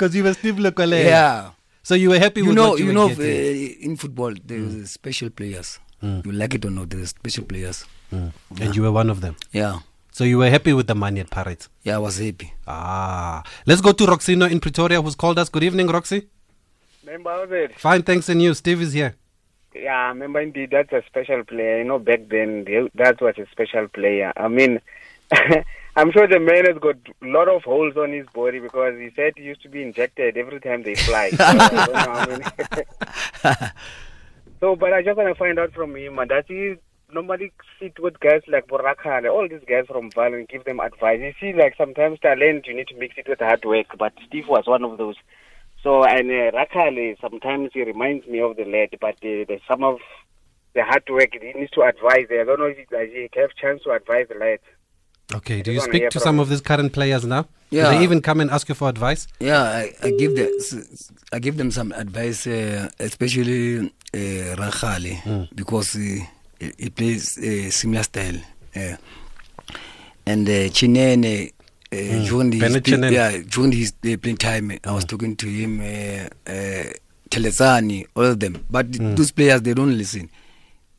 Because 0.00 0.16
you 0.16 0.24
were 0.24 0.32
Steve 0.32 0.54
Lekoelea. 0.56 1.04
Yeah. 1.04 1.50
So 1.82 1.94
you 1.94 2.08
were 2.08 2.18
happy 2.18 2.40
you 2.40 2.46
with 2.46 2.56
know, 2.56 2.70
what 2.70 2.78
you, 2.78 2.86
you 2.86 2.88
were 2.88 2.94
know, 2.94 3.08
getting. 3.08 3.76
uh, 3.82 3.84
in 3.90 3.96
football 3.96 4.32
there's 4.44 4.74
uh, 4.74 4.86
special 4.86 5.28
players. 5.28 5.78
Mm. 6.02 6.24
You 6.24 6.32
like 6.32 6.54
it 6.54 6.64
or 6.64 6.70
not, 6.70 6.88
there's 6.88 7.10
special 7.10 7.44
players. 7.44 7.84
Mm. 8.10 8.32
And 8.60 8.74
you 8.74 8.82
were 8.82 8.92
one 8.92 9.10
of 9.10 9.20
them. 9.20 9.36
Yeah. 9.52 9.80
So 10.10 10.24
you 10.24 10.38
were 10.38 10.48
happy 10.48 10.72
with 10.72 10.86
the 10.86 10.94
money 10.94 11.20
at 11.20 11.28
Pirates. 11.28 11.68
Yeah, 11.82 11.96
I 11.96 11.98
was 11.98 12.18
happy. 12.18 12.52
Ah, 12.66 13.42
let's 13.66 13.82
go 13.82 13.92
to 13.92 14.06
Roxino 14.06 14.50
in 14.50 14.58
Pretoria, 14.58 15.02
who's 15.02 15.14
called 15.14 15.38
us. 15.38 15.50
Good 15.50 15.64
evening, 15.64 15.88
Roxy. 15.88 16.28
Remember 17.04 17.30
how's 17.30 17.52
it? 17.52 17.78
Fine, 17.78 18.02
thanks, 18.04 18.28
and 18.30 18.40
you. 18.40 18.54
Steve 18.54 18.80
is 18.80 18.92
here. 18.94 19.14
Yeah, 19.74 19.96
I 19.96 20.08
remember 20.08 20.40
indeed 20.40 20.70
that's 20.72 20.92
a 20.92 21.02
special 21.06 21.44
player. 21.44 21.78
You 21.78 21.84
know, 21.84 21.98
back 21.98 22.20
then 22.30 22.64
that 22.94 23.20
was 23.20 23.34
a 23.38 23.46
special 23.52 23.86
player. 23.88 24.32
I 24.36 24.48
mean, 24.48 24.80
I'm 25.96 26.12
sure 26.12 26.26
the 26.26 26.38
man 26.40 26.66
has 26.66 26.78
got 26.78 26.96
a 27.22 27.26
lot 27.26 27.48
of 27.48 27.62
holes 27.62 27.96
on 27.96 28.12
his 28.12 28.26
body 28.34 28.60
because 28.60 28.98
he 28.98 29.10
said 29.16 29.32
he 29.36 29.42
used 29.44 29.62
to 29.62 29.68
be 29.68 29.82
injected 29.82 30.36
every 30.36 30.60
time 30.60 30.82
they 30.82 30.94
fly. 30.94 31.30
So, 31.30 31.44
I 31.44 31.84
don't 31.86 31.92
know, 31.92 32.12
I 32.12 33.58
mean- 33.58 33.70
so, 34.60 34.76
but 34.76 34.92
I 34.92 35.02
just 35.02 35.16
want 35.16 35.28
to 35.28 35.34
find 35.34 35.58
out 35.58 35.72
from 35.72 35.96
him 35.96 36.18
uh, 36.18 36.24
does 36.24 36.44
he 36.48 36.74
normally 37.12 37.52
sit 37.80 37.98
with 37.98 38.20
guys 38.20 38.42
like 38.46 38.68
Borakale, 38.68 39.30
all 39.30 39.48
these 39.48 39.64
guys 39.68 39.86
from 39.86 40.10
Val 40.12 40.32
and 40.32 40.48
give 40.48 40.64
them 40.64 40.80
advice? 40.80 41.20
You 41.20 41.34
see, 41.40 41.56
like 41.56 41.74
sometimes 41.76 42.20
talent 42.20 42.66
you 42.66 42.74
need 42.74 42.88
to 42.88 42.96
mix 42.96 43.16
it 43.18 43.28
with 43.28 43.40
hard 43.40 43.64
work, 43.64 43.86
but 43.98 44.12
Steve 44.26 44.48
was 44.48 44.66
one 44.66 44.84
of 44.84 44.96
those. 44.98 45.16
So, 45.82 46.04
and 46.04 46.30
uh, 46.30 46.50
Rakhale, 46.56 47.18
sometimes 47.20 47.70
he 47.72 47.82
reminds 47.84 48.26
me 48.26 48.40
of 48.40 48.56
the 48.56 48.64
lad, 48.64 48.90
but 49.00 49.14
uh, 49.14 49.44
there's 49.48 49.62
some 49.66 49.82
of 49.82 49.98
the 50.74 50.84
hard 50.84 51.04
work 51.08 51.30
he 51.32 51.52
needs 51.52 51.70
to 51.72 51.82
advise. 51.82 52.26
I 52.30 52.44
don't 52.44 52.60
know 52.60 52.66
if 52.66 52.76
he, 52.76 52.84
like, 52.94 53.10
he 53.10 53.28
have 53.40 53.54
chance 53.56 53.82
to 53.84 53.90
advise 53.92 54.26
the 54.28 54.34
lad. 54.38 54.58
Okay, 55.32 55.62
do 55.62 55.70
you 55.72 55.80
speak 55.80 56.10
to 56.10 56.18
from 56.18 56.22
some 56.28 56.40
of 56.40 56.48
these 56.48 56.60
current 56.60 56.92
players 56.92 57.24
now? 57.24 57.46
Do 57.70 57.78
they 57.82 58.02
even 58.02 58.20
come 58.20 58.40
and 58.40 58.50
ask 58.50 58.68
you 58.68 58.74
for 58.74 58.88
advice? 58.88 59.28
Yeah, 59.38 59.62
I, 59.62 59.94
I 60.02 60.10
give 60.10 60.34
them 60.34 60.50
I 61.32 61.38
give 61.38 61.56
them 61.56 61.70
some 61.70 61.92
advice, 61.92 62.46
uh, 62.46 62.88
especially 62.98 63.78
uh, 64.12 64.56
Rakhale, 64.58 65.48
because 65.54 65.94
uh, 65.94 65.98
he, 65.98 66.72
he 66.78 66.90
plays 66.90 67.38
uh, 67.38 67.70
similar 67.70 68.02
style. 68.02 68.38
Uh, 68.74 68.96
and 70.26 70.48
uh, 70.48 70.68
Chinene, 70.70 71.48
uh, 71.48 71.50
Mm. 71.92 72.24
during 72.28 72.52
his 72.52 72.76
Chinene. 72.82 73.10
yeah 73.12 73.38
during 73.48 73.72
his 73.72 73.92
uh, 74.04 74.16
playing 74.22 74.36
time, 74.36 74.70
I 74.84 74.92
was 74.92 75.04
talking 75.04 75.34
to 75.34 75.46
him, 75.48 75.80
uh, 75.80 76.28
uh, 76.48 76.84
Telezani, 77.28 78.06
all 78.14 78.26
of 78.26 78.38
them. 78.38 78.64
But 78.70 78.92
those 79.16 79.32
players 79.32 79.62
they 79.62 79.74
don't 79.74 79.98
listen. 79.98 80.30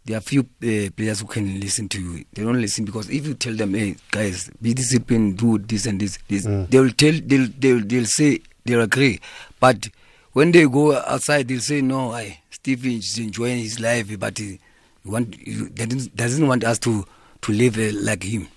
There 0.03 0.17
are 0.17 0.21
few 0.21 0.41
uh, 0.41 0.89
players 0.95 1.19
who 1.21 1.27
can 1.27 1.59
listen 1.59 1.87
to 1.89 2.01
you. 2.01 2.25
They 2.33 2.43
don't 2.43 2.59
listen 2.59 2.85
because 2.85 3.09
if 3.09 3.25
you 3.27 3.35
tell 3.35 3.53
them, 3.53 3.75
"Hey, 3.75 3.95
guys, 4.09 4.49
be 4.61 4.73
disciplined, 4.73 5.37
do 5.37 5.59
this 5.59 5.85
and 5.85 5.99
this," 6.01 6.17
this 6.27 6.43
they 6.45 6.79
will 6.79 6.91
tell, 6.91 7.13
they'll, 7.23 7.47
they'll, 7.59 7.81
they'll 7.85 8.05
say 8.05 8.39
they'll 8.65 8.81
agree. 8.81 9.19
But 9.59 9.89
when 10.33 10.51
they 10.51 10.65
go 10.65 10.95
outside, 10.95 11.47
they'll 11.47 11.59
say, 11.59 11.81
"No, 11.81 12.11
I 12.13 12.39
Steve 12.49 12.85
is 12.87 13.19
enjoying 13.19 13.59
his 13.59 13.79
life, 13.79 14.17
but 14.19 14.39
he 14.39 14.59
want 15.05 15.35
he 15.35 15.67
doesn't, 15.69 16.15
doesn't 16.15 16.47
want 16.47 16.63
us 16.63 16.79
to 16.79 17.05
to 17.41 17.51
live 17.51 17.77
uh, 17.77 17.91
like 18.01 18.23
him." 18.23 18.47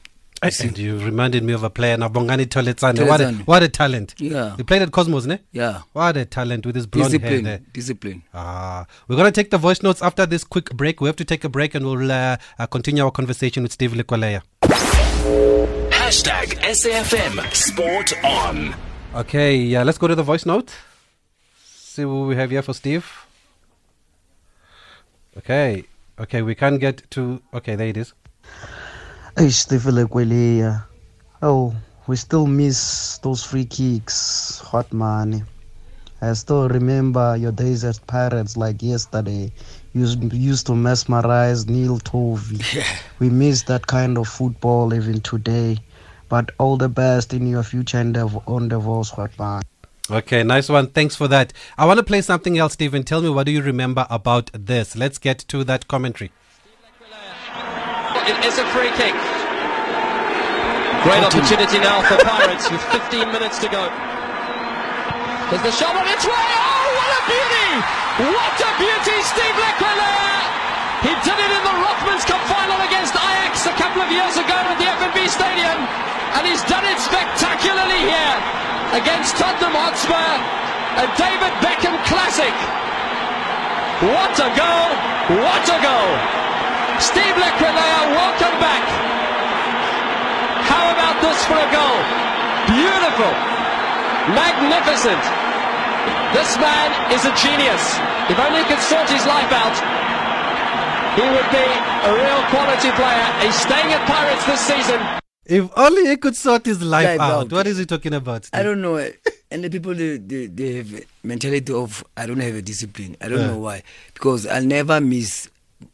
And 0.45 0.77
you 0.77 0.99
reminded 0.99 1.43
me 1.43 1.55
of 1.55 1.63
a 1.63 1.71
player, 1.71 1.97
Nabongani 1.97 2.45
Toletsane. 2.47 3.09
What 3.09 3.21
a, 3.21 3.33
what 3.45 3.63
a 3.63 3.69
talent. 3.69 4.15
Yeah. 4.19 4.57
He 4.57 4.63
played 4.63 4.83
at 4.83 4.93
Cosmos, 4.93 5.25
ne? 5.25 5.39
Yeah. 5.53 5.83
What 5.95 6.19
a 6.19 6.27
talent 6.27 6.67
with 6.67 6.75
his 6.77 6.87
blonde 6.87 7.13
hair 7.13 7.19
Discipline, 7.19 7.45
there. 7.45 7.61
discipline. 7.73 8.23
Ah, 8.35 8.85
we're 9.09 9.17
going 9.17 9.33
to 9.33 9.33
take 9.33 9.51
the 9.51 9.57
voice 9.59 9.83
notes 9.83 10.03
after 10.03 10.27
this 10.27 10.45
quick 10.45 10.71
break. 10.77 11.01
We 11.01 11.09
have 11.09 11.17
to 11.17 11.25
take 11.25 11.45
a 11.45 11.49
break 11.49 11.75
and 11.75 11.87
we'll 11.87 12.13
uh, 12.13 12.37
uh, 12.59 12.67
continue 12.67 13.05
our 13.05 13.11
conversation 13.11 13.63
with 13.63 13.73
Steve 13.73 13.93
Lekoelea. 13.93 14.43
Hashtag 15.91 16.59
SAFM 16.61 17.55
Sport 17.55 18.13
On. 18.23 18.75
Okay, 19.15 19.57
yeah, 19.57 19.83
let's 19.83 19.97
go 19.97 20.07
to 20.09 20.15
the 20.15 20.23
voice 20.23 20.45
note. 20.45 20.75
See 21.65 22.05
what 22.05 22.27
we 22.29 22.37
have 22.37 22.51
here 22.51 22.63
for 22.63 22.75
Steve. 22.75 23.11
Okay, 25.39 25.85
okay, 26.21 26.43
we 26.43 26.55
can't 26.55 26.79
get 26.81 27.09
to. 27.13 27.41
Okay, 27.55 27.77
there 27.77 27.89
it 27.89 27.97
is. 27.97 28.13
Hey, 29.37 29.51
Stefan 29.51 29.97
Kwelea. 30.07 30.85
Oh, 31.43 31.75
we 32.07 32.15
still 32.15 32.47
miss 32.47 33.19
those 33.19 33.43
free 33.43 33.65
kicks. 33.65 34.61
Hot 34.61 34.93
money. 34.93 35.43
I 36.23 36.35
still 36.35 36.69
remember 36.69 37.37
your 37.37 37.51
days 37.51 37.83
at 37.83 37.99
Pirates 38.07 38.57
like 38.57 38.81
yesterday. 38.81 39.51
You 39.93 40.07
used, 40.33 40.67
to 40.69 40.77
mesmerize 40.77 41.67
Neil 41.67 41.99
Tovey. 41.99 42.63
We 43.19 43.29
miss 43.29 43.63
that 43.65 43.89
kind 43.89 44.19
of 44.19 44.29
football 44.29 44.95
even 44.95 45.21
today. 45.21 45.79
But 46.29 46.53
all 46.59 46.77
the 46.77 46.89
best 46.89 47.35
in 47.35 47.49
your 47.49 47.65
future 47.65 47.99
endeavor, 47.99 48.41
endeavors, 48.47 49.11
Hot 49.11 49.37
man. 49.37 49.63
Okay, 50.09 50.45
nice 50.45 50.69
one. 50.69 50.87
Thanks 50.87 51.17
for 51.17 51.27
that. 51.27 51.53
I 51.77 51.87
want 51.87 51.99
to 51.99 52.05
play 52.05 52.21
something 52.21 52.57
else, 52.57 52.75
Stephen. 52.75 53.03
Tell 53.03 53.21
me, 53.21 53.31
what 53.31 53.47
do 53.47 53.53
you 53.53 53.63
remember 53.63 54.07
about 54.09 54.53
this? 54.55 54.95
Let's 54.95 55.19
get 55.19 55.39
to 55.49 55.65
that 55.65 55.89
commentary. 55.89 56.31
It 58.25 58.41
is 58.41 58.57
a 58.57 58.65
free 58.73 58.89
kick. 58.97 59.13
Great 61.05 61.21
opportunity 61.21 61.77
now 61.77 62.01
for 62.09 62.17
Pirates 62.25 62.73
with 62.73 62.81
15 62.89 63.29
minutes 63.29 63.61
to 63.61 63.69
go. 63.69 63.85
There's 65.53 65.61
the 65.61 65.75
shot 65.77 65.93
on 65.93 66.09
its 66.09 66.25
way. 66.25 66.33
Oh, 66.57 66.89
what 66.97 67.11
a 67.13 67.23
beauty! 67.29 67.71
What 68.33 68.57
a 68.65 68.71
beauty, 68.81 69.17
Steve 69.29 69.57
Lekoelea! 69.61 70.41
He 71.05 71.13
did 71.21 71.37
it 71.37 71.51
in 71.53 71.63
the 71.69 71.77
Rothmans 71.85 72.25
Cup 72.25 72.41
final 72.49 72.81
against 72.89 73.13
Ajax 73.13 73.69
a 73.69 73.77
couple 73.77 74.01
of 74.01 74.09
years 74.09 74.41
ago 74.41 74.57
at 74.57 74.79
the 74.81 74.89
FNB 74.89 75.29
Stadium, 75.29 75.77
and 76.41 76.49
he's 76.49 76.65
done 76.65 76.89
it 76.89 76.97
spectacularly 76.97 78.09
here 78.09 78.37
against 78.97 79.37
Tottenham 79.37 79.77
Hotspur, 79.77 80.33
a 80.97 81.05
David 81.21 81.53
Beckham 81.61 82.01
classic. 82.09 82.57
What 84.01 84.33
a 84.41 84.49
goal! 84.57 84.91
What 85.45 85.65
a 85.69 85.79
goal! 85.85 86.45
Steve 87.01 87.35
Lekoelea, 87.37 88.01
welcome 88.15 88.57
back. 88.63 88.85
How 90.71 90.85
about 90.95 91.17
this 91.21 91.39
for 91.45 91.59
a 91.59 91.69
goal? 91.75 91.99
Beautiful. 92.71 93.33
Magnificent. 94.33 95.23
This 96.33 96.57
man 96.59 96.89
is 97.13 97.25
a 97.27 97.35
genius. 97.37 97.83
If 98.31 98.39
only 98.39 98.63
he 98.63 98.67
could 98.71 98.81
sort 98.83 99.09
his 99.11 99.25
life 99.27 99.53
out, 99.53 99.77
he 101.19 101.23
would 101.23 101.49
be 101.51 101.67
a 102.09 102.11
real 102.15 102.43
quality 102.51 102.91
player. 102.93 103.27
He's 103.43 103.55
staying 103.57 103.93
at 103.93 104.07
Pirates 104.09 104.45
this 104.47 104.61
season. 104.61 105.01
If 105.47 105.71
only 105.77 106.07
he 106.09 106.17
could 106.17 106.35
sort 106.37 106.65
his 106.65 106.81
life 106.83 107.05
Life 107.05 107.21
out. 107.21 107.33
out. 107.47 107.53
What 107.53 107.67
is 107.67 107.77
he 107.79 107.87
talking 107.87 108.15
about? 108.15 108.49
I 108.53 108.63
don't 108.63 108.81
know. 108.81 108.97
And 109.51 109.63
the 109.63 109.69
people 109.71 109.95
they, 109.95 110.17
they, 110.17 110.47
they 110.47 110.73
have 110.77 111.05
mentality 111.23 111.73
of 111.73 112.03
I 112.17 112.27
don't 112.27 112.41
have 112.41 112.55
a 112.55 112.63
discipline. 112.63 113.17
I 113.21 113.29
don't 113.29 113.41
Yeah. 113.41 113.47
know 113.49 113.59
why. 113.59 113.83
Because 114.15 114.47
I'll 114.47 114.65
never 114.65 115.01
miss 115.01 115.49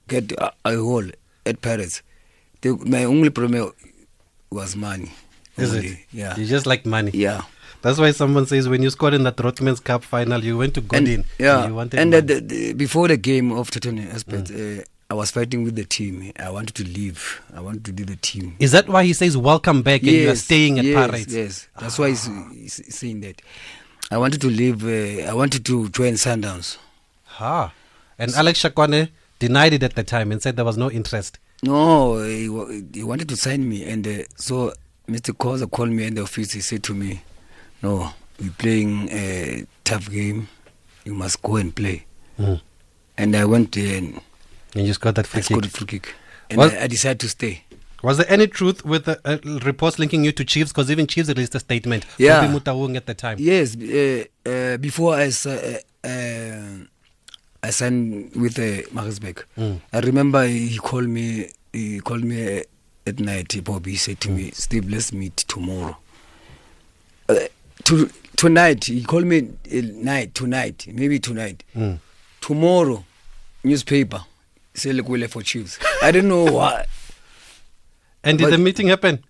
get 0.09 0.33
a, 0.33 0.53
a 0.65 0.77
hole 0.77 1.07
at 1.47 1.61
Paris. 1.61 2.03
The, 2.61 2.77
my 2.77 3.05
only 3.05 3.31
problem 3.31 3.73
was 4.51 4.77
money. 4.77 5.11
Is 5.57 5.75
only. 5.75 5.89
it? 5.89 5.99
Yeah. 6.13 6.37
You 6.37 6.47
just 6.47 6.67
like 6.67 6.85
money. 6.87 7.11
Yeah. 7.15 7.43
That's 7.83 7.99
why 7.99 8.11
someone 8.11 8.45
says 8.47 8.69
when 8.69 8.83
you 8.83 8.91
scored 8.91 9.15
in 9.15 9.23
that 9.23 9.37
Rothmans 9.37 9.83
Cup 9.83 10.05
final, 10.05 10.45
you 10.45 10.59
went 10.59 10.75
to 10.75 10.81
Godin. 10.83 11.25
Yeah. 11.39 11.67
You 11.67 11.75
wanted 11.75 11.99
and 11.99 12.11
money. 12.11 12.21
the, 12.27 12.41
the, 12.41 12.73
before 12.75 13.09
the 13.09 13.17
game 13.17 13.53
of 13.53 13.71
Tottenham 13.71 14.11
Hotspur, 14.11 14.39
Mm. 14.43 14.81
uh, 14.81 14.85
I 15.11 15.15
was 15.15 15.31
fighting 15.33 15.65
with 15.65 15.75
the 15.75 15.85
team. 15.85 16.31
I 16.39 16.51
wanted 16.51 16.75
to 16.77 16.85
leave. 16.85 17.43
I 17.53 17.61
wanted 17.61 17.85
to 17.87 17.93
leave 17.93 18.07
the 18.07 18.17
team. 18.17 18.55
Is 18.61 18.71
that 18.73 18.89
why 18.89 19.03
he 19.05 19.13
says 19.13 19.37
welcome 19.37 19.83
back 19.83 20.03
and 20.03 20.11
you 20.11 20.31
are 20.31 20.37
staying 20.37 20.79
at 20.79 20.85
yes, 20.85 20.95
Pirates? 21.11 21.33
Yes, 21.35 21.69
that's 21.81 21.99
why 21.99 22.11
he's, 22.11 22.27
he's 22.53 22.95
saying 22.95 23.21
that. 23.23 23.43
I 24.13 24.19
wanted 24.19 24.41
to 24.43 24.49
leave. 24.49 24.85
Uh, 24.85 25.29
I 25.29 25.33
wanted 25.35 25.65
to 25.67 25.89
join 25.89 26.13
Sundowns. 26.15 26.77
Ha. 27.25 27.73
And 28.19 28.33
Alex 28.35 28.63
Shakwane 28.63 29.09
denied 29.41 29.73
it 29.73 29.83
at 29.83 29.97
the 29.97 30.05
time 30.05 30.31
and 30.31 30.41
said 30.41 30.55
there 30.55 30.65
was 30.65 30.77
no 30.77 30.89
interest. 30.91 31.41
No, 31.65 32.23
he, 32.23 32.45
he 32.95 33.03
wanted 33.03 33.29
to 33.31 33.37
sign 33.37 33.69
me, 33.69 33.85
and 33.85 34.07
uh, 34.07 34.23
so 34.37 34.73
Mr. 35.09 35.35
Khoza 35.37 35.69
called 35.69 35.91
me 35.91 36.05
in 36.07 36.15
the 36.15 36.23
office. 36.23 36.53
He 36.53 36.61
said 36.61 36.83
to 36.85 36.95
me, 36.95 37.23
"No, 37.83 38.13
we're 38.41 38.51
playing 38.57 39.09
a 39.11 39.67
tough 39.85 40.09
game. 40.11 40.49
You 41.05 41.15
must 41.15 41.43
go 41.43 41.57
and 41.57 41.75
play." 41.75 42.07
Mm. 42.39 42.61
And 43.19 43.37
I 43.37 43.45
went 43.45 43.73
there 43.73 43.99
and 43.99 44.21
And 44.75 44.87
you 44.87 44.95
scored 44.95 45.17
that 45.17 45.27
free 45.27 45.41
I 45.41 45.43
scored 45.43 45.65
kick. 45.65 45.73
free 45.73 45.87
kick, 45.87 46.15
and 46.49 46.59
Was- 46.59 46.73
I, 46.73 46.85
I 46.85 46.87
decided 46.87 47.21
to 47.21 47.29
stay. 47.29 47.65
Was 48.03 48.17
there 48.17 48.31
any 48.31 48.47
truth 48.47 48.83
with 48.83 49.05
the 49.05 49.21
uh, 49.27 49.37
reports 49.63 49.99
linking 49.99 50.25
you 50.25 50.33
to 50.33 50.43
Chiefs? 50.43 50.73
Because 50.73 50.91
even 50.91 51.07
Chiefs 51.07 51.29
released 51.29 51.55
a 51.55 51.61
statement. 51.61 52.07
Yeah. 52.17 52.47
Motaung 52.51 52.97
at 52.97 53.05
the 53.05 53.13
time. 53.13 53.37
Yes, 53.39 53.77
uh, 53.77 54.25
uh, 54.49 54.77
before 54.79 55.17
I. 55.17 55.31
uh, 55.47 56.09
uh, 56.09 56.85
I 57.63 57.71
signed 57.71 58.35
with 58.35 58.59
uh, 58.59 58.83
Maritzburg, 58.93 59.45
Mm. 59.57 59.81
I 59.93 60.01
remember 60.01 60.47
he 60.47 60.79
called 60.79 61.09
me. 61.09 61.51
He 61.73 62.01
called 62.01 62.25
me 62.25 62.63
at 63.07 63.19
night. 63.21 63.63
Bobby 63.65 63.97
said 63.97 64.21
to 64.23 64.29
Mm. 64.29 64.37
me, 64.37 64.51
"Steve, 64.53 64.89
let's 64.91 65.13
meet 65.13 65.37
tomorrow." 65.37 65.97
Uh, 67.29 67.35
to 67.85 68.11
tonight, 68.37 68.85
he 68.87 69.05
called 69.05 69.27
me 69.27 69.39
uh, 69.73 69.83
night 69.95 70.35
tonight, 70.35 70.87
maybe 70.93 71.19
tonight. 71.21 71.63
Mm. 71.77 71.99
Tomorrow, 72.41 73.05
newspaper, 73.63 74.25
say 74.75 74.93
look, 74.93 75.09
we're 75.09 75.29
for 75.29 75.43
Chiefs. 75.43 75.79
I 76.03 76.11
don't 76.13 76.29
know 76.29 76.45
why. 76.45 76.87
And 78.25 78.37
did 78.39 78.45
But- 78.45 78.51
the 78.51 78.59
meeting 78.59 78.89
happen? 78.89 79.25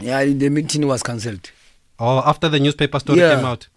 Yeah, 0.00 0.24
the 0.24 0.48
meeting 0.50 0.86
was 0.86 1.02
cancelled. 1.02 1.50
Or 1.98 2.26
after 2.26 2.48
the 2.48 2.58
newspaper 2.58 2.98
story 2.98 3.20
Yeah. 3.20 3.36
came 3.36 3.44
out? 3.44 3.68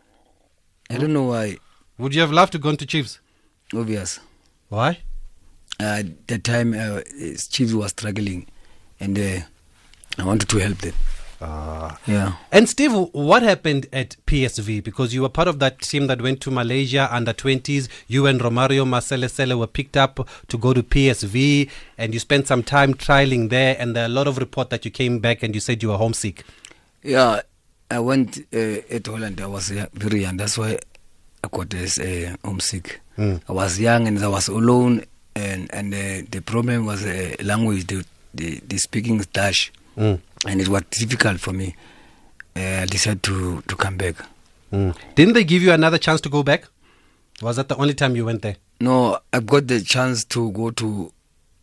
I 0.89 0.97
don't 0.97 1.13
know 1.13 1.23
why. 1.25 1.57
Would 1.99 2.15
you 2.15 2.21
have 2.21 2.31
loved 2.31 2.51
to 2.53 2.57
go 2.59 2.73
to 2.75 2.85
Chiefs? 2.85 3.19
Obvious. 3.73 4.19
Why? 4.69 4.99
Uh, 5.79 6.03
that 6.27 6.43
time, 6.43 6.73
uh, 6.73 7.01
Chiefs 7.49 7.73
was 7.73 7.91
struggling, 7.91 8.47
and 8.99 9.17
uh, 9.17 9.39
I 10.17 10.25
wanted 10.25 10.49
to 10.49 10.57
help 10.57 10.77
them. 10.79 10.93
Ah. 11.41 11.99
Yeah. 12.07 12.33
And 12.51 12.69
Steve, 12.69 12.93
what 13.11 13.43
happened 13.43 13.87
at 13.91 14.15
PSV? 14.25 14.83
Because 14.83 15.13
you 15.13 15.21
were 15.21 15.29
part 15.29 15.47
of 15.47 15.59
that 15.59 15.81
team 15.81 16.07
that 16.07 16.21
went 16.21 16.39
to 16.41 16.51
Malaysia 16.51 17.09
under 17.11 17.33
20s. 17.33 17.89
You 18.07 18.25
and 18.25 18.39
Romario 18.39 18.85
Marcelesele 18.85 19.57
were 19.57 19.67
picked 19.67 19.97
up 19.97 20.27
to 20.47 20.57
go 20.57 20.73
to 20.73 20.81
PSV, 20.81 21.69
and 21.97 22.13
you 22.13 22.19
spent 22.19 22.47
some 22.47 22.63
time 22.63 22.93
trialing 22.93 23.49
there. 23.49 23.75
And 23.77 23.95
there 23.95 24.03
are 24.03 24.07
a 24.07 24.09
lot 24.09 24.27
of 24.27 24.37
report 24.37 24.69
that 24.69 24.85
you 24.85 24.91
came 24.91 25.19
back 25.19 25.43
and 25.43 25.53
you 25.53 25.59
said 25.59 25.83
you 25.83 25.89
were 25.89 25.97
homesick. 25.97 26.43
Yeah, 27.03 27.41
I 27.91 27.99
went 27.99 28.39
uh, 28.53 28.81
at 28.89 29.05
Holland. 29.05 29.41
I 29.41 29.47
was 29.47 29.71
uh, 29.71 29.87
very 29.93 30.21
young. 30.21 30.37
That's 30.37 30.57
why 30.57 30.79
I 31.43 31.47
got 31.51 31.69
this 31.69 31.99
uh, 31.99 32.35
homesick. 32.43 33.01
Mm. 33.17 33.39
I 33.47 33.51
was 33.53 33.79
young 33.79 34.07
and 34.07 34.19
I 34.19 34.27
was 34.27 34.47
alone, 34.49 35.03
and 35.35 35.69
and 35.73 35.93
uh, 35.93 36.27
the 36.31 36.41
problem 36.41 36.85
was 36.85 37.03
uh, 37.05 37.35
language. 37.43 37.87
The, 37.87 38.03
the 38.33 38.59
the 38.67 38.77
speaking 38.77 39.23
Dutch, 39.33 39.71
Mm. 39.97 40.19
and 40.47 40.61
it 40.61 40.67
was 40.67 40.83
difficult 40.91 41.39
for 41.39 41.53
me. 41.53 41.75
Uh, 42.55 42.83
I 42.83 42.85
decided 42.85 43.23
to 43.23 43.61
to 43.67 43.75
come 43.75 43.95
back. 43.97 44.15
Mm. 44.73 44.93
Didn't 45.15 45.33
they 45.33 45.43
give 45.45 45.63
you 45.63 45.71
another 45.71 45.97
chance 45.97 46.19
to 46.21 46.29
go 46.29 46.43
back? 46.43 46.65
Was 47.41 47.55
that 47.55 47.67
the 47.69 47.75
only 47.77 47.93
time 47.93 48.15
you 48.15 48.25
went 48.25 48.41
there? 48.41 48.55
No, 48.81 49.19
I 49.33 49.39
got 49.39 49.67
the 49.67 49.79
chance 49.81 50.25
to 50.25 50.51
go 50.51 50.71
to 50.71 51.11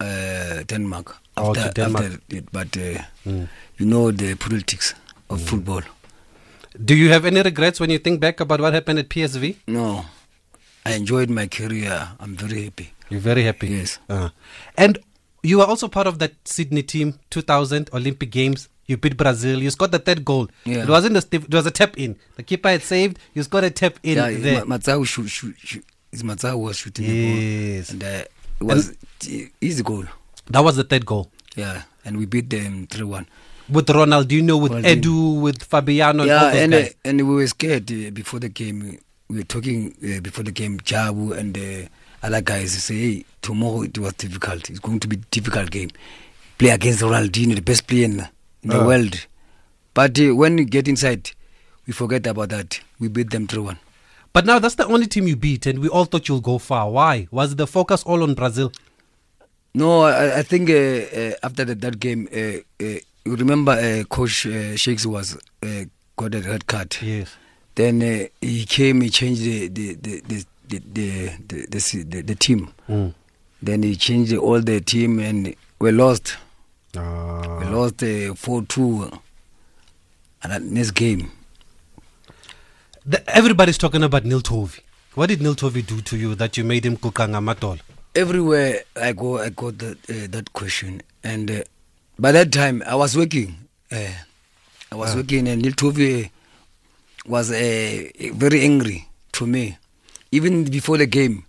uh, 0.00 0.62
Denmark 0.66 1.16
Oh, 1.36 1.50
after, 1.50 1.68
to 1.68 1.74
Denmark. 1.74 2.04
after 2.04 2.36
it, 2.36 2.44
but 2.52 2.76
uh, 2.76 3.02
Mm. 3.26 3.48
you 3.78 3.86
know 3.86 4.10
the 4.12 4.34
politics 4.34 4.94
of 5.30 5.40
football. 5.42 5.82
Do 6.84 6.94
you 6.94 7.10
have 7.12 7.26
any 7.26 7.42
regrets 7.42 7.80
when 7.80 7.90
you 7.90 7.98
think 7.98 8.20
back 8.20 8.40
about 8.40 8.60
what 8.60 8.72
happened 8.72 8.98
at 8.98 9.08
PSV? 9.08 9.56
No, 9.66 10.04
I 10.84 10.92
enjoyed 10.94 11.30
my 11.30 11.46
career. 11.46 12.10
I'm 12.20 12.34
very 12.36 12.64
happy. 12.64 12.92
You're 13.08 13.20
very 13.20 13.44
happy. 13.44 13.68
Yes. 13.68 13.98
Uh, 14.08 14.30
and 14.76 14.98
you 15.42 15.58
were 15.58 15.64
also 15.64 15.88
part 15.88 16.06
of 16.06 16.18
that 16.18 16.32
Sydney 16.44 16.82
team, 16.82 17.18
2000 17.30 17.90
Olympic 17.92 18.30
Games. 18.30 18.68
You 18.86 18.96
beat 18.96 19.16
Brazil. 19.16 19.62
You 19.62 19.70
scored 19.70 19.92
the 19.92 19.98
third 20.00 20.24
goal. 20.24 20.48
Yeah. 20.64 20.82
It 20.82 20.88
wasn't 20.88 21.16
a 21.16 21.24
it 21.36 21.54
was 21.54 21.66
a 21.66 21.70
tap 21.70 21.96
in. 21.98 22.16
The 22.36 22.42
keeper 22.42 22.68
had 22.68 22.82
saved. 22.82 23.18
You 23.32 23.42
scored 23.44 23.64
a 23.64 23.70
tap 23.70 23.98
in 24.02 24.16
yeah, 24.16 24.30
there. 24.30 24.64
Ma- 24.64 24.76
Matsau 24.76 25.06
shoot, 25.06 25.28
shoot, 25.28 25.54
shoot. 25.58 25.84
Matsau 26.16 26.58
was 26.58 26.76
shooting 26.78 27.04
Yes. 27.06 27.88
the 27.88 27.96
ball, 27.96 28.08
and 28.10 28.24
uh, 28.24 28.24
it 28.60 28.64
was 28.64 28.92
easy 29.60 29.82
goal. 29.82 30.04
That 30.50 30.60
was 30.60 30.76
the 30.76 30.84
third 30.84 31.06
goal. 31.06 31.30
Yeah, 31.56 31.82
and 32.04 32.16
we 32.18 32.26
beat 32.26 32.50
them 32.50 32.86
three 32.88 33.04
one. 33.04 33.26
With 33.70 33.86
Ronaldinho, 33.86 34.60
with 34.60 34.72
Ronaldinho. 34.72 35.00
Edu, 35.00 35.40
with 35.40 35.62
Fabiano, 35.62 36.22
and 36.22 36.28
Yeah, 36.28 36.44
those 36.50 36.54
and 36.60 36.74
uh, 36.74 36.84
and 37.04 37.16
we 37.28 37.34
were 37.34 37.46
scared 37.46 37.90
uh, 37.90 38.10
before 38.10 38.40
the 38.40 38.48
game. 38.50 38.98
We 39.32 39.38
were 39.38 39.44
talking 39.44 39.94
uh, 40.04 40.20
before 40.20 40.44
the 40.44 40.52
game. 40.52 40.78
Jabu 40.80 41.34
and 41.34 41.56
uh, 41.56 41.88
other 42.22 42.42
guys 42.42 42.72
say, 42.84 42.94
"Hey, 42.96 43.24
tomorrow 43.40 43.80
it 43.82 43.96
was 43.96 44.12
difficult. 44.12 44.68
It's 44.68 44.78
going 44.78 45.00
to 45.00 45.08
be 45.08 45.16
difficult 45.30 45.70
game. 45.70 45.88
Play 46.58 46.68
against 46.68 47.00
Ronaldinho, 47.00 47.54
the 47.54 47.62
best 47.62 47.86
player 47.86 48.04
in, 48.04 48.28
in 48.62 48.68
the 48.68 48.80
Ah. 48.82 48.86
world." 48.86 49.26
But 49.94 50.20
uh, 50.20 50.34
when 50.36 50.56
we 50.56 50.66
get 50.66 50.86
inside, 50.86 51.30
we 51.86 51.94
forget 51.94 52.26
about 52.26 52.50
that. 52.50 52.80
We 53.00 53.08
beat 53.08 53.30
them 53.30 53.46
three 53.46 53.62
one. 53.62 53.78
But 54.34 54.44
now 54.44 54.58
that's 54.58 54.74
the 54.74 54.86
only 54.86 55.06
team 55.06 55.26
you 55.26 55.36
beat, 55.36 55.64
and 55.64 55.78
we 55.78 55.88
all 55.88 56.04
thought 56.04 56.28
you'll 56.28 56.40
go 56.42 56.58
far. 56.58 56.90
Why? 56.90 57.26
Was 57.30 57.56
the 57.56 57.66
focus 57.66 58.02
all 58.04 58.22
on 58.22 58.34
Brazil? 58.34 58.70
No, 59.74 60.02
I, 60.02 60.40
I 60.40 60.42
think 60.42 60.68
uh, 60.68 60.74
uh, 60.74 61.32
after 61.42 61.64
that, 61.64 61.80
that 61.80 61.98
game, 61.98 62.28
uh, 62.30 62.36
uh, 62.84 62.98
you 63.24 63.36
remember 63.36 63.72
uh, 63.72 64.04
Coach 64.04 64.46
uh, 64.46 64.76
Shakes 64.76 65.06
was 65.06 65.38
uh, 65.62 65.84
got 66.18 66.34
a 66.34 66.40
red 66.40 66.66
card. 66.66 66.94
Yes. 67.00 67.34
Then 67.74 68.02
uh, 68.02 68.26
he 68.40 68.64
came, 68.66 69.00
he 69.00 69.10
changed 69.10 69.42
the 69.42 69.68
the 69.68 69.94
the 69.94 70.20
the 70.28 70.44
the 70.68 70.78
the, 70.78 71.66
the, 71.68 72.02
the, 72.04 72.20
the, 72.22 72.34
team. 72.34 72.68
Mm. 72.88 73.14
Then 73.62 73.82
he 73.82 73.96
changed 73.96 74.34
all 74.34 74.60
the 74.60 74.80
team, 74.80 75.18
and 75.18 75.54
we 75.78 75.90
lost. 75.92 76.36
Ah. 76.96 77.58
We 77.60 77.66
lost 77.66 78.02
uh, 78.02 78.34
four 78.34 78.62
two. 78.62 79.10
And 80.42 80.52
that 80.52 80.62
next 80.62 80.90
game, 80.92 81.30
The, 83.06 83.22
everybody's 83.34 83.78
talking 83.78 84.02
about 84.02 84.24
Neil 84.24 84.40
Tovey. 84.40 84.80
What 85.14 85.28
did 85.28 85.40
Neil 85.40 85.54
Tovey 85.54 85.82
do 85.86 86.00
to 86.00 86.16
you 86.16 86.34
that 86.34 86.56
you 86.56 86.64
made 86.64 86.84
him 86.84 86.96
kukanga 86.96 87.40
matol? 87.40 87.78
everywhere 88.14 88.82
I 88.94 89.12
go, 89.12 89.38
I 89.38 89.48
got 89.48 89.78
that 89.78 89.96
uh, 90.10 90.26
that 90.30 90.52
question. 90.52 91.00
And 91.24 91.50
uh, 91.50 91.62
by 92.18 92.32
that 92.32 92.52
time, 92.52 92.82
I 92.86 92.94
was 92.96 93.16
working. 93.16 93.56
Uh, 93.90 93.96
I 94.90 94.94
was 94.96 95.12
Ah. 95.14 95.16
working, 95.16 95.48
and 95.48 95.62
Neil 95.62 95.72
Tovey 95.72 96.30
was 97.26 97.50
uh, 97.50 98.08
very 98.34 98.62
angry 98.62 99.08
to 99.32 99.46
me. 99.46 99.78
Even 100.30 100.64
before 100.64 100.96
the 100.98 101.06
game, 101.06 101.44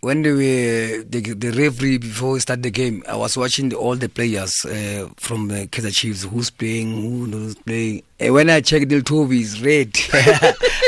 when 0.00 0.22
they 0.22 0.30
were 0.30 1.02
the, 1.04 1.20
the 1.34 1.50
referee 1.50 1.98
before 1.98 2.32
we 2.32 2.40
start 2.40 2.62
the 2.62 2.70
game, 2.70 3.02
I 3.08 3.16
was 3.16 3.36
watching 3.36 3.70
the, 3.70 3.76
all 3.76 3.96
the 3.96 4.08
players 4.08 4.64
uh, 4.64 5.08
from 5.16 5.48
the 5.48 5.66
Kaizer 5.66 5.94
Chiefs 5.94 6.24
who's 6.24 6.50
playing, 6.50 6.94
who 6.94 7.26
knows 7.26 7.54
playing. 7.56 8.02
And 8.20 8.34
when 8.34 8.50
I 8.50 8.60
check 8.60 8.86
Neil 8.86 9.02
Tovey 9.02 9.40
is 9.40 9.60
red. 9.62 9.90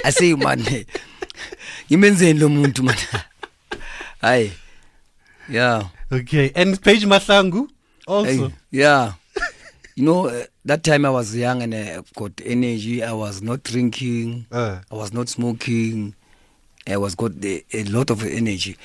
I 0.05 0.11
say, 0.11 0.34
man, 0.34 0.59
imenzeni 1.91 2.41
lo 2.41 2.49
muntu 2.49 2.84
man. 2.84 2.97
Hayi. 4.22 4.53
Yeah. 5.49 5.88
Okay, 6.12 6.53
and 6.55 6.80
Paige 6.80 7.05
Mahlangu 7.05 7.68
also. 8.07 8.49
Hey, 8.49 8.55
yeah. 8.70 9.14
you 9.97 10.05
know, 10.05 10.28
uh, 10.28 10.45
that 10.64 10.84
time 10.84 11.04
I 11.04 11.11
was 11.11 11.34
young 11.34 11.62
and 11.62 11.74
I 11.74 12.00
got 12.16 12.32
energy. 12.44 13.02
I 13.02 13.12
was 13.12 13.42
not 13.42 13.62
drinking. 13.62 14.46
Uh. 14.52 14.80
I 14.90 14.94
was 14.94 15.12
not 15.12 15.28
smoking. 15.28 16.14
I 16.86 16.96
was 16.96 17.14
got 17.14 17.40
the, 17.40 17.64
a 17.72 17.84
lot 17.84 18.11
of 18.11 18.24
energy. 18.24 18.76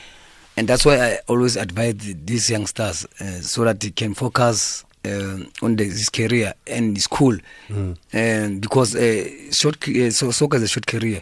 And 0.58 0.68
that's 0.68 0.86
why 0.86 0.98
I 1.00 1.20
always 1.28 1.58
advise 1.58 1.96
these 1.98 2.50
youngsters 2.50 3.06
uh, 3.20 3.42
so 3.42 3.66
that 3.66 3.82
they 3.82 3.90
can 3.90 4.14
focus 4.14 4.86
uh, 5.06 5.40
on 5.62 5.76
the, 5.76 5.86
this 5.86 6.10
career 6.10 6.54
and 6.66 7.00
school. 7.02 7.38
Mm. 7.68 7.98
And 8.14 8.62
because 8.62 8.96
uh, 8.96 9.52
short, 9.52 9.84
so 9.84 10.32
soccer 10.32 10.58
is 10.58 10.64
a 10.64 10.68
short 10.68 10.88
career. 10.88 11.22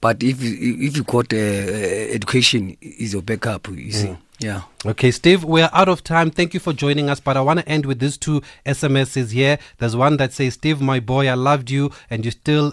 But 0.00 0.20
if 0.22 0.42
you, 0.42 0.78
if 0.80 0.96
you 0.96 1.04
got 1.04 1.32
education 1.32 2.76
is 2.80 3.12
your 3.12 3.22
backup, 3.22 3.68
you 3.68 3.92
see. 3.92 4.16
Yeah. 4.42 4.62
Okay, 4.84 5.12
Steve, 5.12 5.44
we're 5.44 5.70
out 5.72 5.88
of 5.88 6.02
time. 6.02 6.32
Thank 6.32 6.52
you 6.52 6.58
for 6.58 6.72
joining 6.72 7.08
us, 7.08 7.20
but 7.20 7.36
I 7.36 7.40
want 7.42 7.60
to 7.60 7.68
end 7.68 7.86
with 7.86 8.00
these 8.00 8.18
two 8.18 8.42
SMSs 8.66 9.30
here. 9.30 9.56
There's 9.78 9.94
one 9.94 10.16
that 10.16 10.32
says, 10.32 10.54
Steve, 10.54 10.80
my 10.80 10.98
boy, 10.98 11.28
I 11.28 11.34
loved 11.34 11.70
you, 11.70 11.92
and 12.10 12.24
you 12.24 12.32
still 12.32 12.72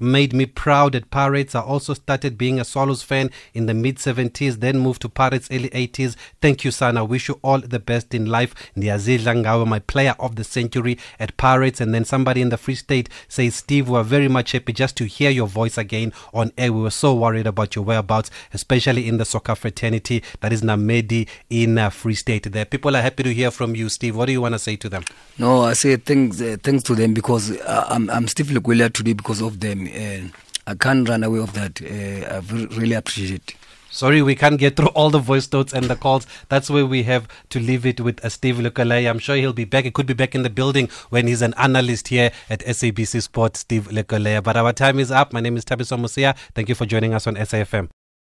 made 0.00 0.32
me 0.32 0.46
proud 0.46 0.94
at 0.94 1.10
Pirates. 1.10 1.54
I 1.54 1.60
also 1.60 1.94
started 1.94 2.38
being 2.38 2.58
a 2.60 2.64
Swallows 2.64 3.02
fan 3.02 3.30
in 3.54 3.66
the 3.66 3.74
mid 3.74 3.96
70s, 3.96 4.60
then 4.60 4.78
moved 4.78 5.02
to 5.02 5.08
Pirates 5.08 5.48
early 5.50 5.70
80s. 5.70 6.16
Thank 6.40 6.64
you, 6.64 6.70
son. 6.70 6.96
I 6.96 7.02
wish 7.02 7.28
you 7.28 7.38
all 7.42 7.58
the 7.60 7.78
best 7.78 8.14
in 8.14 8.26
life. 8.26 8.54
Ndiazidla 8.76 9.42
Ngawe, 9.42 9.66
my 9.66 9.78
player 9.78 10.14
of 10.18 10.36
the 10.36 10.44
century 10.44 10.98
at 11.18 11.36
Pirates. 11.36 11.80
And 11.80 11.94
then 11.94 12.04
somebody 12.04 12.40
in 12.40 12.48
the 12.48 12.56
Free 12.58 12.74
State 12.74 13.08
says, 13.28 13.54
Steve, 13.56 13.88
we're 13.88 14.02
very 14.02 14.28
much 14.28 14.52
happy 14.52 14.72
just 14.72 14.96
to 14.96 15.04
hear 15.04 15.30
your 15.30 15.46
voice 15.46 15.76
again 15.78 16.12
on 16.32 16.52
air. 16.56 16.72
We 16.72 16.82
were 16.82 16.90
so 16.90 17.14
worried 17.14 17.46
about 17.46 17.74
your 17.74 17.84
whereabouts, 17.84 18.30
especially 18.52 19.08
in 19.08 19.18
the 19.18 19.24
soccer 19.24 19.54
fraternity 19.54 20.22
that 20.40 20.52
is 20.52 20.62
Namedi 20.62 21.28
in 21.48 21.78
uh, 21.78 21.90
Free 21.90 22.14
State. 22.14 22.50
There, 22.50 22.64
people 22.64 22.96
are 22.96 23.02
happy 23.02 23.22
to 23.22 23.32
hear 23.34 23.50
from 23.50 23.74
you, 23.74 23.88
Steve. 23.88 24.16
What 24.16 24.26
do 24.26 24.32
you 24.32 24.40
want 24.40 24.54
to 24.54 24.58
say 24.58 24.76
to 24.76 24.88
them? 24.88 25.04
No, 25.38 25.62
I 25.62 25.72
say 25.74 25.96
thanks, 25.96 26.40
uh, 26.40 26.56
thanks 26.62 26.82
to 26.84 26.94
them 26.94 27.14
because 27.14 27.50
uh, 27.60 27.86
I'm, 27.88 28.10
I'm 28.10 28.28
Steve 28.28 28.46
Lekoelea 28.46 28.92
today 28.92 29.12
because 29.12 29.40
of 29.40 29.60
them. 29.60 29.86
Uh, 29.90 30.28
I 30.66 30.74
can't 30.74 31.08
run 31.08 31.24
away 31.24 31.40
of 31.40 31.52
that. 31.54 31.80
Uh, 31.82 32.36
I 32.36 32.38
really 32.76 32.94
appreciate 32.94 33.50
it. 33.50 33.54
Sorry, 33.92 34.22
we 34.22 34.36
can't 34.36 34.56
get 34.56 34.76
through 34.76 34.88
all 34.88 35.10
the 35.10 35.18
voice 35.18 35.52
notes 35.52 35.72
and 35.72 35.86
the 35.86 35.96
calls. 35.96 36.24
That's 36.48 36.70
where 36.70 36.86
we 36.86 37.02
have 37.02 37.26
to 37.48 37.58
leave 37.58 37.84
it 37.84 38.00
with 38.00 38.24
uh, 38.24 38.28
Steve 38.28 38.56
Lekoelea. 38.56 39.10
I'm 39.10 39.18
sure 39.18 39.34
he'll 39.34 39.52
be 39.52 39.64
back. 39.64 39.84
He 39.84 39.90
could 39.90 40.06
be 40.06 40.14
back 40.14 40.36
in 40.36 40.44
the 40.44 40.50
building 40.50 40.88
when 41.08 41.26
he's 41.26 41.42
an 41.42 41.54
analyst 41.58 42.08
here 42.08 42.30
at 42.48 42.60
SABC 42.60 43.20
Sport, 43.20 43.56
Steve 43.56 43.88
Lekoelea. 43.88 44.44
But 44.44 44.56
our 44.56 44.72
time 44.72 45.00
is 45.00 45.10
up. 45.10 45.32
My 45.32 45.40
name 45.40 45.56
is 45.56 45.64
Thabiso 45.64 45.98
Mosia. 45.98 46.36
Thank 46.54 46.68
you 46.68 46.76
for 46.76 46.86
joining 46.86 47.14
us 47.14 47.26
on 47.26 47.34
SAFM. 47.34 47.90